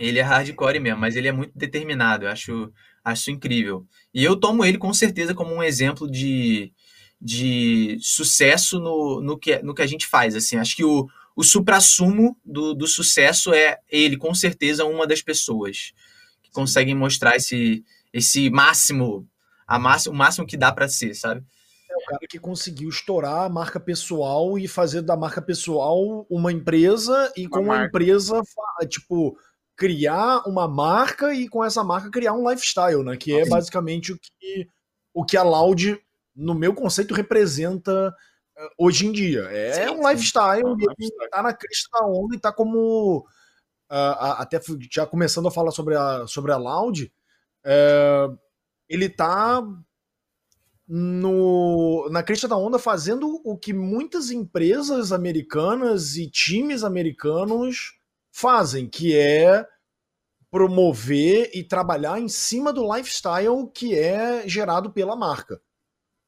Ele 0.00 0.18
é 0.18 0.22
hardcore 0.22 0.80
mesmo, 0.80 0.98
mas 0.98 1.14
ele 1.14 1.28
é 1.28 1.32
muito 1.32 1.52
determinado. 1.54 2.24
Eu 2.24 2.30
acho, 2.30 2.72
acho 3.04 3.30
incrível. 3.30 3.86
E 4.14 4.24
eu 4.24 4.34
tomo 4.34 4.64
ele 4.64 4.78
com 4.78 4.92
certeza 4.94 5.34
como 5.34 5.54
um 5.54 5.62
exemplo 5.62 6.10
de, 6.10 6.72
de 7.20 7.98
sucesso 8.00 8.80
no, 8.80 9.20
no, 9.20 9.38
que, 9.38 9.62
no 9.62 9.74
que 9.74 9.82
a 9.82 9.86
gente 9.86 10.06
faz. 10.06 10.34
Assim, 10.34 10.56
acho 10.56 10.74
que 10.74 10.84
o, 10.84 11.06
o 11.36 11.44
supra-sumo 11.44 12.34
do, 12.42 12.72
do 12.72 12.86
sucesso 12.86 13.52
é 13.52 13.78
ele, 13.90 14.16
com 14.16 14.34
certeza, 14.34 14.86
uma 14.86 15.06
das 15.06 15.20
pessoas 15.20 15.92
que 16.42 16.50
conseguem 16.50 16.94
mostrar 16.94 17.36
esse, 17.36 17.84
esse 18.10 18.48
máximo, 18.48 19.28
a 19.66 19.78
máximo, 19.78 20.14
o 20.14 20.18
máximo 20.18 20.46
que 20.46 20.56
dá 20.56 20.72
para 20.72 20.88
ser, 20.88 21.14
sabe? 21.14 21.44
É 21.90 21.96
o 21.96 22.06
cara 22.06 22.26
que 22.28 22.38
conseguiu 22.38 22.88
estourar 22.88 23.44
a 23.44 23.48
marca 23.48 23.78
pessoal 23.78 24.58
e 24.58 24.66
fazer 24.66 25.02
da 25.02 25.16
marca 25.16 25.42
pessoal 25.42 26.24
uma 26.30 26.52
empresa 26.52 27.32
e 27.36 27.46
uma 27.46 27.50
com 27.50 27.64
marca. 27.66 27.82
a 27.82 27.86
empresa, 27.86 28.40
tipo, 28.88 29.36
criar 29.80 30.46
uma 30.46 30.68
marca 30.68 31.32
e 31.32 31.48
com 31.48 31.64
essa 31.64 31.82
marca 31.82 32.10
criar 32.10 32.34
um 32.34 32.46
lifestyle, 32.46 33.02
né? 33.02 33.16
Que 33.16 33.34
é 33.34 33.48
basicamente 33.48 34.12
o 34.12 34.18
que, 34.18 34.68
o 35.14 35.24
que 35.24 35.38
a 35.38 35.42
Loud, 35.42 35.98
no 36.36 36.54
meu 36.54 36.74
conceito, 36.74 37.14
representa 37.14 38.14
uh, 38.58 38.68
hoje 38.76 39.06
em 39.06 39.12
dia. 39.12 39.44
É 39.44 39.72
sim, 39.72 39.94
um 39.94 40.06
lifestyle, 40.06 40.68
sim. 40.68 40.86
e 41.00 41.04
ele 41.06 41.28
tá 41.30 41.42
na 41.42 41.54
crista 41.54 41.88
da 41.98 42.06
onda 42.06 42.36
e 42.36 42.38
tá 42.38 42.52
como. 42.52 43.26
Uh, 43.90 44.36
até 44.36 44.60
já 44.92 45.06
começando 45.06 45.48
a 45.48 45.50
falar 45.50 45.70
sobre 45.70 45.96
a, 45.96 46.26
sobre 46.26 46.52
a 46.52 46.58
Loud, 46.58 47.10
uh, 47.64 48.38
ele 48.86 49.08
tá 49.08 49.66
no, 50.86 52.06
na 52.10 52.22
crista 52.22 52.46
da 52.46 52.56
onda 52.56 52.78
fazendo 52.78 53.40
o 53.42 53.56
que 53.56 53.72
muitas 53.72 54.30
empresas 54.30 55.10
americanas 55.10 56.16
e 56.16 56.30
times 56.30 56.84
americanos 56.84 57.98
fazem, 58.30 58.88
que 58.88 59.16
é 59.16 59.66
promover 60.50 61.50
e 61.54 61.62
trabalhar 61.62 62.18
em 62.20 62.28
cima 62.28 62.72
do 62.72 62.92
lifestyle 62.92 63.70
que 63.72 63.96
é 63.96 64.48
gerado 64.48 64.90
pela 64.90 65.14
marca. 65.14 65.60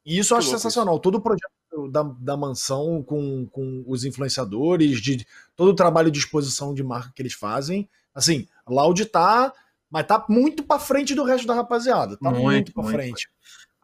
E 0.05 0.19
isso 0.19 0.35
eu 0.35 0.38
acho 0.38 0.49
sensacional. 0.49 0.95
Isso. 0.95 1.03
Todo 1.03 1.17
o 1.17 1.21
projeto 1.21 1.51
da, 1.91 2.03
da 2.03 2.37
mansão 2.37 3.03
com, 3.03 3.47
com 3.47 3.85
os 3.87 4.05
influenciadores, 4.05 5.01
de 5.01 5.27
todo 5.57 5.69
o 5.69 5.75
trabalho 5.75 6.11
de 6.11 6.19
exposição 6.19 6.75
de 6.75 6.83
marca 6.83 7.12
que 7.15 7.23
eles 7.23 7.35
fazem. 7.35 7.88
Assim, 8.15 8.47
Loud 8.69 9.05
tá, 9.07 9.53
mas 9.91 10.07
tá 10.07 10.25
muito 10.29 10.62
para 10.62 10.79
frente 10.79 11.15
do 11.15 11.25
resto 11.25 11.47
da 11.47 11.55
rapaziada. 11.55 12.17
Tá 12.17 12.31
muito, 12.31 12.45
muito 12.45 12.73
para 12.73 12.85
frente. 12.85 13.29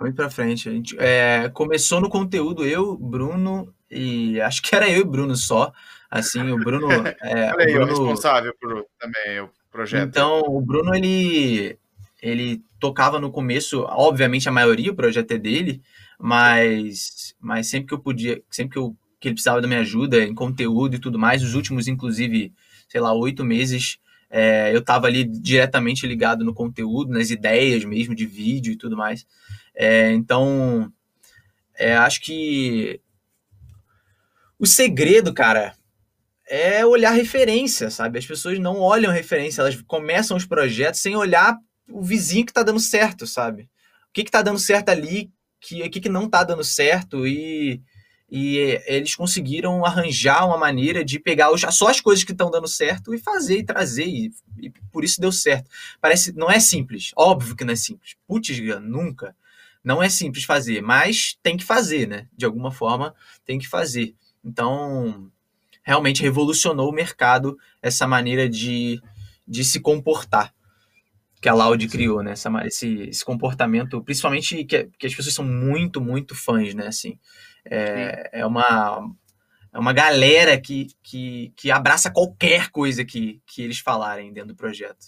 Muito 0.00 0.14
para 0.14 0.30
frente. 0.30 0.68
A 0.68 0.72
gente 0.72 0.96
é, 0.98 1.48
começou 1.48 2.00
no 2.00 2.08
conteúdo 2.08 2.64
eu, 2.64 2.96
Bruno 2.96 3.74
e 3.90 4.40
acho 4.40 4.62
que 4.62 4.74
era 4.74 4.88
eu 4.88 5.00
e 5.00 5.04
Bruno 5.04 5.34
só. 5.34 5.72
Assim, 6.10 6.50
o 6.50 6.58
Bruno. 6.58 6.88
É, 7.22 7.52
Olha 7.52 7.66
aí, 7.66 7.72
o, 7.72 7.84
Bruno... 7.84 7.86
responsável 7.86 8.54
por 8.60 8.86
também 8.98 9.40
o 9.40 9.50
projeto. 9.70 10.08
Então, 10.08 10.40
o 10.40 10.60
Bruno, 10.60 10.94
ele, 10.94 11.78
ele 12.22 12.62
tocava 12.80 13.20
no 13.20 13.30
começo, 13.30 13.82
obviamente 13.88 14.48
a 14.48 14.52
maioria, 14.52 14.90
o 14.90 14.96
projeto 14.96 15.32
é 15.32 15.38
dele, 15.38 15.82
mas, 16.18 17.34
mas 17.40 17.68
sempre 17.68 17.88
que 17.88 17.94
eu 17.94 17.98
podia, 17.98 18.42
sempre 18.50 18.72
que, 18.72 18.78
eu, 18.78 18.96
que 19.20 19.28
ele 19.28 19.34
precisava 19.34 19.60
da 19.60 19.68
minha 19.68 19.80
ajuda 19.80 20.22
em 20.22 20.34
conteúdo 20.34 20.96
e 20.96 20.98
tudo 20.98 21.18
mais, 21.18 21.42
os 21.42 21.54
últimos, 21.54 21.88
inclusive, 21.88 22.52
sei 22.88 23.00
lá, 23.00 23.12
oito 23.12 23.44
meses, 23.44 23.98
é, 24.30 24.74
eu 24.74 24.80
estava 24.80 25.06
ali 25.06 25.24
diretamente 25.24 26.06
ligado 26.06 26.44
no 26.44 26.54
conteúdo, 26.54 27.12
nas 27.12 27.30
ideias 27.30 27.84
mesmo 27.84 28.14
de 28.14 28.26
vídeo 28.26 28.72
e 28.72 28.76
tudo 28.76 28.96
mais. 28.96 29.26
É, 29.74 30.12
então, 30.12 30.92
é, 31.74 31.96
acho 31.96 32.20
que 32.20 33.00
o 34.58 34.66
segredo, 34.66 35.32
cara, 35.32 35.74
é 36.48 36.84
olhar 36.84 37.10
referência, 37.10 37.90
sabe? 37.90 38.18
As 38.18 38.26
pessoas 38.26 38.58
não 38.58 38.80
olham 38.80 39.12
referência, 39.12 39.60
elas 39.60 39.80
começam 39.82 40.36
os 40.36 40.46
projetos 40.46 41.00
sem 41.00 41.14
olhar 41.14 41.56
o 41.90 42.02
vizinho 42.02 42.46
que 42.46 42.52
tá 42.52 42.62
dando 42.62 42.80
certo, 42.80 43.26
sabe? 43.26 43.62
O 43.62 44.12
que 44.12 44.24
que 44.24 44.30
tá 44.30 44.42
dando 44.42 44.58
certo 44.58 44.88
ali, 44.88 45.30
que, 45.60 45.82
o 45.82 45.90
que 45.90 46.00
que 46.00 46.08
não 46.08 46.28
tá 46.28 46.42
dando 46.42 46.64
certo 46.64 47.26
e, 47.26 47.82
e 48.30 48.56
eles 48.86 49.14
conseguiram 49.14 49.84
arranjar 49.84 50.46
uma 50.46 50.56
maneira 50.56 51.04
de 51.04 51.18
pegar 51.18 51.52
os, 51.52 51.60
só 51.70 51.88
as 51.88 52.00
coisas 52.00 52.24
que 52.24 52.32
estão 52.32 52.50
dando 52.50 52.66
certo 52.66 53.14
e 53.14 53.18
fazer 53.18 53.58
e 53.58 53.64
trazer, 53.64 54.06
e, 54.06 54.30
e, 54.58 54.70
por 54.90 55.04
isso 55.04 55.20
deu 55.20 55.32
certo. 55.32 55.70
Parece, 56.00 56.32
não 56.32 56.50
é 56.50 56.58
simples, 56.58 57.12
óbvio 57.16 57.54
que 57.54 57.64
não 57.64 57.72
é 57.72 57.76
simples. 57.76 58.16
Putz, 58.26 58.58
nunca. 58.82 59.36
Não 59.84 60.02
é 60.02 60.08
simples 60.08 60.44
fazer, 60.44 60.82
mas 60.82 61.38
tem 61.42 61.56
que 61.56 61.64
fazer, 61.64 62.06
né? 62.06 62.26
De 62.36 62.44
alguma 62.44 62.70
forma, 62.70 63.14
tem 63.44 63.58
que 63.58 63.68
fazer. 63.68 64.14
Então, 64.44 65.30
realmente 65.88 66.22
revolucionou 66.22 66.90
o 66.90 66.94
mercado 66.94 67.58
essa 67.80 68.06
maneira 68.06 68.46
de, 68.46 69.00
de 69.46 69.64
se 69.64 69.80
comportar 69.80 70.52
que 71.40 71.48
a 71.48 71.54
Loud 71.54 71.88
criou, 71.88 72.22
né? 72.22 72.32
Essa, 72.32 72.50
esse, 72.66 73.04
esse 73.04 73.24
comportamento, 73.24 74.04
principalmente 74.04 74.66
que, 74.66 74.84
que 74.98 75.06
as 75.06 75.14
pessoas 75.14 75.34
são 75.34 75.46
muito, 75.46 75.98
muito 75.98 76.34
fãs, 76.34 76.74
né? 76.74 76.88
Assim, 76.88 77.18
é, 77.64 78.40
é 78.40 78.46
uma 78.46 79.10
é 79.72 79.78
uma 79.78 79.94
galera 79.94 80.60
que, 80.60 80.88
que, 81.02 81.54
que 81.56 81.70
abraça 81.70 82.10
qualquer 82.10 82.68
coisa 82.70 83.02
que, 83.02 83.40
que 83.46 83.62
eles 83.62 83.78
falarem 83.78 84.30
dentro 84.30 84.48
do 84.48 84.56
projeto. 84.56 85.06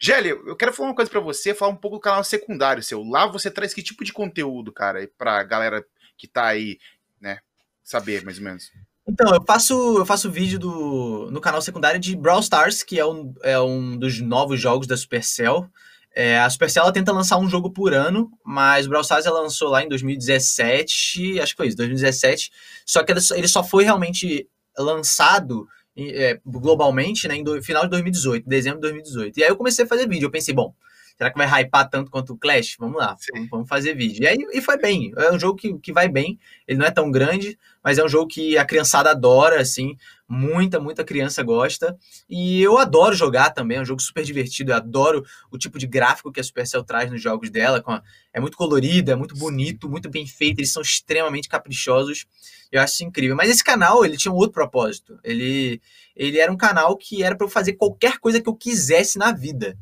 Gélio, 0.00 0.40
eu 0.46 0.54
quero 0.54 0.72
falar 0.72 0.90
uma 0.90 0.94
coisa 0.94 1.10
para 1.10 1.20
você, 1.20 1.52
falar 1.52 1.72
um 1.72 1.76
pouco 1.76 1.96
do 1.96 2.00
canal 2.00 2.22
secundário 2.22 2.82
seu. 2.82 3.02
Lá 3.02 3.26
você 3.26 3.50
traz 3.50 3.74
que 3.74 3.82
tipo 3.82 4.04
de 4.04 4.12
conteúdo, 4.12 4.70
cara, 4.72 5.08
pra 5.18 5.42
galera 5.42 5.84
que 6.16 6.28
tá 6.28 6.46
aí, 6.46 6.78
né, 7.20 7.40
saber 7.82 8.24
mais 8.24 8.38
ou 8.38 8.44
menos? 8.44 8.70
Então, 9.06 9.34
eu 9.34 9.42
faço, 9.44 9.98
eu 9.98 10.06
faço 10.06 10.30
vídeo 10.30 10.58
do, 10.58 11.28
no 11.30 11.40
canal 11.40 11.60
secundário 11.60 11.98
de 11.98 12.16
Brawl 12.16 12.40
Stars, 12.40 12.82
que 12.82 12.98
é 12.98 13.06
um, 13.06 13.34
é 13.42 13.58
um 13.60 13.96
dos 13.96 14.20
novos 14.20 14.60
jogos 14.60 14.86
da 14.86 14.96
Supercell. 14.96 15.68
É, 16.14 16.38
a 16.38 16.48
Supercell 16.48 16.84
ela 16.84 16.92
tenta 16.92 17.10
lançar 17.10 17.38
um 17.38 17.48
jogo 17.48 17.70
por 17.70 17.94
ano, 17.94 18.30
mas 18.44 18.86
o 18.86 18.90
Brawl 18.90 19.02
Stars 19.02 19.26
ela 19.26 19.40
lançou 19.40 19.68
lá 19.68 19.82
em 19.82 19.88
2017, 19.88 21.40
acho 21.40 21.52
que 21.52 21.56
foi 21.56 21.68
isso, 21.68 21.76
2017. 21.76 22.50
Só 22.86 23.02
que 23.02 23.12
ele, 23.12 23.48
só 23.48 23.64
foi 23.64 23.84
realmente 23.84 24.46
lançado 24.78 25.66
é, 25.96 26.38
globalmente 26.44 27.26
né, 27.26 27.36
em 27.36 27.44
do, 27.44 27.60
final 27.62 27.84
de 27.84 27.90
2018, 27.90 28.48
dezembro 28.48 28.78
de 28.78 28.82
2018. 28.82 29.38
E 29.38 29.42
aí 29.42 29.50
eu 29.50 29.56
comecei 29.56 29.84
a 29.84 29.88
fazer 29.88 30.08
vídeo. 30.08 30.26
Eu 30.26 30.30
pensei, 30.30 30.54
bom, 30.54 30.74
será 31.22 31.30
que 31.30 31.38
vai 31.38 31.62
hypar 31.62 31.88
tanto 31.88 32.10
quanto 32.10 32.32
o 32.32 32.36
Clash? 32.36 32.74
Vamos 32.78 32.96
lá, 32.96 33.16
vamos, 33.32 33.48
vamos, 33.48 33.68
fazer 33.68 33.94
vídeo. 33.94 34.24
E 34.24 34.26
aí 34.26 34.36
e 34.52 34.60
foi 34.60 34.76
bem. 34.76 35.12
É 35.16 35.30
um 35.30 35.38
jogo 35.38 35.56
que, 35.56 35.72
que 35.78 35.92
vai 35.92 36.08
bem. 36.08 36.36
Ele 36.66 36.80
não 36.80 36.86
é 36.86 36.90
tão 36.90 37.12
grande, 37.12 37.56
mas 37.82 37.96
é 37.96 38.04
um 38.04 38.08
jogo 38.08 38.26
que 38.26 38.58
a 38.58 38.64
criançada 38.64 39.10
adora, 39.10 39.60
assim. 39.60 39.96
Muita, 40.28 40.80
muita 40.80 41.04
criança 41.04 41.40
gosta. 41.44 41.96
E 42.28 42.60
eu 42.60 42.76
adoro 42.76 43.14
jogar 43.14 43.50
também. 43.50 43.78
É 43.78 43.80
um 43.80 43.84
jogo 43.84 44.02
super 44.02 44.24
divertido. 44.24 44.72
Eu 44.72 44.76
adoro 44.76 45.24
o 45.48 45.56
tipo 45.56 45.78
de 45.78 45.86
gráfico 45.86 46.32
que 46.32 46.40
a 46.40 46.44
Supercell 46.44 46.82
traz 46.82 47.08
nos 47.08 47.22
jogos 47.22 47.50
dela. 47.50 47.80
A, 47.86 48.02
é 48.32 48.40
muito 48.40 48.56
colorido, 48.56 49.12
é 49.12 49.14
muito 49.14 49.36
bonito, 49.36 49.88
muito 49.88 50.10
bem 50.10 50.26
feito. 50.26 50.58
Eles 50.58 50.72
são 50.72 50.82
extremamente 50.82 51.48
caprichosos. 51.48 52.26
Eu 52.72 52.80
acho 52.80 52.94
isso 52.94 53.04
incrível. 53.04 53.36
Mas 53.36 53.48
esse 53.48 53.62
canal, 53.62 54.04
ele 54.04 54.16
tinha 54.16 54.32
um 54.32 54.36
outro 54.36 54.54
propósito. 54.54 55.20
Ele, 55.22 55.80
ele 56.16 56.40
era 56.40 56.50
um 56.50 56.56
canal 56.56 56.96
que 56.96 57.22
era 57.22 57.36
para 57.36 57.46
eu 57.46 57.50
fazer 57.50 57.74
qualquer 57.74 58.18
coisa 58.18 58.40
que 58.40 58.48
eu 58.48 58.56
quisesse 58.56 59.18
na 59.18 59.30
vida. 59.30 59.78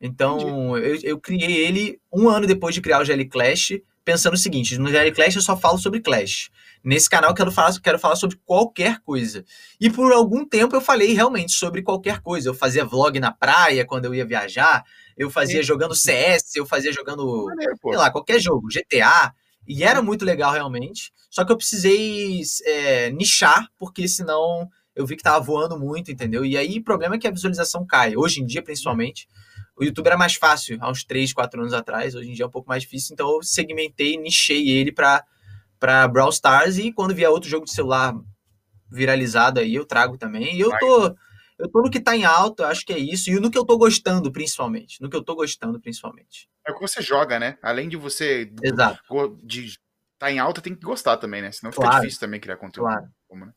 Então, 0.00 0.78
eu, 0.78 0.98
eu, 1.02 1.20
criei 1.20 1.58
ele 1.58 2.00
um 2.12 2.28
ano 2.28 2.46
depois 2.46 2.74
de 2.74 2.80
criar 2.80 3.02
o 3.02 3.04
GL 3.04 3.26
Clash, 3.26 3.72
pensando 4.04 4.34
o 4.34 4.38
seguinte: 4.38 4.78
no 4.78 4.88
GL 4.88 5.12
Clash 5.12 5.36
eu 5.36 5.42
só 5.42 5.56
falo 5.56 5.78
sobre 5.78 6.00
Clash. 6.00 6.50
Nesse 6.82 7.10
canal 7.10 7.30
eu 7.30 7.34
quero 7.34 7.52
falar, 7.52 7.78
quero 7.80 7.98
falar 7.98 8.16
sobre 8.16 8.38
qualquer 8.46 9.00
coisa. 9.00 9.44
E 9.78 9.90
por 9.90 10.10
algum 10.12 10.46
tempo 10.46 10.74
eu 10.74 10.80
falei 10.80 11.12
realmente 11.12 11.52
sobre 11.52 11.82
qualquer 11.82 12.20
coisa. 12.20 12.48
Eu 12.48 12.54
fazia 12.54 12.84
vlog 12.84 13.20
na 13.20 13.30
praia 13.30 13.84
quando 13.84 14.06
eu 14.06 14.14
ia 14.14 14.24
viajar, 14.24 14.82
eu 15.16 15.28
fazia 15.28 15.60
Sim. 15.60 15.66
jogando 15.66 15.94
CS, 15.94 16.56
eu 16.56 16.64
fazia 16.64 16.92
jogando, 16.92 17.44
Maneiro, 17.44 17.76
sei 17.82 17.96
lá, 17.96 18.10
qualquer 18.10 18.40
jogo, 18.40 18.68
GTA. 18.68 19.34
E 19.68 19.84
era 19.84 20.00
muito 20.00 20.24
legal 20.24 20.50
realmente. 20.52 21.12
Só 21.30 21.44
que 21.44 21.52
eu 21.52 21.56
precisei 21.56 22.40
é, 22.64 23.10
nichar, 23.10 23.68
porque 23.78 24.08
senão 24.08 24.66
eu 24.96 25.06
vi 25.06 25.16
que 25.16 25.22
tava 25.22 25.44
voando 25.44 25.78
muito, 25.78 26.10
entendeu? 26.10 26.44
E 26.44 26.56
aí 26.56 26.78
o 26.78 26.82
problema 26.82 27.16
é 27.16 27.18
que 27.18 27.28
a 27.28 27.30
visualização 27.30 27.86
cai. 27.86 28.16
Hoje 28.16 28.40
em 28.40 28.46
dia, 28.46 28.62
principalmente. 28.62 29.28
O 29.80 29.84
YouTube 29.84 30.08
era 30.08 30.18
mais 30.18 30.34
fácil 30.34 30.76
há 30.80 30.90
uns 30.90 31.02
3, 31.04 31.32
4 31.32 31.60
anos 31.62 31.72
atrás, 31.72 32.14
hoje 32.14 32.30
em 32.30 32.34
dia 32.34 32.44
é 32.44 32.46
um 32.46 32.50
pouco 32.50 32.68
mais 32.68 32.82
difícil, 32.82 33.14
então 33.14 33.30
eu 33.30 33.42
segmentei, 33.42 34.18
nichei 34.18 34.68
ele 34.68 34.92
para 34.92 35.24
para 35.78 36.06
Brawl 36.06 36.28
Stars 36.28 36.76
e 36.76 36.92
quando 36.92 37.14
vier 37.14 37.30
outro 37.30 37.48
jogo 37.48 37.64
de 37.64 37.72
celular 37.72 38.14
viralizado 38.90 39.58
aí, 39.58 39.74
eu 39.74 39.86
trago 39.86 40.18
também. 40.18 40.54
E 40.54 40.60
eu 40.60 40.70
tô 40.78 41.16
eu 41.58 41.68
tô 41.70 41.80
no 41.80 41.90
que 41.90 41.98
tá 41.98 42.14
em 42.14 42.24
alta, 42.24 42.66
acho 42.66 42.84
que 42.84 42.92
é 42.92 42.98
isso, 42.98 43.30
e 43.30 43.40
no 43.40 43.50
que 43.50 43.56
eu 43.56 43.64
tô 43.64 43.78
gostando 43.78 44.30
principalmente, 44.30 45.00
no 45.00 45.08
que 45.08 45.16
eu 45.16 45.24
tô 45.24 45.34
gostando 45.34 45.80
principalmente. 45.80 46.50
É 46.66 46.72
o 46.72 46.74
que 46.74 46.80
você 46.82 47.00
joga, 47.00 47.38
né? 47.38 47.56
Além 47.62 47.88
de 47.88 47.96
você 47.96 48.52
Exato. 48.62 49.00
de 49.42 49.78
tá 50.18 50.30
em 50.30 50.38
alta, 50.38 50.60
tem 50.60 50.74
que 50.74 50.84
gostar 50.84 51.16
também, 51.16 51.40
né? 51.40 51.50
Senão 51.52 51.72
fica 51.72 51.84
claro. 51.84 52.02
difícil 52.02 52.20
também 52.20 52.38
criar 52.38 52.58
conteúdo. 52.58 52.90
Claro. 52.90 53.08
Como, 53.26 53.46
né? 53.46 53.52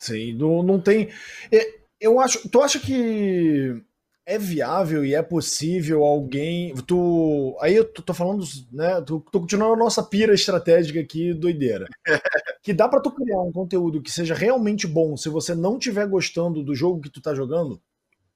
Sim, 0.00 0.32
não, 0.32 0.62
não 0.62 0.80
tem. 0.80 1.10
É, 1.52 1.80
eu 2.00 2.18
acho. 2.18 2.48
Tu 2.48 2.62
acha 2.62 2.80
que 2.80 3.84
é 4.26 4.38
viável 4.38 5.04
e 5.04 5.14
é 5.14 5.22
possível 5.22 6.02
alguém. 6.02 6.74
Tu. 6.86 7.56
Aí 7.60 7.74
eu 7.74 7.84
tô, 7.84 8.14
falando, 8.14 8.44
né? 8.72 9.00
Tô, 9.02 9.20
tô, 9.20 9.40
continuando 9.40 9.74
a 9.74 9.76
nossa 9.76 10.02
pira 10.02 10.34
estratégica 10.34 11.00
aqui, 11.00 11.34
doideira. 11.34 11.86
que 12.62 12.72
dá 12.72 12.88
para 12.88 13.00
tu 13.00 13.10
criar 13.10 13.40
um 13.40 13.52
conteúdo 13.52 14.02
que 14.02 14.10
seja 14.10 14.34
realmente 14.34 14.86
bom 14.86 15.16
se 15.16 15.28
você 15.28 15.54
não 15.54 15.76
estiver 15.76 16.06
gostando 16.06 16.62
do 16.62 16.74
jogo 16.74 17.02
que 17.02 17.10
tu 17.10 17.20
tá 17.20 17.34
jogando? 17.34 17.80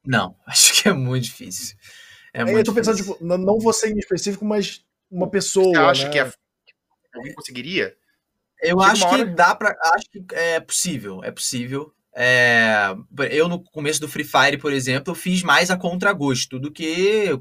Não, 0.05 0.37
acho 0.47 0.83
que 0.83 0.89
é 0.89 0.93
muito 0.93 1.25
difícil. 1.25 1.77
É 2.35 2.45
muito 2.45 2.59
eu 2.59 2.65
tô 2.65 2.75
pensando, 2.75 2.97
difícil. 2.97 3.15
tipo, 3.15 3.39
não 3.39 3.59
você 3.59 3.91
em 3.91 3.99
específico, 3.99 4.45
mas 4.45 4.85
uma 5.11 5.31
pessoa. 5.31 5.75
Você 5.75 5.77
acha 5.79 6.05
né? 6.05 6.11
que 6.11 6.19
é... 6.19 6.33
alguém 7.15 7.35
conseguiria? 7.35 7.97
Eu 8.61 8.79
Chega 8.81 8.93
acho 8.93 9.09
que 9.09 9.25
dá 9.25 9.55
para. 9.55 9.77
Acho 9.95 10.11
que 10.11 10.35
é 10.35 10.61
possível. 10.61 11.25
É 11.25 11.31
possível. 11.31 11.95
É, 12.21 12.97
eu, 13.31 13.49
no 13.49 13.63
começo 13.63 14.01
do 14.01 14.09
Free 14.09 14.25
Fire, 14.25 14.59
por 14.59 14.73
exemplo, 14.73 15.13
eu 15.13 15.15
fiz 15.15 15.45
mais 15.45 15.71
a 15.71 15.77
contragosto 15.77 16.59
do 16.59 16.69
que 16.69 17.39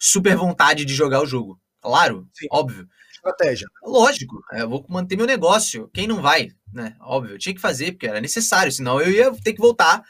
super 0.00 0.34
vontade 0.34 0.84
de 0.84 0.92
jogar 0.92 1.22
o 1.22 1.26
jogo. 1.26 1.60
Claro, 1.80 2.28
Sim. 2.32 2.48
óbvio. 2.50 2.88
Estratégia. 3.12 3.68
Lógico, 3.84 4.42
é, 4.52 4.62
eu 4.62 4.68
vou 4.68 4.84
manter 4.88 5.16
meu 5.16 5.26
negócio. 5.26 5.88
Quem 5.94 6.08
não 6.08 6.20
vai, 6.20 6.50
né? 6.72 6.96
Óbvio, 7.00 7.34
eu 7.34 7.38
tinha 7.38 7.54
que 7.54 7.60
fazer, 7.60 7.92
porque 7.92 8.08
era 8.08 8.20
necessário, 8.20 8.72
senão 8.72 9.00
eu 9.00 9.12
ia 9.12 9.32
ter 9.44 9.52
que 9.52 9.60
voltar 9.60 10.02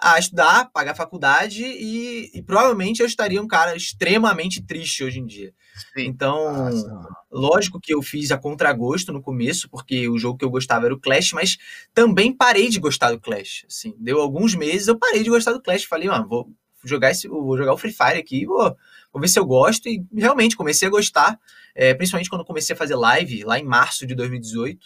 a 0.00 0.18
estudar, 0.18 0.70
pagar 0.72 0.94
faculdade 0.94 1.62
e, 1.62 2.30
e, 2.34 2.42
provavelmente 2.42 3.00
eu 3.00 3.06
estaria 3.06 3.40
um 3.40 3.46
cara 3.46 3.76
extremamente 3.76 4.62
triste 4.62 5.04
hoje 5.04 5.20
em 5.20 5.26
dia. 5.26 5.52
Sim. 5.92 6.06
Então, 6.06 6.52
Nossa. 6.54 7.08
lógico 7.30 7.78
que 7.78 7.92
eu 7.92 8.00
fiz 8.00 8.30
a 8.30 8.38
contragosto 8.38 9.12
no 9.12 9.20
começo, 9.20 9.68
porque 9.68 10.08
o 10.08 10.18
jogo 10.18 10.38
que 10.38 10.44
eu 10.44 10.50
gostava 10.50 10.86
era 10.86 10.94
o 10.94 11.00
Clash, 11.00 11.32
mas 11.32 11.58
também 11.92 12.32
parei 12.32 12.68
de 12.70 12.80
gostar 12.80 13.12
do 13.12 13.20
Clash. 13.20 13.66
Assim, 13.68 13.94
deu 13.98 14.20
alguns 14.20 14.54
meses, 14.54 14.88
eu 14.88 14.98
parei 14.98 15.22
de 15.22 15.28
gostar 15.28 15.52
do 15.52 15.62
Clash. 15.62 15.84
Falei, 15.84 16.08
mano, 16.08 16.26
vou 16.26 16.50
jogar 16.82 17.10
esse, 17.10 17.28
vou 17.28 17.56
jogar 17.58 17.74
o 17.74 17.78
Free 17.78 17.92
Fire 17.92 18.18
aqui, 18.18 18.46
vou, 18.46 18.74
vou 19.12 19.20
ver 19.20 19.28
se 19.28 19.38
eu 19.38 19.44
gosto. 19.44 19.86
E 19.86 20.02
realmente 20.14 20.56
comecei 20.56 20.88
a 20.88 20.90
gostar, 20.90 21.38
é, 21.74 21.92
principalmente 21.92 22.30
quando 22.30 22.44
comecei 22.44 22.74
a 22.74 22.78
fazer 22.78 22.96
live, 22.96 23.44
lá 23.44 23.58
em 23.58 23.64
março 23.64 24.06
de 24.06 24.14
2018. 24.14 24.78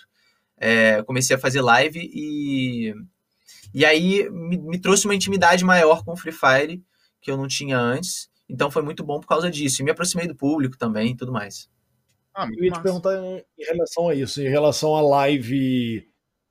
É, 0.57 1.03
comecei 1.03 1.37
a 1.37 1.39
fazer 1.39 1.61
live 1.61 2.01
e 2.01 2.95
e 3.75 3.85
aí 3.85 4.31
me, 4.31 4.57
me 4.57 4.79
trouxe 4.79 5.05
uma 5.05 5.17
intimidade 5.17 5.65
maior 5.65 6.05
com 6.05 6.13
o 6.13 6.17
Free 6.17 6.33
Fire, 6.33 6.83
que 7.21 7.31
eu 7.31 7.37
não 7.37 7.49
tinha 7.49 7.77
antes. 7.77 8.31
Então 8.49 8.71
foi 8.71 8.83
muito 8.83 9.03
bom 9.03 9.19
por 9.19 9.27
causa 9.27 9.51
disso. 9.51 9.83
E 9.83 9.85
me 9.85 9.91
aproximei 9.91 10.29
do 10.29 10.37
público 10.37 10.79
também 10.79 11.11
e 11.11 11.17
tudo 11.17 11.33
mais. 11.33 11.69
Ah, 12.33 12.49
eu 12.57 12.65
ia 12.65 12.71
te 12.71 12.81
perguntar 12.81 13.13
em 13.15 13.65
relação 13.65 14.09
a 14.09 14.15
isso, 14.15 14.41
em 14.41 14.49
relação 14.49 14.95
à 14.95 15.01
live. 15.01 16.09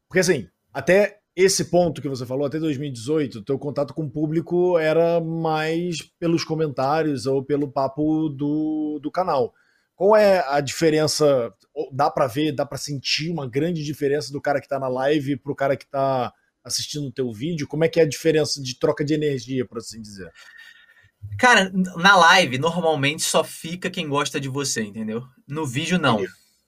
Porque 0.10 0.20
assim, 0.20 0.50
até 0.74 1.20
esse 1.36 1.66
ponto 1.66 2.02
que 2.02 2.10
você 2.10 2.26
falou, 2.26 2.46
até 2.46 2.60
2018, 2.60 3.40
o 3.40 3.44
teu 3.44 3.58
contato 3.58 3.94
com 3.94 4.04
o 4.04 4.10
público 4.10 4.78
era 4.78 5.22
mais 5.22 6.02
pelos 6.20 6.44
comentários 6.44 7.26
ou 7.26 7.44
pelo 7.44 7.72
papo 7.72 8.28
do, 8.30 9.00
do 9.02 9.10
canal. 9.10 9.54
Qual 9.96 10.16
é 10.16 10.44
a 10.48 10.60
diferença? 10.60 11.54
Dá 11.92 12.10
para 12.10 12.28
ver, 12.28 12.52
dá 12.52 12.66
para 12.66 12.78
sentir 12.78 13.32
uma 13.32 13.48
grande 13.48 13.84
diferença 13.84 14.32
do 14.32 14.42
cara 14.42 14.60
que 14.60 14.68
tá 14.68 14.78
na 14.78 14.88
live 14.88 15.38
pro 15.38 15.56
cara 15.56 15.78
que 15.78 15.88
tá 15.88 16.34
assistindo 16.64 17.08
o 17.08 17.12
teu 17.12 17.32
vídeo? 17.32 17.68
Como 17.68 17.84
é 17.84 17.90
que 17.90 18.00
é 18.00 18.04
a 18.04 18.10
diferença 18.10 18.62
de 18.62 18.78
troca 18.78 19.04
de 19.04 19.14
energia, 19.14 19.66
por 19.66 19.78
assim 19.78 20.02
dizer? 20.02 20.32
Cara, 21.38 21.72
na 21.96 22.16
live, 22.16 22.58
normalmente 22.58 23.24
só 23.24 23.44
fica 23.44 23.90
quem 23.90 24.08
gosta 24.08 24.40
de 24.40 24.50
você, 24.50 24.82
entendeu? 24.82 25.24
No 25.48 25.66
vídeo, 25.66 25.98
não. 25.98 26.24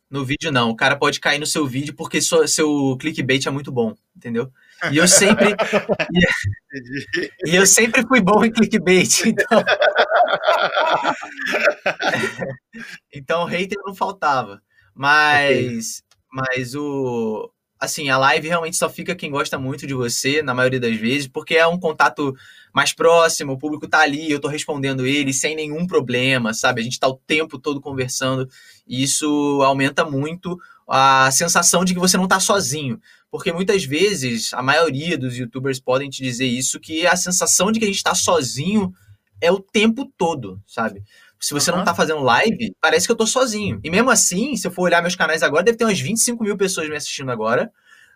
No 0.10 0.24
vídeo, 0.24 0.52
não. 0.52 0.70
O 0.70 0.76
cara 0.76 0.96
pode 0.96 1.20
cair 1.20 1.39
no 1.39 1.46
seu 1.46 1.66
vídeo 1.66 1.93
porque 1.96 2.22
seu, 2.22 2.48
seu 2.48 2.98
clickbait 3.00 3.46
é 3.46 3.50
muito 3.50 3.72
bom, 3.72 3.96
entendeu? 4.16 4.52
E 4.91 4.98
eu 4.98 5.08
sempre. 5.08 5.56
e, 6.14 7.52
e, 7.52 7.56
eu 7.56 7.66
sempre 7.66 8.06
fui 8.08 8.22
bom 8.22 8.43
em 8.43 8.52
clickbait, 8.52 9.22
então. 9.26 9.64
então, 13.14 13.46
hater 13.46 13.78
não 13.86 13.96
faltava. 13.96 14.62
Mas, 14.93 16.04
mas 16.32 16.76
o, 16.76 17.52
assim, 17.80 18.09
a 18.09 18.17
live 18.17 18.47
realmente 18.47 18.78
só 18.78 18.89
fica 18.89 19.15
quem 19.15 19.30
gosta 19.30 19.59
muito 19.59 19.86
de 19.86 19.93
você, 19.93 20.41
na 20.41 20.53
maioria 20.53 20.80
das 20.80 20.95
vezes, 20.95 21.28
porque 21.28 21.55
é 21.55 21.67
um 21.67 21.80
contato 21.80 22.36
mais 22.73 22.93
próximo, 22.93 23.53
o 23.53 23.57
público 23.57 23.88
tá 23.88 24.01
ali, 24.01 24.30
eu 24.30 24.39
tô 24.39 24.47
respondendo 24.47 25.05
ele 25.05 25.32
sem 25.32 25.55
nenhum 25.55 25.88
problema, 25.88 26.53
sabe? 26.53 26.82
A 26.82 26.84
gente 26.84 26.99
tá 26.99 27.07
o 27.07 27.15
tempo 27.26 27.57
todo 27.57 27.80
conversando, 27.80 28.49
e 28.88 29.03
isso 29.03 29.61
aumenta 29.63 30.03
muito 30.03 30.59
a 30.88 31.30
sensação 31.32 31.84
de 31.84 31.93
que 31.93 31.99
você 31.99 32.17
não 32.17 32.28
tá 32.28 32.39
sozinho. 32.39 32.99
Porque 33.32 33.51
muitas 33.51 33.84
vezes, 33.84 34.53
a 34.53 34.61
maioria 34.61 35.17
dos 35.17 35.38
youtubers 35.38 35.80
podem 35.80 36.09
te 36.09 36.21
dizer 36.21 36.45
isso, 36.45 36.80
que 36.80 37.05
a 37.07 37.15
sensação 37.15 37.71
de 37.71 37.80
que 37.80 37.86
a 37.86 37.88
gente 37.88 38.03
tá 38.03 38.13
sozinho 38.13 38.93
é 39.41 39.51
o 39.51 39.59
tempo 39.59 40.11
todo, 40.17 40.61
sabe? 40.65 41.03
Se 41.40 41.54
você 41.54 41.72
uhum. 41.72 41.78
não 41.78 41.84
tá 41.84 41.94
fazendo 41.94 42.22
live, 42.22 42.76
parece 42.82 43.06
que 43.06 43.12
eu 43.12 43.16
tô 43.16 43.28
sozinho. 43.28 43.80
E 43.84 43.90
mesmo 43.90 44.10
assim, 44.10 44.56
se 44.56 44.68
eu 44.68 44.72
for 44.72 44.84
olhar 44.84 45.02
meus 45.02 45.16
canais 45.16 45.44
agora, 45.44 45.64
deve 45.64 45.78
ter 45.78 45.86
umas 45.86 46.00
25 46.00 46.44
mil 46.44 46.58
pessoas 46.58 46.90
me 46.90 46.96
assistindo 46.96 47.32
agora. 47.32 47.72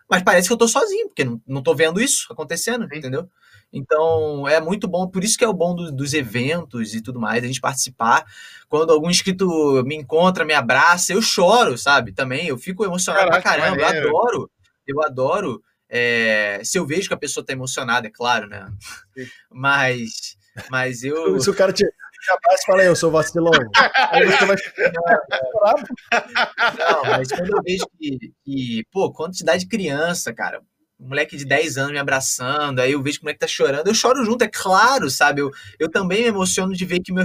Mas 0.08 0.22
parece 0.22 0.48
que 0.48 0.52
eu 0.52 0.56
tô 0.56 0.66
sozinho, 0.66 1.06
porque 1.08 1.24
não, 1.24 1.40
não 1.46 1.62
tô 1.62 1.74
vendo 1.74 2.00
isso 2.00 2.26
acontecendo, 2.32 2.88
Sim. 2.88 2.98
entendeu? 2.98 3.28
Então, 3.72 4.48
é 4.48 4.60
muito 4.60 4.88
bom, 4.88 5.06
por 5.06 5.22
isso 5.22 5.38
que 5.38 5.44
é 5.44 5.48
o 5.48 5.54
bom 5.54 5.74
do, 5.74 5.92
dos 5.92 6.12
eventos 6.12 6.94
e 6.94 7.00
tudo 7.00 7.20
mais, 7.20 7.44
a 7.44 7.46
gente 7.46 7.60
participar. 7.60 8.24
Quando 8.68 8.92
algum 8.92 9.08
inscrito 9.08 9.46
me 9.84 9.94
encontra, 9.94 10.44
me 10.44 10.52
abraça, 10.52 11.12
eu 11.12 11.22
choro, 11.22 11.78
sabe? 11.78 12.12
Também, 12.12 12.48
eu 12.48 12.58
fico 12.58 12.84
emocionado 12.84 13.30
Caraca, 13.30 13.42
pra 13.42 13.58
caramba, 13.58 13.80
eu 13.80 13.86
adoro, 13.86 14.50
eu 14.86 15.02
adoro. 15.04 15.62
É, 15.88 16.60
se 16.64 16.78
eu 16.78 16.86
vejo 16.86 17.08
que 17.08 17.14
a 17.14 17.18
pessoa 17.18 17.46
tá 17.46 17.52
emocionada, 17.52 18.08
é 18.08 18.10
claro, 18.10 18.48
né? 18.48 18.68
Mas, 19.50 20.36
mas 20.68 21.02
eu. 21.02 21.38
Se 21.40 21.50
o 21.50 21.54
cara 21.54 21.72
te, 21.72 21.84
abraça 22.28 22.62
e 22.62 22.66
fala, 22.66 22.84
eu 22.84 22.96
sou 22.96 23.10
vacilão. 23.10 23.52
Aí 24.10 24.26
você 24.26 24.46
vai 24.46 24.56
Não, 26.78 27.04
mas 27.04 27.28
quando 27.28 27.56
eu 27.56 27.62
vejo 27.62 27.84
que, 27.98 28.32
que, 28.44 28.84
pô, 28.90 29.12
quantidade 29.12 29.64
de 29.64 29.68
criança, 29.68 30.32
cara, 30.32 30.62
um 31.00 31.08
moleque 31.08 31.36
de 31.36 31.44
10 31.44 31.78
anos 31.78 31.92
me 31.92 31.98
abraçando, 31.98 32.80
aí 32.80 32.92
eu 32.92 33.02
vejo 33.02 33.18
que 33.18 33.22
o 33.22 33.24
moleque 33.24 33.40
tá 33.40 33.46
chorando, 33.46 33.88
eu 33.88 33.94
choro 33.94 34.24
junto, 34.24 34.44
é 34.44 34.48
claro, 34.48 35.08
sabe? 35.08 35.40
Eu, 35.40 35.50
eu 35.78 35.90
também 35.90 36.22
me 36.22 36.28
emociono 36.28 36.74
de 36.74 36.84
ver 36.84 37.00
que 37.00 37.12
meu, 37.12 37.24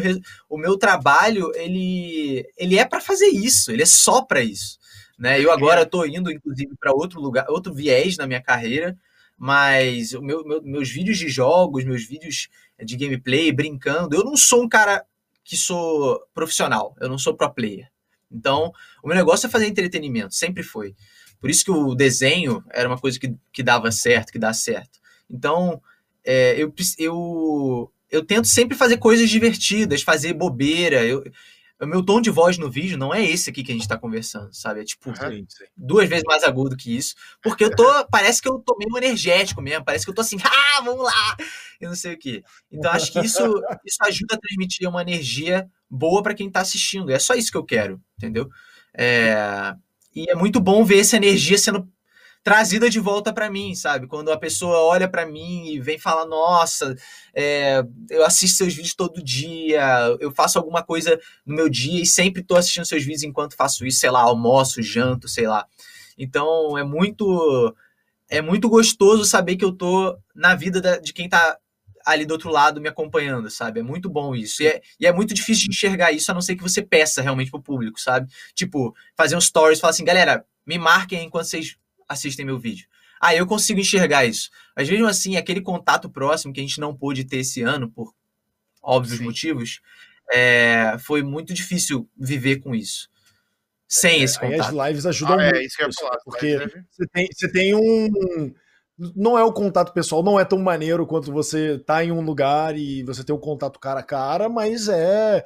o 0.50 0.58
meu 0.58 0.78
trabalho, 0.78 1.52
ele, 1.56 2.46
ele 2.58 2.78
é 2.78 2.86
para 2.86 3.02
fazer 3.02 3.28
isso, 3.28 3.72
ele 3.72 3.84
é 3.84 3.86
só 3.86 4.22
para 4.22 4.41
isso. 4.41 4.78
Né? 5.20 5.41
Eu 5.41 5.52
agora 5.52 5.84
estou 5.84 6.06
indo, 6.06 6.32
inclusive, 6.32 6.74
para 6.80 6.93
outro 6.93 7.20
lugar, 7.20 7.46
outro 7.50 7.74
viés 7.74 8.18
na 8.18 8.28
minha 8.28 8.41
carreira, 8.41 8.98
mas 9.38 10.13
meu, 10.13 10.45
meu, 10.45 10.61
meus 10.63 10.89
vídeos 10.89 11.17
de 11.17 11.27
jogos, 11.27 11.83
meus 11.83 12.05
vídeos 12.05 12.47
de 12.83 12.95
gameplay, 12.95 13.51
brincando. 13.51 14.15
Eu 14.15 14.23
não 14.23 14.36
sou 14.36 14.63
um 14.63 14.69
cara 14.69 15.05
que 15.43 15.55
sou 15.55 16.19
profissional, 16.33 16.95
eu 16.99 17.07
não 17.07 17.17
sou 17.17 17.36
pro 17.36 17.53
player. 17.53 17.89
Então, 18.31 18.71
o 19.03 19.07
meu 19.07 19.15
negócio 19.15 19.47
é 19.47 19.49
fazer 19.49 19.67
entretenimento, 19.67 20.33
sempre 20.33 20.63
foi. 20.63 20.95
Por 21.39 21.49
isso 21.49 21.63
que 21.63 21.71
o 21.71 21.93
desenho 21.93 22.63
era 22.71 22.89
uma 22.89 22.97
coisa 22.97 23.19
que, 23.19 23.33
que 23.51 23.61
dava 23.61 23.91
certo, 23.91 24.31
que 24.31 24.39
dá 24.39 24.51
certo. 24.53 24.99
Então, 25.29 25.81
é, 26.23 26.55
eu, 26.57 26.73
eu, 26.97 27.91
eu 28.09 28.25
tento 28.25 28.47
sempre 28.47 28.75
fazer 28.75 28.97
coisas 28.97 29.29
divertidas, 29.29 30.01
fazer 30.01 30.33
bobeira. 30.33 31.05
Eu, 31.05 31.23
o 31.82 31.86
meu 31.86 32.03
tom 32.03 32.21
de 32.21 32.30
voz 32.30 32.57
no 32.57 32.69
vídeo 32.69 32.97
não 32.97 33.13
é 33.13 33.23
esse 33.23 33.49
aqui 33.49 33.63
que 33.63 33.71
a 33.71 33.76
gente 33.76 33.88
tá 33.88 33.97
conversando, 33.97 34.53
sabe? 34.53 34.82
É 34.82 34.84
tipo 34.86 35.13
sim. 35.15 35.45
duas 35.76 36.07
vezes 36.07 36.23
mais 36.26 36.43
agudo 36.43 36.78
que 36.78 36.95
isso. 36.95 37.15
Porque 37.41 37.65
eu 37.65 37.76
tô. 37.76 37.84
parece 38.09 38.41
que 38.41 38.47
eu 38.47 38.59
tô 38.59 38.78
meio 38.78 38.97
energético 38.97 39.61
mesmo. 39.61 39.84
Parece 39.84 40.05
que 40.05 40.11
eu 40.11 40.15
tô 40.15 40.21
assim, 40.21 40.38
ah, 40.43 40.82
vamos 40.82 41.03
lá! 41.03 41.38
Eu 41.82 41.89
não 41.89 41.95
sei 41.95 42.13
o 42.13 42.17
quê. 42.17 42.43
Então 42.71 42.91
acho 42.91 43.11
que 43.11 43.19
isso, 43.19 43.43
isso 43.86 43.97
ajuda 44.01 44.36
a 44.36 44.39
transmitir 44.39 44.88
uma 44.88 45.01
energia 45.01 45.69
boa 45.89 46.23
para 46.23 46.34
quem 46.34 46.49
tá 46.49 46.61
assistindo. 46.61 47.11
É 47.11 47.19
só 47.19 47.34
isso 47.34 47.51
que 47.51 47.57
eu 47.57 47.65
quero, 47.65 48.01
entendeu? 48.17 48.49
É, 48.97 49.76
e 50.15 50.30
é 50.30 50.36
muito 50.36 50.61
bom 50.61 50.84
ver 50.86 50.99
essa 50.99 51.17
energia 51.17 51.57
sendo 51.57 51.89
trazida 52.46 52.91
de 52.91 53.00
volta 53.00 53.34
para 53.34 53.50
mim, 53.50 53.74
sabe? 53.74 54.06
Quando 54.06 54.32
a 54.32 54.38
pessoa 54.38 54.78
olha 54.78 55.10
para 55.10 55.26
mim 55.26 55.66
e 55.66 55.80
vem 55.80 55.98
falar, 55.98 56.28
nossa, 56.28 56.96
é, 57.34 57.84
eu 58.08 58.24
assisto 58.24 58.58
seus 58.58 58.72
vídeos 58.72 58.93
todo 58.93 59.24
dia, 59.24 60.16
eu 60.20 60.32
faço 60.32 60.60
alguma 60.60 60.84
coisa 60.84 61.20
no 61.43 61.56
meu 61.56 61.68
dia 61.68 62.04
e 62.04 62.06
sempre 62.06 62.43
estou 62.43 62.56
assistindo 62.56 62.86
seus 62.86 63.04
vídeos 63.04 63.24
enquanto 63.24 63.56
faço 63.56 63.84
isso, 63.84 63.98
sei 63.98 64.12
lá, 64.12 64.22
almoço, 64.22 64.80
janto, 64.84 65.28
sei 65.28 65.48
lá. 65.48 65.66
Então 66.16 66.78
é 66.78 66.84
muito 66.84 67.76
é 68.30 68.43
muito 68.43 68.70
gostoso 68.70 69.26
saber 69.26 69.56
que 69.56 69.66
eu 69.66 69.72
tô 69.72 70.16
na 70.36 70.54
vida 70.54 70.80
da, 70.80 70.98
de 70.98 71.14
quem 71.14 71.28
tá 71.28 71.58
ali 72.06 72.28
do 72.28 72.34
outro 72.34 72.52
lado 72.52 72.80
me 72.80 72.88
acompanhando, 72.88 73.50
sabe? 73.50 73.80
É 73.80 73.84
muito 73.84 74.08
bom 74.08 74.36
isso. 74.36 74.62
E 74.62 74.68
é, 74.68 74.82
e 75.00 75.08
é, 75.08 75.12
muito 75.12 75.34
difícil 75.34 75.64
de 75.64 75.70
enxergar 75.72 76.12
isso, 76.12 76.30
a 76.30 76.34
não 76.36 76.41
ser 76.41 76.56
que 76.56 76.62
você 76.62 76.84
peça 76.84 77.24
realmente 77.24 77.50
pro 77.50 77.60
público, 77.60 78.00
sabe? 78.00 78.32
Tipo, 78.54 78.96
fazer 79.18 79.36
um 79.36 79.41
stories, 79.41 79.80
falar 79.80 79.91
assim, 79.91 80.06
galera, 80.06 80.46
me 80.64 80.78
marquem 80.78 81.26
enquanto 81.26 81.46
vocês 81.46 81.76
assistem 82.08 82.45
meu 82.45 82.60
vídeo. 82.60 82.88
Ah, 83.20 83.34
eu 83.34 83.47
consigo 83.47 83.80
enxergar 83.80 84.26
isso. 84.26 84.49
Mas 84.76 84.89
mesmo 84.89 85.08
assim, 85.08 85.38
aquele 85.38 85.62
contato 85.62 86.10
próximo 86.10 86.53
que 86.53 86.60
a 86.60 86.64
gente 86.64 86.80
não 86.80 86.95
pôde 86.95 87.24
ter 87.24 87.38
esse 87.38 87.62
ano, 87.62 87.89
por 87.89 88.14
óbvios 88.82 89.18
Sim. 89.18 89.24
motivos, 89.24 89.82
é, 90.32 90.97
foi 90.99 91.24
muito 91.24 91.53
difícil 91.53 92.10
viver 92.18 92.58
com 92.58 92.76
isso. 92.76 93.10
Sem 93.88 94.22
é, 94.22 94.24
esse 94.24 94.39
contato. 94.39 94.80
as 94.80 94.88
lives 94.88 95.06
ajudam 95.06 95.39
ah, 95.39 95.43
é, 95.43 95.45
muito. 95.45 95.58
É, 95.58 95.66
isso 95.66 95.78
que 95.78 95.84
eu 95.84 95.88
ia 95.88 95.93
falar. 95.93 96.18
Porque 96.24 96.58
você 96.91 97.08
tem, 97.12 97.28
você 97.34 97.51
tem 97.51 97.76
um. 97.76 98.53
Não 99.16 99.38
é 99.38 99.43
o 99.43 99.51
contato 99.51 99.91
pessoal, 99.93 100.24
não 100.24 100.39
é 100.39 100.45
tão 100.45 100.58
maneiro 100.60 101.06
quanto 101.06 101.32
você 101.32 101.78
tá 101.80 102.03
em 102.03 102.12
um 102.12 102.22
lugar 102.22 102.78
e 102.78 103.03
você 103.03 103.24
tem 103.24 103.36
um 103.36 103.39
contato 103.39 103.80
cara 103.80 103.99
a 103.99 104.03
cara, 104.03 104.47
mas 104.47 104.88
é 104.88 105.45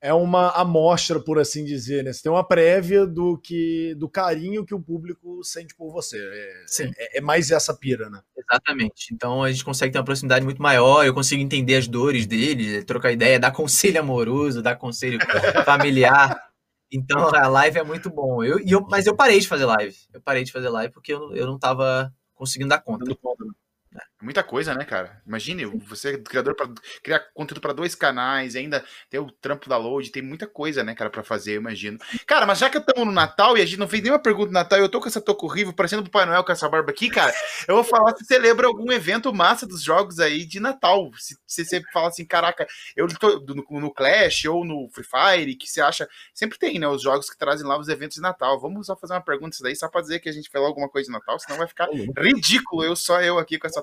é 0.00 0.12
uma 0.14 0.50
amostra, 0.50 1.18
por 1.18 1.38
assim 1.38 1.64
dizer, 1.64 2.04
né? 2.04 2.12
Você 2.12 2.22
tem 2.22 2.30
uma 2.30 2.46
prévia 2.46 3.06
do 3.06 3.36
que 3.36 3.94
do 3.96 4.08
carinho 4.08 4.64
que 4.64 4.74
o 4.74 4.80
público 4.80 5.42
sente 5.42 5.74
por 5.74 5.92
você. 5.92 6.18
É, 6.18 6.64
Sim. 6.66 6.92
É, 6.96 7.18
é, 7.18 7.20
mais 7.20 7.50
essa 7.50 7.74
pira, 7.74 8.08
né? 8.08 8.20
Exatamente. 8.36 9.12
Então 9.12 9.42
a 9.42 9.50
gente 9.50 9.64
consegue 9.64 9.92
ter 9.92 9.98
uma 9.98 10.04
proximidade 10.04 10.44
muito 10.44 10.62
maior, 10.62 11.04
eu 11.04 11.14
consigo 11.14 11.42
entender 11.42 11.76
as 11.76 11.88
dores 11.88 12.26
deles, 12.26 12.84
trocar 12.84 13.12
ideia, 13.12 13.40
dar 13.40 13.50
conselho 13.50 14.00
amoroso, 14.00 14.62
dar 14.62 14.76
conselho 14.76 15.18
familiar. 15.64 16.48
Então 16.90 17.28
a 17.34 17.48
live 17.48 17.78
é 17.78 17.84
muito 17.84 18.08
bom. 18.08 18.42
Eu, 18.42 18.58
eu, 18.60 18.80
mas 18.88 19.06
eu 19.06 19.16
parei 19.16 19.40
de 19.40 19.48
fazer 19.48 19.66
live. 19.66 19.96
Eu 20.12 20.20
parei 20.20 20.44
de 20.44 20.52
fazer 20.52 20.68
live 20.68 20.92
porque 20.92 21.12
eu, 21.12 21.34
eu 21.34 21.46
não 21.46 21.56
estava 21.56 22.12
conseguindo 22.34 22.70
dar 22.70 22.78
conta. 22.78 23.04
conta 23.16 23.44
né? 23.44 24.02
Muita 24.20 24.42
coisa, 24.42 24.74
né, 24.74 24.84
cara? 24.84 25.22
Imagine, 25.24 25.64
você 25.86 26.14
é 26.14 26.18
criador 26.18 26.56
para 26.56 26.68
criar 27.04 27.20
conteúdo 27.32 27.60
para 27.60 27.72
dois 27.72 27.94
canais, 27.94 28.56
ainda 28.56 28.84
tem 29.08 29.20
o 29.20 29.30
trampo 29.30 29.68
da 29.68 29.76
load, 29.76 30.10
tem 30.10 30.22
muita 30.22 30.44
coisa, 30.46 30.82
né, 30.82 30.92
cara, 30.92 31.08
para 31.08 31.22
fazer, 31.22 31.52
eu 31.52 31.60
imagino. 31.60 31.98
Cara, 32.26 32.44
mas 32.44 32.58
já 32.58 32.68
que 32.68 32.78
estamos 32.78 33.06
no 33.06 33.12
Natal 33.12 33.56
e 33.56 33.62
a 33.62 33.64
gente 33.64 33.78
não 33.78 33.86
fez 33.86 34.02
nenhuma 34.02 34.18
pergunta 34.18 34.48
do 34.48 34.52
Natal, 34.52 34.78
eu 34.80 34.88
tô 34.88 35.00
com 35.00 35.06
essa 35.06 35.20
touca 35.20 35.46
horrível, 35.46 35.72
parecendo 35.72 36.02
o 36.02 36.10
Pai 36.10 36.26
Noel 36.26 36.42
com 36.42 36.50
essa 36.50 36.68
barba 36.68 36.90
aqui, 36.90 37.08
cara. 37.08 37.32
Eu 37.68 37.76
vou 37.76 37.84
falar 37.84 38.14
se 38.16 38.24
você 38.24 38.38
lembra 38.38 38.66
algum 38.66 38.90
evento 38.90 39.32
massa 39.32 39.64
dos 39.64 39.82
jogos 39.82 40.18
aí 40.18 40.44
de 40.44 40.58
Natal. 40.58 41.10
Se, 41.16 41.36
se 41.46 41.64
você 41.64 41.80
fala 41.92 42.08
assim, 42.08 42.24
caraca, 42.24 42.66
eu 42.96 43.06
tô 43.06 43.38
no, 43.54 43.80
no, 43.80 43.94
Clash 43.94 44.46
ou 44.46 44.64
no 44.64 44.88
Free 44.90 45.04
Fire, 45.04 45.54
que 45.54 45.68
você 45.68 45.80
acha. 45.80 46.08
Sempre 46.34 46.58
tem, 46.58 46.78
né, 46.80 46.88
os 46.88 47.02
jogos 47.02 47.30
que 47.30 47.38
trazem 47.38 47.66
lá 47.66 47.78
os 47.78 47.88
eventos 47.88 48.16
de 48.16 48.20
Natal. 48.20 48.58
Vamos 48.60 48.86
só 48.86 48.96
fazer 48.96 49.14
uma 49.14 49.20
pergunta 49.20 49.54
isso 49.54 49.62
daí, 49.62 49.76
só 49.76 49.88
pra 49.88 50.00
dizer 50.00 50.18
que 50.18 50.28
a 50.28 50.32
gente 50.32 50.50
falou 50.50 50.66
alguma 50.66 50.88
coisa 50.88 51.06
de 51.06 51.12
Natal, 51.12 51.38
senão 51.38 51.58
vai 51.58 51.68
ficar 51.68 51.88
ridículo 52.18 52.84
eu 52.84 52.96
só 52.96 53.20
eu 53.20 53.38
aqui 53.38 53.58
com 53.58 53.66
essa 53.66 53.82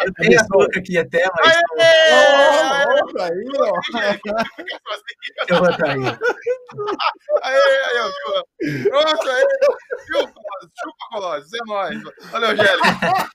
Eu 0.00 0.14
tenho 0.14 0.40
a 0.40 0.46
touca 0.46 0.78
aqui 0.78 0.98
até, 0.98 1.28
mas. 1.36 1.56
Aê, 1.56 3.22
aí, 3.22 3.44
ó. 3.58 3.72
Eu 5.48 5.58
vou 5.58 5.68
aí. 5.68 6.04
Aê, 7.42 7.58
aí, 7.84 7.98
ó. 8.00 8.10
Pronto, 8.90 9.30
aí. 9.30 9.44
Chupa, 10.06 10.40
chupa, 10.80 11.04
Colossus. 11.12 11.52
É 11.52 11.58
nóis. 11.66 12.02
Valeu, 12.30 12.50
Angélica. 12.50 13.30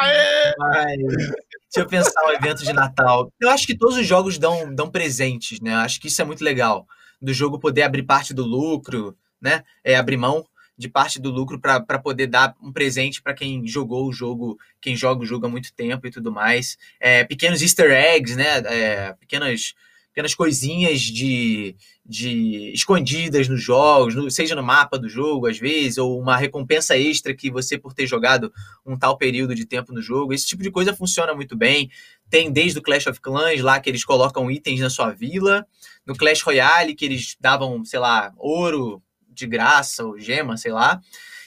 Aê! 0.00 0.54
Ai, 0.60 0.96
deixa 0.96 1.76
eu 1.76 1.86
pensar 1.86 2.24
um 2.26 2.32
evento 2.32 2.64
de 2.64 2.72
Natal. 2.72 3.30
Eu 3.40 3.50
acho 3.50 3.66
que 3.66 3.76
todos 3.76 3.96
os 3.96 4.06
jogos 4.06 4.38
dão, 4.38 4.74
dão 4.74 4.90
presentes, 4.90 5.60
né? 5.60 5.74
Eu 5.74 5.78
acho 5.78 6.00
que 6.00 6.08
isso 6.08 6.20
é 6.20 6.24
muito 6.24 6.44
legal. 6.44 6.86
Do 7.20 7.32
jogo 7.32 7.58
poder 7.58 7.82
abrir 7.82 8.02
parte 8.02 8.34
do 8.34 8.44
lucro, 8.44 9.16
né? 9.40 9.64
É 9.84 9.96
abrir 9.96 10.16
mão 10.16 10.44
de 10.82 10.88
parte 10.88 11.20
do 11.20 11.30
lucro 11.30 11.60
para 11.60 11.98
poder 11.98 12.26
dar 12.26 12.54
um 12.60 12.72
presente 12.72 13.22
para 13.22 13.32
quem 13.32 13.66
jogou 13.66 14.08
o 14.08 14.12
jogo, 14.12 14.58
quem 14.80 14.96
joga 14.96 15.22
o 15.22 15.26
jogo 15.26 15.46
há 15.46 15.48
muito 15.48 15.72
tempo 15.72 16.06
e 16.06 16.10
tudo 16.10 16.32
mais. 16.32 16.76
É, 17.00 17.22
pequenos 17.24 17.62
easter 17.62 17.90
eggs, 17.92 18.36
né? 18.36 18.58
É, 18.66 19.12
pequenas, 19.14 19.74
pequenas 20.08 20.34
coisinhas 20.34 21.00
de, 21.00 21.76
de 22.04 22.72
escondidas 22.74 23.48
nos 23.48 23.62
jogos, 23.62 24.16
no, 24.16 24.28
seja 24.28 24.56
no 24.56 24.62
mapa 24.62 24.98
do 24.98 25.08
jogo, 25.08 25.46
às 25.46 25.56
vezes, 25.56 25.98
ou 25.98 26.20
uma 26.20 26.36
recompensa 26.36 26.98
extra 26.98 27.32
que 27.32 27.48
você, 27.48 27.78
por 27.78 27.94
ter 27.94 28.06
jogado 28.08 28.52
um 28.84 28.98
tal 28.98 29.16
período 29.16 29.54
de 29.54 29.64
tempo 29.64 29.92
no 29.92 30.02
jogo. 30.02 30.34
Esse 30.34 30.48
tipo 30.48 30.64
de 30.64 30.70
coisa 30.70 30.94
funciona 30.94 31.32
muito 31.32 31.56
bem. 31.56 31.88
Tem 32.28 32.50
desde 32.50 32.80
o 32.80 32.82
Clash 32.82 33.06
of 33.06 33.20
Clans 33.20 33.60
lá 33.60 33.78
que 33.78 33.88
eles 33.88 34.04
colocam 34.04 34.50
itens 34.50 34.80
na 34.80 34.90
sua 34.90 35.12
vila. 35.12 35.64
No 36.04 36.16
Clash 36.16 36.42
Royale, 36.42 36.96
que 36.96 37.04
eles 37.04 37.36
davam, 37.40 37.84
sei 37.84 38.00
lá, 38.00 38.32
ouro, 38.36 39.00
de 39.32 39.46
graça, 39.46 40.04
ou 40.04 40.18
gema, 40.18 40.56
sei 40.56 40.72
lá. 40.72 41.00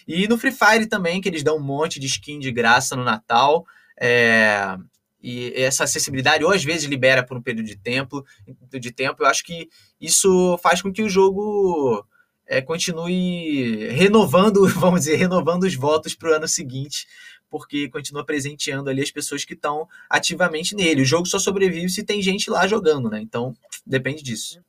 E 0.08 0.28
no 0.28 0.38
Free 0.38 0.52
Fire 0.52 0.88
também, 0.88 1.20
que 1.20 1.28
eles 1.28 1.44
dão 1.44 1.58
um 1.58 1.64
monte 1.64 2.00
de 2.00 2.08
skin 2.08 2.40
de 2.40 2.52
graça 2.52 2.96
no 2.96 3.04
Natal. 3.04 3.66
É, 4.00 4.78
e 5.22 5.52
essa 5.56 5.86
acessibilidade, 5.86 6.44
ou 6.44 6.52
às 6.52 6.64
vezes 6.64 6.84
libera 6.84 7.26
por 7.26 7.36
um 7.36 7.42
período 7.42 7.66
de 7.66 7.76
tempo, 7.76 8.24
de 8.72 8.92
tempo, 8.92 9.24
eu 9.24 9.28
acho 9.28 9.44
que 9.44 9.70
isso 10.00 10.56
faz 10.62 10.84
com 10.84 10.94
que 10.94 11.02
o 11.02 11.10
jogo 11.10 12.06
é, 12.46 12.62
continue 12.62 13.88
renovando, 13.88 14.68
vamos 14.78 15.02
dizer, 15.02 15.16
renovando 15.16 15.64
os 15.64 15.76
votos 15.76 16.14
para 16.14 16.30
o 16.30 16.34
ano 16.34 16.48
seguinte, 16.48 17.08
porque 17.50 17.90
continua 17.90 18.24
presenteando 18.24 18.88
ali 18.88 19.02
as 19.02 19.10
pessoas 19.10 19.44
que 19.44 19.54
estão 19.54 19.88
ativamente 20.08 20.76
nele. 20.76 21.02
O 21.02 21.06
jogo 21.06 21.26
só 21.26 21.40
sobrevive 21.40 21.90
se 21.90 22.04
tem 22.04 22.22
gente 22.22 22.50
lá 22.50 22.68
jogando, 22.68 23.10
né? 23.10 23.20
Então, 23.20 23.56
depende 23.84 24.22
disso. 24.22 24.62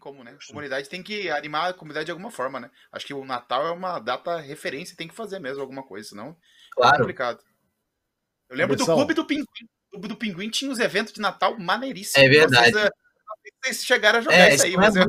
Como, 0.00 0.24
né? 0.24 0.32
A 0.32 0.46
comunidade 0.46 0.88
tem 0.88 1.02
que 1.02 1.30
animar 1.30 1.70
a 1.70 1.74
comunidade 1.74 2.06
de 2.06 2.10
alguma 2.10 2.30
forma, 2.30 2.58
né? 2.58 2.70
Acho 2.90 3.06
que 3.06 3.14
o 3.14 3.24
Natal 3.24 3.66
é 3.66 3.70
uma 3.70 3.98
data 3.98 4.38
referência, 4.38 4.96
tem 4.96 5.06
que 5.06 5.14
fazer 5.14 5.38
mesmo 5.38 5.60
alguma 5.60 5.82
coisa, 5.82 6.08
senão 6.08 6.36
claro. 6.72 6.96
é 6.96 6.98
complicado. 6.98 7.44
Eu 8.48 8.56
lembro 8.56 8.76
do 8.76 8.84
Clube 8.84 9.14
do 9.14 9.26
Pinguim. 9.26 9.44
O 9.88 9.90
Clube 9.90 10.08
do 10.08 10.16
Pinguim 10.16 10.48
tinha 10.48 10.70
uns 10.70 10.78
eventos 10.78 11.12
de 11.12 11.20
Natal 11.20 11.58
maneiríssimos. 11.58 12.26
É 12.26 12.28
verdade. 12.28 12.72
Vocês, 12.72 12.90
vocês 13.62 13.84
chegaram 13.84 14.18
a 14.18 14.22
jogar 14.22 14.36
é, 14.36 14.54
isso 14.54 14.64
aí, 14.64 14.76
mas 14.76 14.96
é 14.96 15.02
eu... 15.02 15.06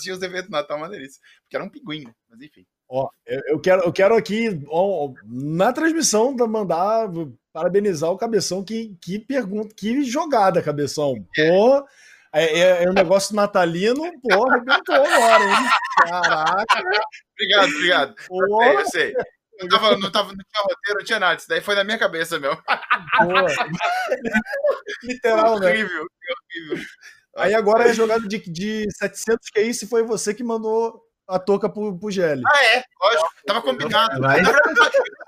tinha 0.00 0.14
os 0.14 0.22
eventos 0.22 0.46
de 0.46 0.52
Natal 0.52 0.78
maneiríssimos. 0.78 1.26
Porque 1.42 1.56
era 1.56 1.64
um 1.64 1.70
pinguim, 1.70 2.04
né? 2.04 2.14
Mas 2.28 2.40
enfim. 2.42 2.66
Ó, 2.88 3.08
eu, 3.26 3.42
eu, 3.46 3.60
quero, 3.60 3.82
eu 3.82 3.92
quero 3.92 4.14
aqui, 4.14 4.62
ó, 4.68 5.12
na 5.24 5.72
transmissão, 5.72 6.36
mandar 6.36 7.08
parabenizar 7.52 8.10
o 8.10 8.18
Cabeção. 8.18 8.62
Que, 8.62 8.96
que 9.00 9.18
pergunta, 9.18 9.74
que 9.74 10.04
jogada, 10.04 10.62
Cabeção. 10.62 11.14
Pô, 11.34 11.78
é, 11.78 11.84
é, 12.32 12.84
é 12.84 12.90
um 12.90 12.92
negócio 12.92 13.34
natalino, 13.34 14.02
pô, 14.22 14.50
arrebentou 14.50 14.94
agora, 14.94 15.44
hein? 15.44 15.68
Caraca. 15.98 16.82
Obrigado, 17.32 17.68
obrigado. 17.68 18.14
Pô. 18.26 18.62
Eu 18.62 18.86
sei, 18.86 19.14
eu 19.58 19.68
tava, 19.68 19.96
não, 19.96 20.10
tava, 20.10 20.28
não 20.28 20.36
tinha 20.36 20.62
roteiro, 20.62 20.98
não 20.98 21.04
tinha 21.04 21.20
nada. 21.20 21.36
Isso 21.36 21.48
daí 21.48 21.60
foi 21.60 21.74
na 21.74 21.84
minha 21.84 21.98
cabeça, 21.98 22.38
meu. 22.38 22.56
Literal, 25.02 25.58
né? 25.58 25.70
Horrível, 25.70 26.06
horrível. 26.06 26.86
Aí 27.36 27.54
agora 27.54 27.88
é 27.88 27.94
jogada 27.94 28.26
de, 28.26 28.38
de 28.38 28.86
700 28.90 29.50
QI, 29.50 29.74
se 29.74 29.86
foi 29.86 30.02
você 30.02 30.34
que 30.34 30.42
mandou 30.42 31.02
a 31.28 31.38
touca 31.38 31.68
pro, 31.68 31.98
pro 31.98 32.10
GL. 32.10 32.42
Ah, 32.46 32.64
é, 32.64 32.84
lógico. 33.00 33.30
Tava 33.46 33.62
combinado. 33.62 34.20
Verdade, 34.20 34.48
eu 34.48 34.76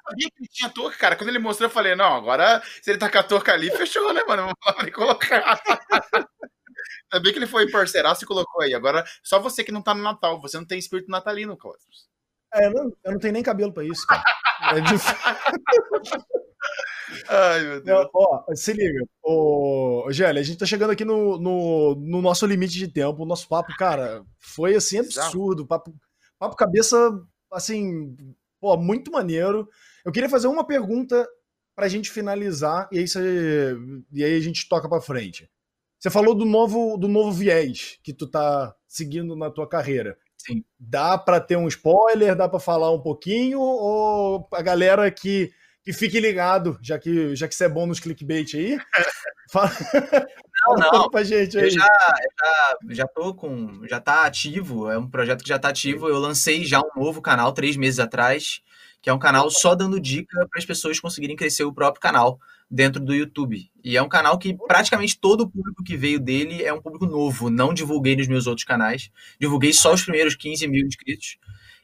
sabia 0.09 0.31
que 0.31 0.41
ele 0.41 0.49
tinha 0.51 0.71
touca, 0.71 0.97
cara. 0.97 1.17
Quando 1.17 1.29
ele 1.29 1.39
mostrou, 1.39 1.69
eu 1.69 1.73
falei, 1.73 1.95
não, 1.95 2.15
agora 2.15 2.63
se 2.83 2.91
ele 2.91 2.99
tá 2.99 3.11
com 3.11 3.19
a 3.19 3.23
touca 3.23 3.53
ali, 3.53 3.71
fechou, 3.71 4.13
né, 4.13 4.23
mano? 4.27 4.53
Vamos 4.65 4.93
colocar. 4.93 5.61
Sabia 7.13 7.33
que 7.33 7.39
ele 7.39 7.47
foi 7.47 7.71
parceiraço 7.71 8.25
e 8.25 8.27
colocou 8.27 8.63
aí. 8.63 8.75
Agora, 8.75 9.05
só 9.23 9.39
você 9.39 9.65
que 9.65 9.73
não 9.73 9.83
tá 9.83 9.95
no 9.95 10.03
Natal, 10.03 10.41
você 10.41 10.59
não 10.59 10.67
tem 10.67 10.79
espírito 10.79 11.11
natalino, 11.11 11.57
Cláudio. 11.57 11.83
É, 12.55 12.67
eu 12.67 12.71
não, 12.73 12.93
eu 13.05 13.13
não 13.13 13.19
tenho 13.19 13.33
nem 13.33 13.43
cabelo 13.43 13.73
pra 13.73 13.85
isso, 13.85 14.07
cara. 14.07 14.23
É 14.61 14.81
difícil. 14.81 15.15
Ai, 17.29 17.61
meu 17.61 17.81
Deus. 17.81 18.01
Não, 18.03 18.11
ó, 18.13 18.45
se 18.57 18.73
liga. 18.73 19.05
Ô, 19.23 20.09
Gélia, 20.11 20.41
a 20.41 20.45
gente 20.45 20.59
tá 20.59 20.67
chegando 20.67 20.91
aqui 20.91 21.05
no, 21.05 21.39
no, 21.39 21.95
no, 21.95 22.21
nosso 22.21 22.45
limite 22.45 22.77
de 22.77 22.89
tempo. 22.89 23.23
O 23.23 23.27
nosso 23.27 23.49
papo, 23.49 23.73
cara, 23.77 24.25
foi 24.41 24.75
assim 24.75 24.99
absurdo. 24.99 25.65
Papo, 25.65 25.95
papo 26.41 26.57
cabeça, 26.57 26.97
assim, 27.53 28.17
pô, 28.61 28.77
muito 28.77 29.13
maneiro. 29.13 29.69
Eu 30.05 30.11
queria 30.11 30.29
fazer 30.29 30.49
uma 30.49 30.67
pergunta 30.67 31.25
pra 31.77 31.87
gente 31.87 32.11
finalizar 32.11 32.89
e 32.91 32.99
aí, 32.99 33.05
e 34.13 34.25
aí 34.25 34.37
a 34.37 34.41
gente 34.41 34.69
toca 34.69 34.89
pra 34.89 35.01
frente. 35.01 35.49
Você 35.99 36.11
falou 36.11 36.35
do 36.35 36.45
novo, 36.45 36.97
do 36.97 37.09
novo 37.09 37.33
viés 37.33 37.99
que 38.03 38.13
tu 38.13 38.27
tá 38.27 38.75
seguindo 38.87 39.35
na 39.35 39.51
tua 39.51 39.69
carreira. 39.69 40.17
Sim. 40.37 40.65
Dá 40.79 41.19
para 41.19 41.41
ter 41.41 41.57
um 41.57 41.69
spoiler? 41.69 42.37
Dá 42.37 42.49
para 42.49 42.61
falar 42.61 42.93
um 42.93 43.01
pouquinho? 43.01 43.61
Ou 43.61 44.49
a 44.53 44.63
galera 44.63 45.11
que 45.11 45.51
e 45.89 45.93
fique 45.95 46.21
ligado, 46.21 46.79
já 46.83 46.99
que, 46.99 47.35
já 47.35 47.49
que 47.49 47.55
você 47.55 47.65
é 47.65 47.69
bom 47.69 47.87
nos 47.87 47.99
clickbait 47.99 48.55
aí. 48.55 48.79
Fala, 49.51 49.73
não, 50.67 50.75
não. 50.77 51.11
pra 51.11 51.25
gente 51.25 51.57
aí. 51.57 51.65
Eu 51.65 51.71
já, 51.71 51.87
já, 51.87 52.79
já 52.91 53.07
tô 53.07 53.35
com. 53.35 53.81
Já 53.89 53.99
tá 53.99 54.27
ativo, 54.27 54.91
é 54.91 54.99
um 54.99 55.09
projeto 55.09 55.43
que 55.43 55.49
já 55.49 55.59
tá 55.59 55.71
ativo. 55.71 56.07
Eu 56.07 56.19
lancei 56.19 56.67
já 56.67 56.79
um 56.79 56.91
novo 56.95 57.23
canal 57.23 57.55
três 57.55 57.75
meses 57.75 57.99
atrás, 57.99 58.61
que 59.01 59.09
é 59.09 59.13
um 59.15 59.19
canal 59.19 59.51
só 59.51 59.75
dando 59.75 59.99
dica 59.99 60.47
para 60.51 60.59
as 60.59 60.67
pessoas 60.67 61.01
conseguirem 61.01 61.35
crescer 61.35 61.65
o 61.65 61.73
próprio 61.73 62.03
canal 62.03 62.39
dentro 62.71 63.03
do 63.03 63.15
YouTube. 63.15 63.71
E 63.83 63.97
é 63.97 64.03
um 64.03 64.09
canal 64.09 64.39
que 64.39 64.55
praticamente 64.67 65.19
todo 65.19 65.43
o 65.43 65.49
público 65.49 65.83
que 65.83 65.97
veio 65.97 66.21
dele 66.21 66.63
é 66.63 66.73
um 66.73 66.81
público 66.81 67.07
novo. 67.07 67.49
Não 67.49 67.73
divulguei 67.73 68.17
nos 68.17 68.29
meus 68.29 68.47
outros 68.47 68.65
canais. 68.65 69.11
Divulguei 69.41 69.73
só 69.73 69.95
os 69.95 70.03
primeiros 70.03 70.35
15 70.35 70.67
mil 70.69 70.87
inscritos 70.87 71.39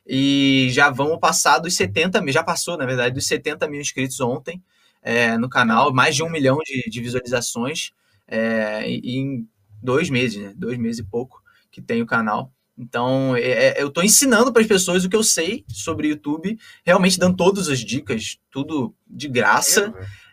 e 0.07 0.69
já 0.71 0.91
vamos 0.91 1.19
passar 1.19 1.59
dos 1.59 1.75
70 1.77 2.21
mil, 2.21 2.33
já 2.33 2.43
passou, 2.43 2.77
na 2.77 2.85
verdade, 2.85 3.15
dos 3.15 3.27
70 3.27 3.67
mil 3.69 3.81
inscritos 3.81 4.21
ontem 4.21 4.63
é, 5.03 5.37
no 5.39 5.49
canal, 5.49 5.93
mais 5.93 6.15
de 6.15 6.23
um 6.23 6.31
milhão 6.31 6.59
de, 6.65 6.91
de 6.91 7.01
visualizações 7.01 7.91
é, 8.29 8.87
em 8.87 9.49
dois 9.83 10.11
meses, 10.11 10.43
né? 10.43 10.53
Dois 10.57 10.79
meses 10.79 11.01
e 11.01 11.05
pouco 11.05 11.43
que 11.71 11.81
tem 11.81 12.03
o 12.03 12.07
canal. 12.07 12.53
Então, 12.77 13.37
é, 13.37 13.79
é 13.79 13.83
eu 13.83 13.89
estou 13.89 14.03
ensinando 14.03 14.53
para 14.53 14.61
as 14.61 14.69
pessoas 14.69 15.05
o 15.05 15.09
que 15.09 15.17
eu 15.17 15.23
sei 15.23 15.65
sobre 15.69 16.09
YouTube, 16.09 16.59
realmente 16.85 17.19
dando 17.19 17.37
todas 17.37 17.69
as 17.69 17.79
dicas, 17.81 18.39
tudo 18.51 18.95
de 19.07 19.29
graça. 19.29 19.95
É, 19.97 20.24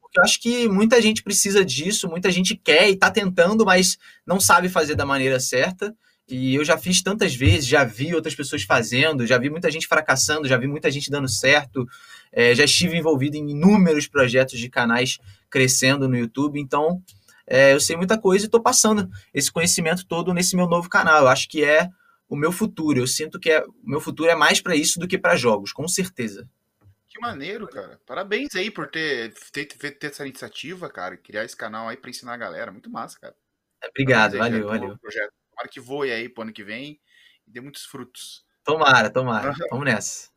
porque 0.00 0.18
eu 0.18 0.24
acho 0.24 0.40
que 0.40 0.68
muita 0.68 1.00
gente 1.00 1.22
precisa 1.22 1.64
disso, 1.64 2.08
muita 2.08 2.30
gente 2.30 2.56
quer 2.56 2.88
e 2.88 2.94
está 2.94 3.10
tentando, 3.10 3.64
mas 3.64 3.98
não 4.26 4.40
sabe 4.40 4.68
fazer 4.68 4.94
da 4.94 5.06
maneira 5.06 5.38
certa. 5.38 5.94
E 6.28 6.54
eu 6.54 6.64
já 6.64 6.78
fiz 6.78 7.02
tantas 7.02 7.34
vezes, 7.34 7.66
já 7.66 7.82
vi 7.82 8.14
outras 8.14 8.34
pessoas 8.34 8.62
fazendo, 8.62 9.26
já 9.26 9.36
vi 9.36 9.50
muita 9.50 9.70
gente 9.70 9.88
fracassando, 9.88 10.46
já 10.46 10.56
vi 10.56 10.68
muita 10.68 10.90
gente 10.90 11.10
dando 11.10 11.28
certo, 11.28 11.86
é, 12.32 12.54
já 12.54 12.64
estive 12.64 12.96
envolvido 12.96 13.36
em 13.36 13.50
inúmeros 13.50 14.06
projetos 14.06 14.58
de 14.58 14.68
canais 14.68 15.18
crescendo 15.50 16.08
no 16.08 16.16
YouTube, 16.16 16.60
então 16.60 17.02
é, 17.46 17.74
eu 17.74 17.80
sei 17.80 17.96
muita 17.96 18.16
coisa 18.16 18.44
e 18.44 18.46
estou 18.46 18.62
passando 18.62 19.10
esse 19.34 19.50
conhecimento 19.50 20.06
todo 20.06 20.32
nesse 20.32 20.54
meu 20.54 20.68
novo 20.68 20.88
canal. 20.88 21.22
Eu 21.22 21.28
acho 21.28 21.48
que 21.48 21.64
é 21.64 21.88
o 22.28 22.36
meu 22.36 22.52
futuro. 22.52 23.00
Eu 23.00 23.08
sinto 23.08 23.40
que 23.40 23.50
é, 23.50 23.64
o 23.64 23.90
meu 23.90 24.00
futuro 24.00 24.30
é 24.30 24.36
mais 24.36 24.60
para 24.60 24.76
isso 24.76 25.00
do 25.00 25.08
que 25.08 25.18
para 25.18 25.34
jogos, 25.34 25.72
com 25.72 25.88
certeza. 25.88 26.48
Que 27.10 27.20
maneiro, 27.20 27.66
cara. 27.66 28.00
Parabéns 28.06 28.54
aí 28.54 28.70
por 28.70 28.88
ter, 28.88 29.34
ter, 29.52 29.66
ter 29.66 30.06
essa 30.06 30.24
iniciativa, 30.24 30.88
cara, 30.88 31.16
criar 31.16 31.44
esse 31.44 31.56
canal 31.56 31.88
aí 31.88 31.96
para 31.96 32.08
ensinar 32.08 32.34
a 32.34 32.36
galera. 32.36 32.70
Muito 32.70 32.88
massa, 32.88 33.18
cara. 33.18 33.34
Obrigado, 33.88 34.38
valeu, 34.38 34.66
valeu. 34.66 34.96
Projeto. 34.98 35.32
Tomara 35.50 35.68
que 35.68 35.80
voe 35.80 36.12
aí 36.12 36.28
pro 36.28 36.44
ano 36.44 36.52
que 36.52 36.62
vem 36.62 37.00
e 37.46 37.50
dê 37.50 37.60
muitos 37.60 37.84
frutos. 37.84 38.44
Tomara, 38.62 39.10
tomara. 39.10 39.52
Vamos 39.72 39.86
nessa. 39.86 40.30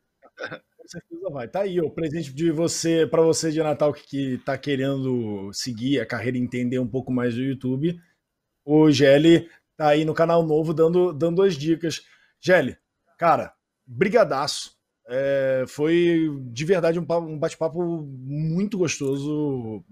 Com 0.75 0.87
certeza 0.87 1.29
vai. 1.29 1.47
Tá 1.47 1.61
aí 1.61 1.79
o 1.79 1.91
presente 1.91 2.33
de 2.33 2.51
você 2.51 3.05
para 3.05 3.21
você 3.21 3.51
de 3.51 3.61
Natal 3.61 3.93
que, 3.93 4.07
que 4.07 4.37
tá 4.39 4.57
querendo 4.57 5.53
seguir 5.53 5.99
a 5.99 6.07
carreira 6.07 6.37
e 6.37 6.41
entender 6.41 6.79
um 6.79 6.87
pouco 6.87 7.11
mais 7.11 7.35
do 7.35 7.41
YouTube. 7.41 8.01
O 8.65 8.89
Gelli 8.89 9.47
tá 9.77 9.89
aí 9.89 10.03
no 10.03 10.13
canal 10.15 10.41
novo 10.41 10.73
dando, 10.73 11.13
dando 11.13 11.43
as 11.43 11.55
dicas. 11.55 12.03
Gelli, 12.41 12.75
cara, 13.19 13.53
brigadaço. 13.85 14.75
É, 15.05 15.65
foi 15.67 16.29
de 16.45 16.63
verdade 16.63 16.97
um, 16.97 17.05
um 17.27 17.37
bate-papo 17.37 17.81
muito 17.83 18.77
gostoso. 18.77 19.83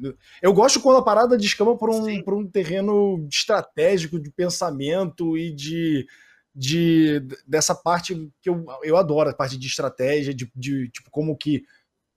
Eu 0.42 0.54
gosto 0.54 0.80
quando 0.80 0.98
a 0.98 1.04
parada 1.04 1.38
descama 1.38 1.78
por 1.78 1.90
um, 1.90 2.24
por 2.24 2.34
um 2.34 2.48
terreno 2.48 3.28
estratégico 3.30 4.20
de 4.20 4.32
pensamento 4.32 5.38
e 5.38 5.54
de, 5.54 6.08
de 6.56 7.22
dessa 7.46 7.76
parte 7.76 8.32
que 8.42 8.50
eu, 8.50 8.66
eu 8.84 8.96
adoro, 8.96 9.30
a 9.30 9.34
parte 9.34 9.58
de 9.58 9.68
estratégia, 9.68 10.34
de, 10.34 10.50
de 10.56 10.90
tipo, 10.90 11.12
como 11.12 11.36
que 11.36 11.64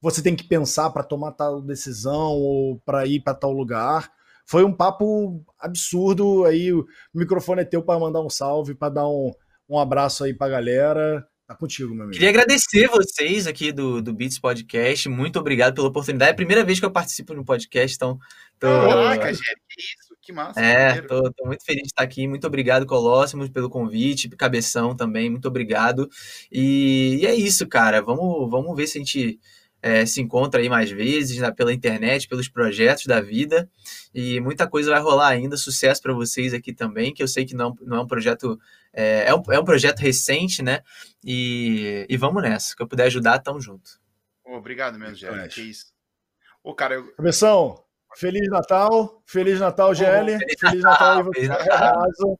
você 0.01 0.22
tem 0.22 0.36
que 0.36 0.45
pensar 0.45 0.90
para 0.90 1.03
tomar 1.03 1.32
tal 1.32 1.61
decisão 1.61 2.32
ou 2.32 2.78
para 2.84 3.07
ir 3.07 3.20
para 3.20 3.34
tal 3.34 3.53
lugar. 3.53 4.12
Foi 4.47 4.62
um 4.62 4.72
papo 4.72 5.42
absurdo. 5.59 6.45
Aí 6.45 6.72
o 6.72 6.86
microfone 7.14 7.62
é 7.62 7.64
teu 7.64 7.82
para 7.82 7.99
mandar 7.99 8.20
um 8.20 8.30
salve, 8.30 8.74
para 8.74 8.92
dar 8.92 9.09
um, 9.09 9.32
um 9.68 9.78
abraço 9.78 10.22
aí 10.22 10.34
para 10.34 10.53
galera. 10.53 11.26
Tá 11.47 11.55
contigo, 11.55 11.95
meu 11.95 12.05
amigo. 12.05 12.14
Queria 12.14 12.30
agradecer 12.30 12.88
vocês 12.88 13.47
aqui 13.47 13.70
do, 13.70 14.01
do 14.01 14.14
Beats 14.14 14.38
Podcast. 14.38 15.11
Muito 15.11 15.38
obrigado 15.38 15.74
pela 15.74 15.88
oportunidade. 15.88 16.30
É 16.30 16.32
a 16.32 16.36
primeira 16.36 16.64
vez 16.64 16.80
que 16.80 16.86
eu 16.86 16.90
participo 16.90 17.34
no 17.34 17.45
podcast, 17.45 17.95
então. 17.95 18.18
Tô... 18.59 18.66
Caraca, 18.66 19.30
gente, 19.30 19.61
que 19.68 19.80
isso, 19.80 20.16
que 20.22 20.32
massa. 20.32 20.59
É, 20.59 21.03
tô, 21.03 21.30
tô, 21.32 21.47
muito 21.47 21.62
feliz 21.62 21.82
de 21.82 21.88
estar 21.88 22.03
aqui. 22.03 22.26
Muito 22.26 22.47
obrigado, 22.47 22.86
Colóssimos, 22.86 23.51
pelo 23.51 23.68
convite. 23.68 24.26
Cabeção 24.30 24.97
também, 24.97 25.28
muito 25.28 25.47
obrigado. 25.47 26.09
E, 26.51 27.18
e 27.20 27.26
é 27.26 27.34
isso, 27.34 27.68
cara. 27.68 28.01
Vamos, 28.01 28.51
vamos 28.51 28.74
ver 28.74 28.86
se 28.86 28.97
a 28.97 29.01
gente 29.01 29.38
é, 29.85 30.07
se 30.07 30.18
encontra 30.22 30.62
aí 30.62 30.68
mais 30.70 30.91
vezes 30.91 31.37
né, 31.37 31.51
pela 31.51 31.70
internet, 31.70 32.26
pelos 32.26 32.49
projetos 32.49 33.05
da 33.05 33.20
vida. 33.20 33.68
E 34.14 34.41
muita 34.41 34.66
coisa 34.66 34.91
vai 34.91 34.99
rolar 34.99 35.28
ainda. 35.28 35.59
Sucesso 35.59 36.01
para 36.01 36.14
vocês 36.14 36.55
aqui 36.55 36.72
também, 36.72 37.12
que 37.12 37.22
eu 37.22 37.28
sei 37.28 37.45
que 37.45 37.55
não, 37.55 37.76
não 37.82 37.99
é 37.99 38.01
um 38.01 38.07
projeto. 38.07 38.59
É, 38.95 39.28
é, 39.28 39.35
um, 39.35 39.43
é 39.51 39.61
um 39.61 39.64
projeto 39.64 39.99
recente, 39.99 40.62
né? 40.62 40.80
E, 41.22 42.07
e 42.09 42.16
vamos 42.16 42.43
nessa. 42.43 42.74
Que 42.74 42.82
eu 42.82 42.89
puder 42.89 43.05
ajudar, 43.09 43.39
tamo 43.41 43.61
junto. 43.61 44.01
obrigado 44.47 44.99
mesmo, 44.99 45.16
Gélio. 45.16 45.47
Que 45.51 45.61
isso. 45.61 45.93
Ô, 46.62 46.74
cara, 46.74 46.95
eu... 46.95 47.12
Cabeção, 47.12 47.85
Feliz 48.16 48.49
Natal. 48.49 49.22
Feliz 49.26 49.61
Natal, 49.61 49.95
GL. 49.95 50.39
Feliz, 50.61 50.82
Natal, 50.82 51.30
Feliz 51.30 51.49
Natal 51.51 52.39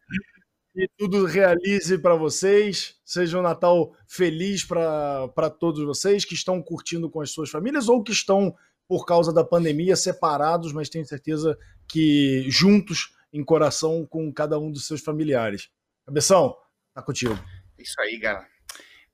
que 0.75 0.89
tudo 0.99 1.25
realize 1.25 1.97
para 1.99 2.17
vocês. 2.17 2.97
Seja 3.05 3.39
um 3.39 3.43
Natal 3.43 3.97
feliz 4.09 4.65
para 4.65 5.51
todos 5.59 5.85
vocês 5.85 6.25
que 6.25 6.35
estão 6.35 6.61
curtindo 6.61 7.09
com 7.09 7.21
as 7.21 7.31
suas 7.31 7.49
famílias 7.49 7.89
ou 7.89 8.03
que 8.03 8.11
estão, 8.11 8.55
por 8.89 9.07
causa 9.07 9.33
da 9.33 9.45
pandemia, 9.45 9.95
separados, 9.95 10.73
mas 10.73 10.89
tenho 10.89 11.07
certeza 11.07 11.57
que 11.89 12.45
juntos 12.51 13.15
em 13.33 13.45
coração 13.45 14.05
com 14.05 14.33
cada 14.33 14.59
um 14.59 14.71
dos 14.71 14.87
seus 14.87 15.01
familiares. 15.01 15.71
Cabeção, 16.05 16.57
tá 16.93 17.01
contigo. 17.01 17.39
Isso 17.79 18.01
aí, 18.01 18.19
galera. 18.19 18.54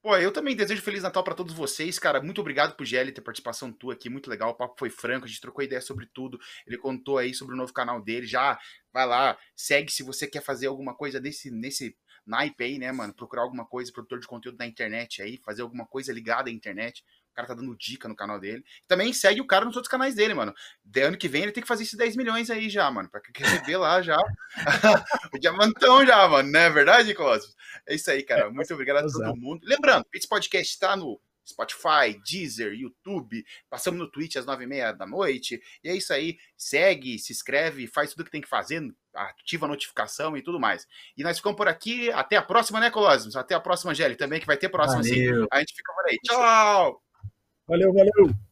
Pô, 0.02 0.16
eu 0.16 0.32
também 0.32 0.56
desejo 0.56 0.80
Feliz 0.80 1.02
Natal 1.02 1.22
para 1.22 1.34
todos 1.34 1.52
vocês, 1.52 1.98
cara. 1.98 2.22
Muito 2.22 2.40
obrigado 2.40 2.74
pro 2.74 2.86
Gelli 2.86 3.12
ter 3.12 3.20
participação 3.20 3.70
tua 3.70 3.92
aqui, 3.92 4.08
muito 4.08 4.30
legal. 4.30 4.50
O 4.50 4.54
papo 4.54 4.74
foi 4.78 4.88
franco, 4.88 5.26
a 5.26 5.28
gente 5.28 5.42
trocou 5.42 5.62
ideia 5.62 5.80
sobre 5.82 6.06
tudo. 6.06 6.38
Ele 6.66 6.78
contou 6.78 7.18
aí 7.18 7.34
sobre 7.34 7.54
o 7.54 7.56
novo 7.56 7.70
canal 7.72 8.02
dele. 8.02 8.26
Já 8.26 8.58
vai 8.90 9.06
lá, 9.06 9.36
segue 9.54 9.92
se 9.92 10.02
você 10.02 10.26
quer 10.26 10.42
fazer 10.42 10.68
alguma 10.68 10.94
coisa 10.94 11.20
desse, 11.20 11.50
nesse 11.50 11.94
naipe 12.26 12.64
aí, 12.64 12.78
né, 12.78 12.90
mano? 12.92 13.12
Procurar 13.14 13.42
alguma 13.42 13.66
coisa, 13.66 13.92
produtor 13.92 14.20
de 14.20 14.26
conteúdo 14.26 14.56
na 14.58 14.66
internet 14.66 15.20
aí, 15.20 15.36
fazer 15.44 15.60
alguma 15.60 15.86
coisa 15.86 16.12
ligada 16.14 16.48
à 16.48 16.52
internet. 16.52 17.04
O 17.30 17.34
cara 17.34 17.48
tá 17.48 17.54
dando 17.54 17.76
dica 17.76 18.08
no 18.08 18.16
canal 18.16 18.38
dele. 18.38 18.64
Também 18.86 19.12
segue 19.12 19.40
o 19.40 19.46
cara 19.46 19.64
nos 19.64 19.76
outros 19.76 19.90
canais 19.90 20.14
dele, 20.14 20.34
mano. 20.34 20.54
De 20.84 21.00
ano 21.02 21.16
que 21.16 21.28
vem 21.28 21.42
ele 21.42 21.52
tem 21.52 21.62
que 21.62 21.68
fazer 21.68 21.84
esses 21.84 21.96
10 21.96 22.16
milhões 22.16 22.50
aí 22.50 22.68
já, 22.68 22.90
mano. 22.90 23.08
Pra 23.08 23.20
receber 23.36 23.76
lá 23.76 24.02
já 24.02 24.18
o 25.32 25.38
diamantão 25.38 26.04
já, 26.04 26.28
mano. 26.28 26.50
Não 26.50 26.60
é 26.60 26.70
verdade, 26.70 27.14
Cosmos? 27.14 27.54
É 27.86 27.94
isso 27.94 28.10
aí, 28.10 28.22
cara. 28.22 28.50
Muito 28.50 28.72
obrigado 28.74 29.04
a 29.04 29.12
todo 29.12 29.36
mundo. 29.36 29.60
Lembrando, 29.64 30.04
esse 30.12 30.28
podcast 30.28 30.78
tá 30.78 30.96
no 30.96 31.20
Spotify, 31.50 32.18
Deezer, 32.24 32.72
YouTube. 32.72 33.44
Passamos 33.68 33.98
no 33.98 34.10
Twitch 34.10 34.36
às 34.36 34.46
nove 34.46 34.64
e 34.64 34.66
meia 34.66 34.92
da 34.92 35.06
noite. 35.06 35.60
E 35.82 35.88
é 35.88 35.94
isso 35.94 36.12
aí. 36.12 36.38
Segue, 36.56 37.18
se 37.18 37.32
inscreve, 37.32 37.86
faz 37.86 38.10
tudo 38.10 38.24
que 38.24 38.30
tem 38.30 38.40
que 38.40 38.48
fazer, 38.48 38.82
ativa 39.14 39.66
a 39.66 39.68
notificação 39.68 40.36
e 40.36 40.42
tudo 40.42 40.60
mais. 40.60 40.86
E 41.16 41.22
nós 41.22 41.36
ficamos 41.36 41.56
por 41.56 41.68
aqui. 41.68 42.10
Até 42.12 42.36
a 42.36 42.42
próxima, 42.42 42.80
né, 42.80 42.90
Colosmos? 42.90 43.36
Até 43.36 43.54
a 43.54 43.60
próxima, 43.60 43.94
Gelli, 43.94 44.16
também, 44.16 44.40
que 44.40 44.46
vai 44.46 44.56
ter 44.56 44.68
próxima 44.68 45.02
sim. 45.02 45.26
A 45.50 45.58
gente 45.58 45.74
fica 45.74 45.92
por 45.92 46.06
aí. 46.08 46.18
Tchau! 46.24 47.09
Valeu, 47.70 47.92
valeu! 47.92 48.49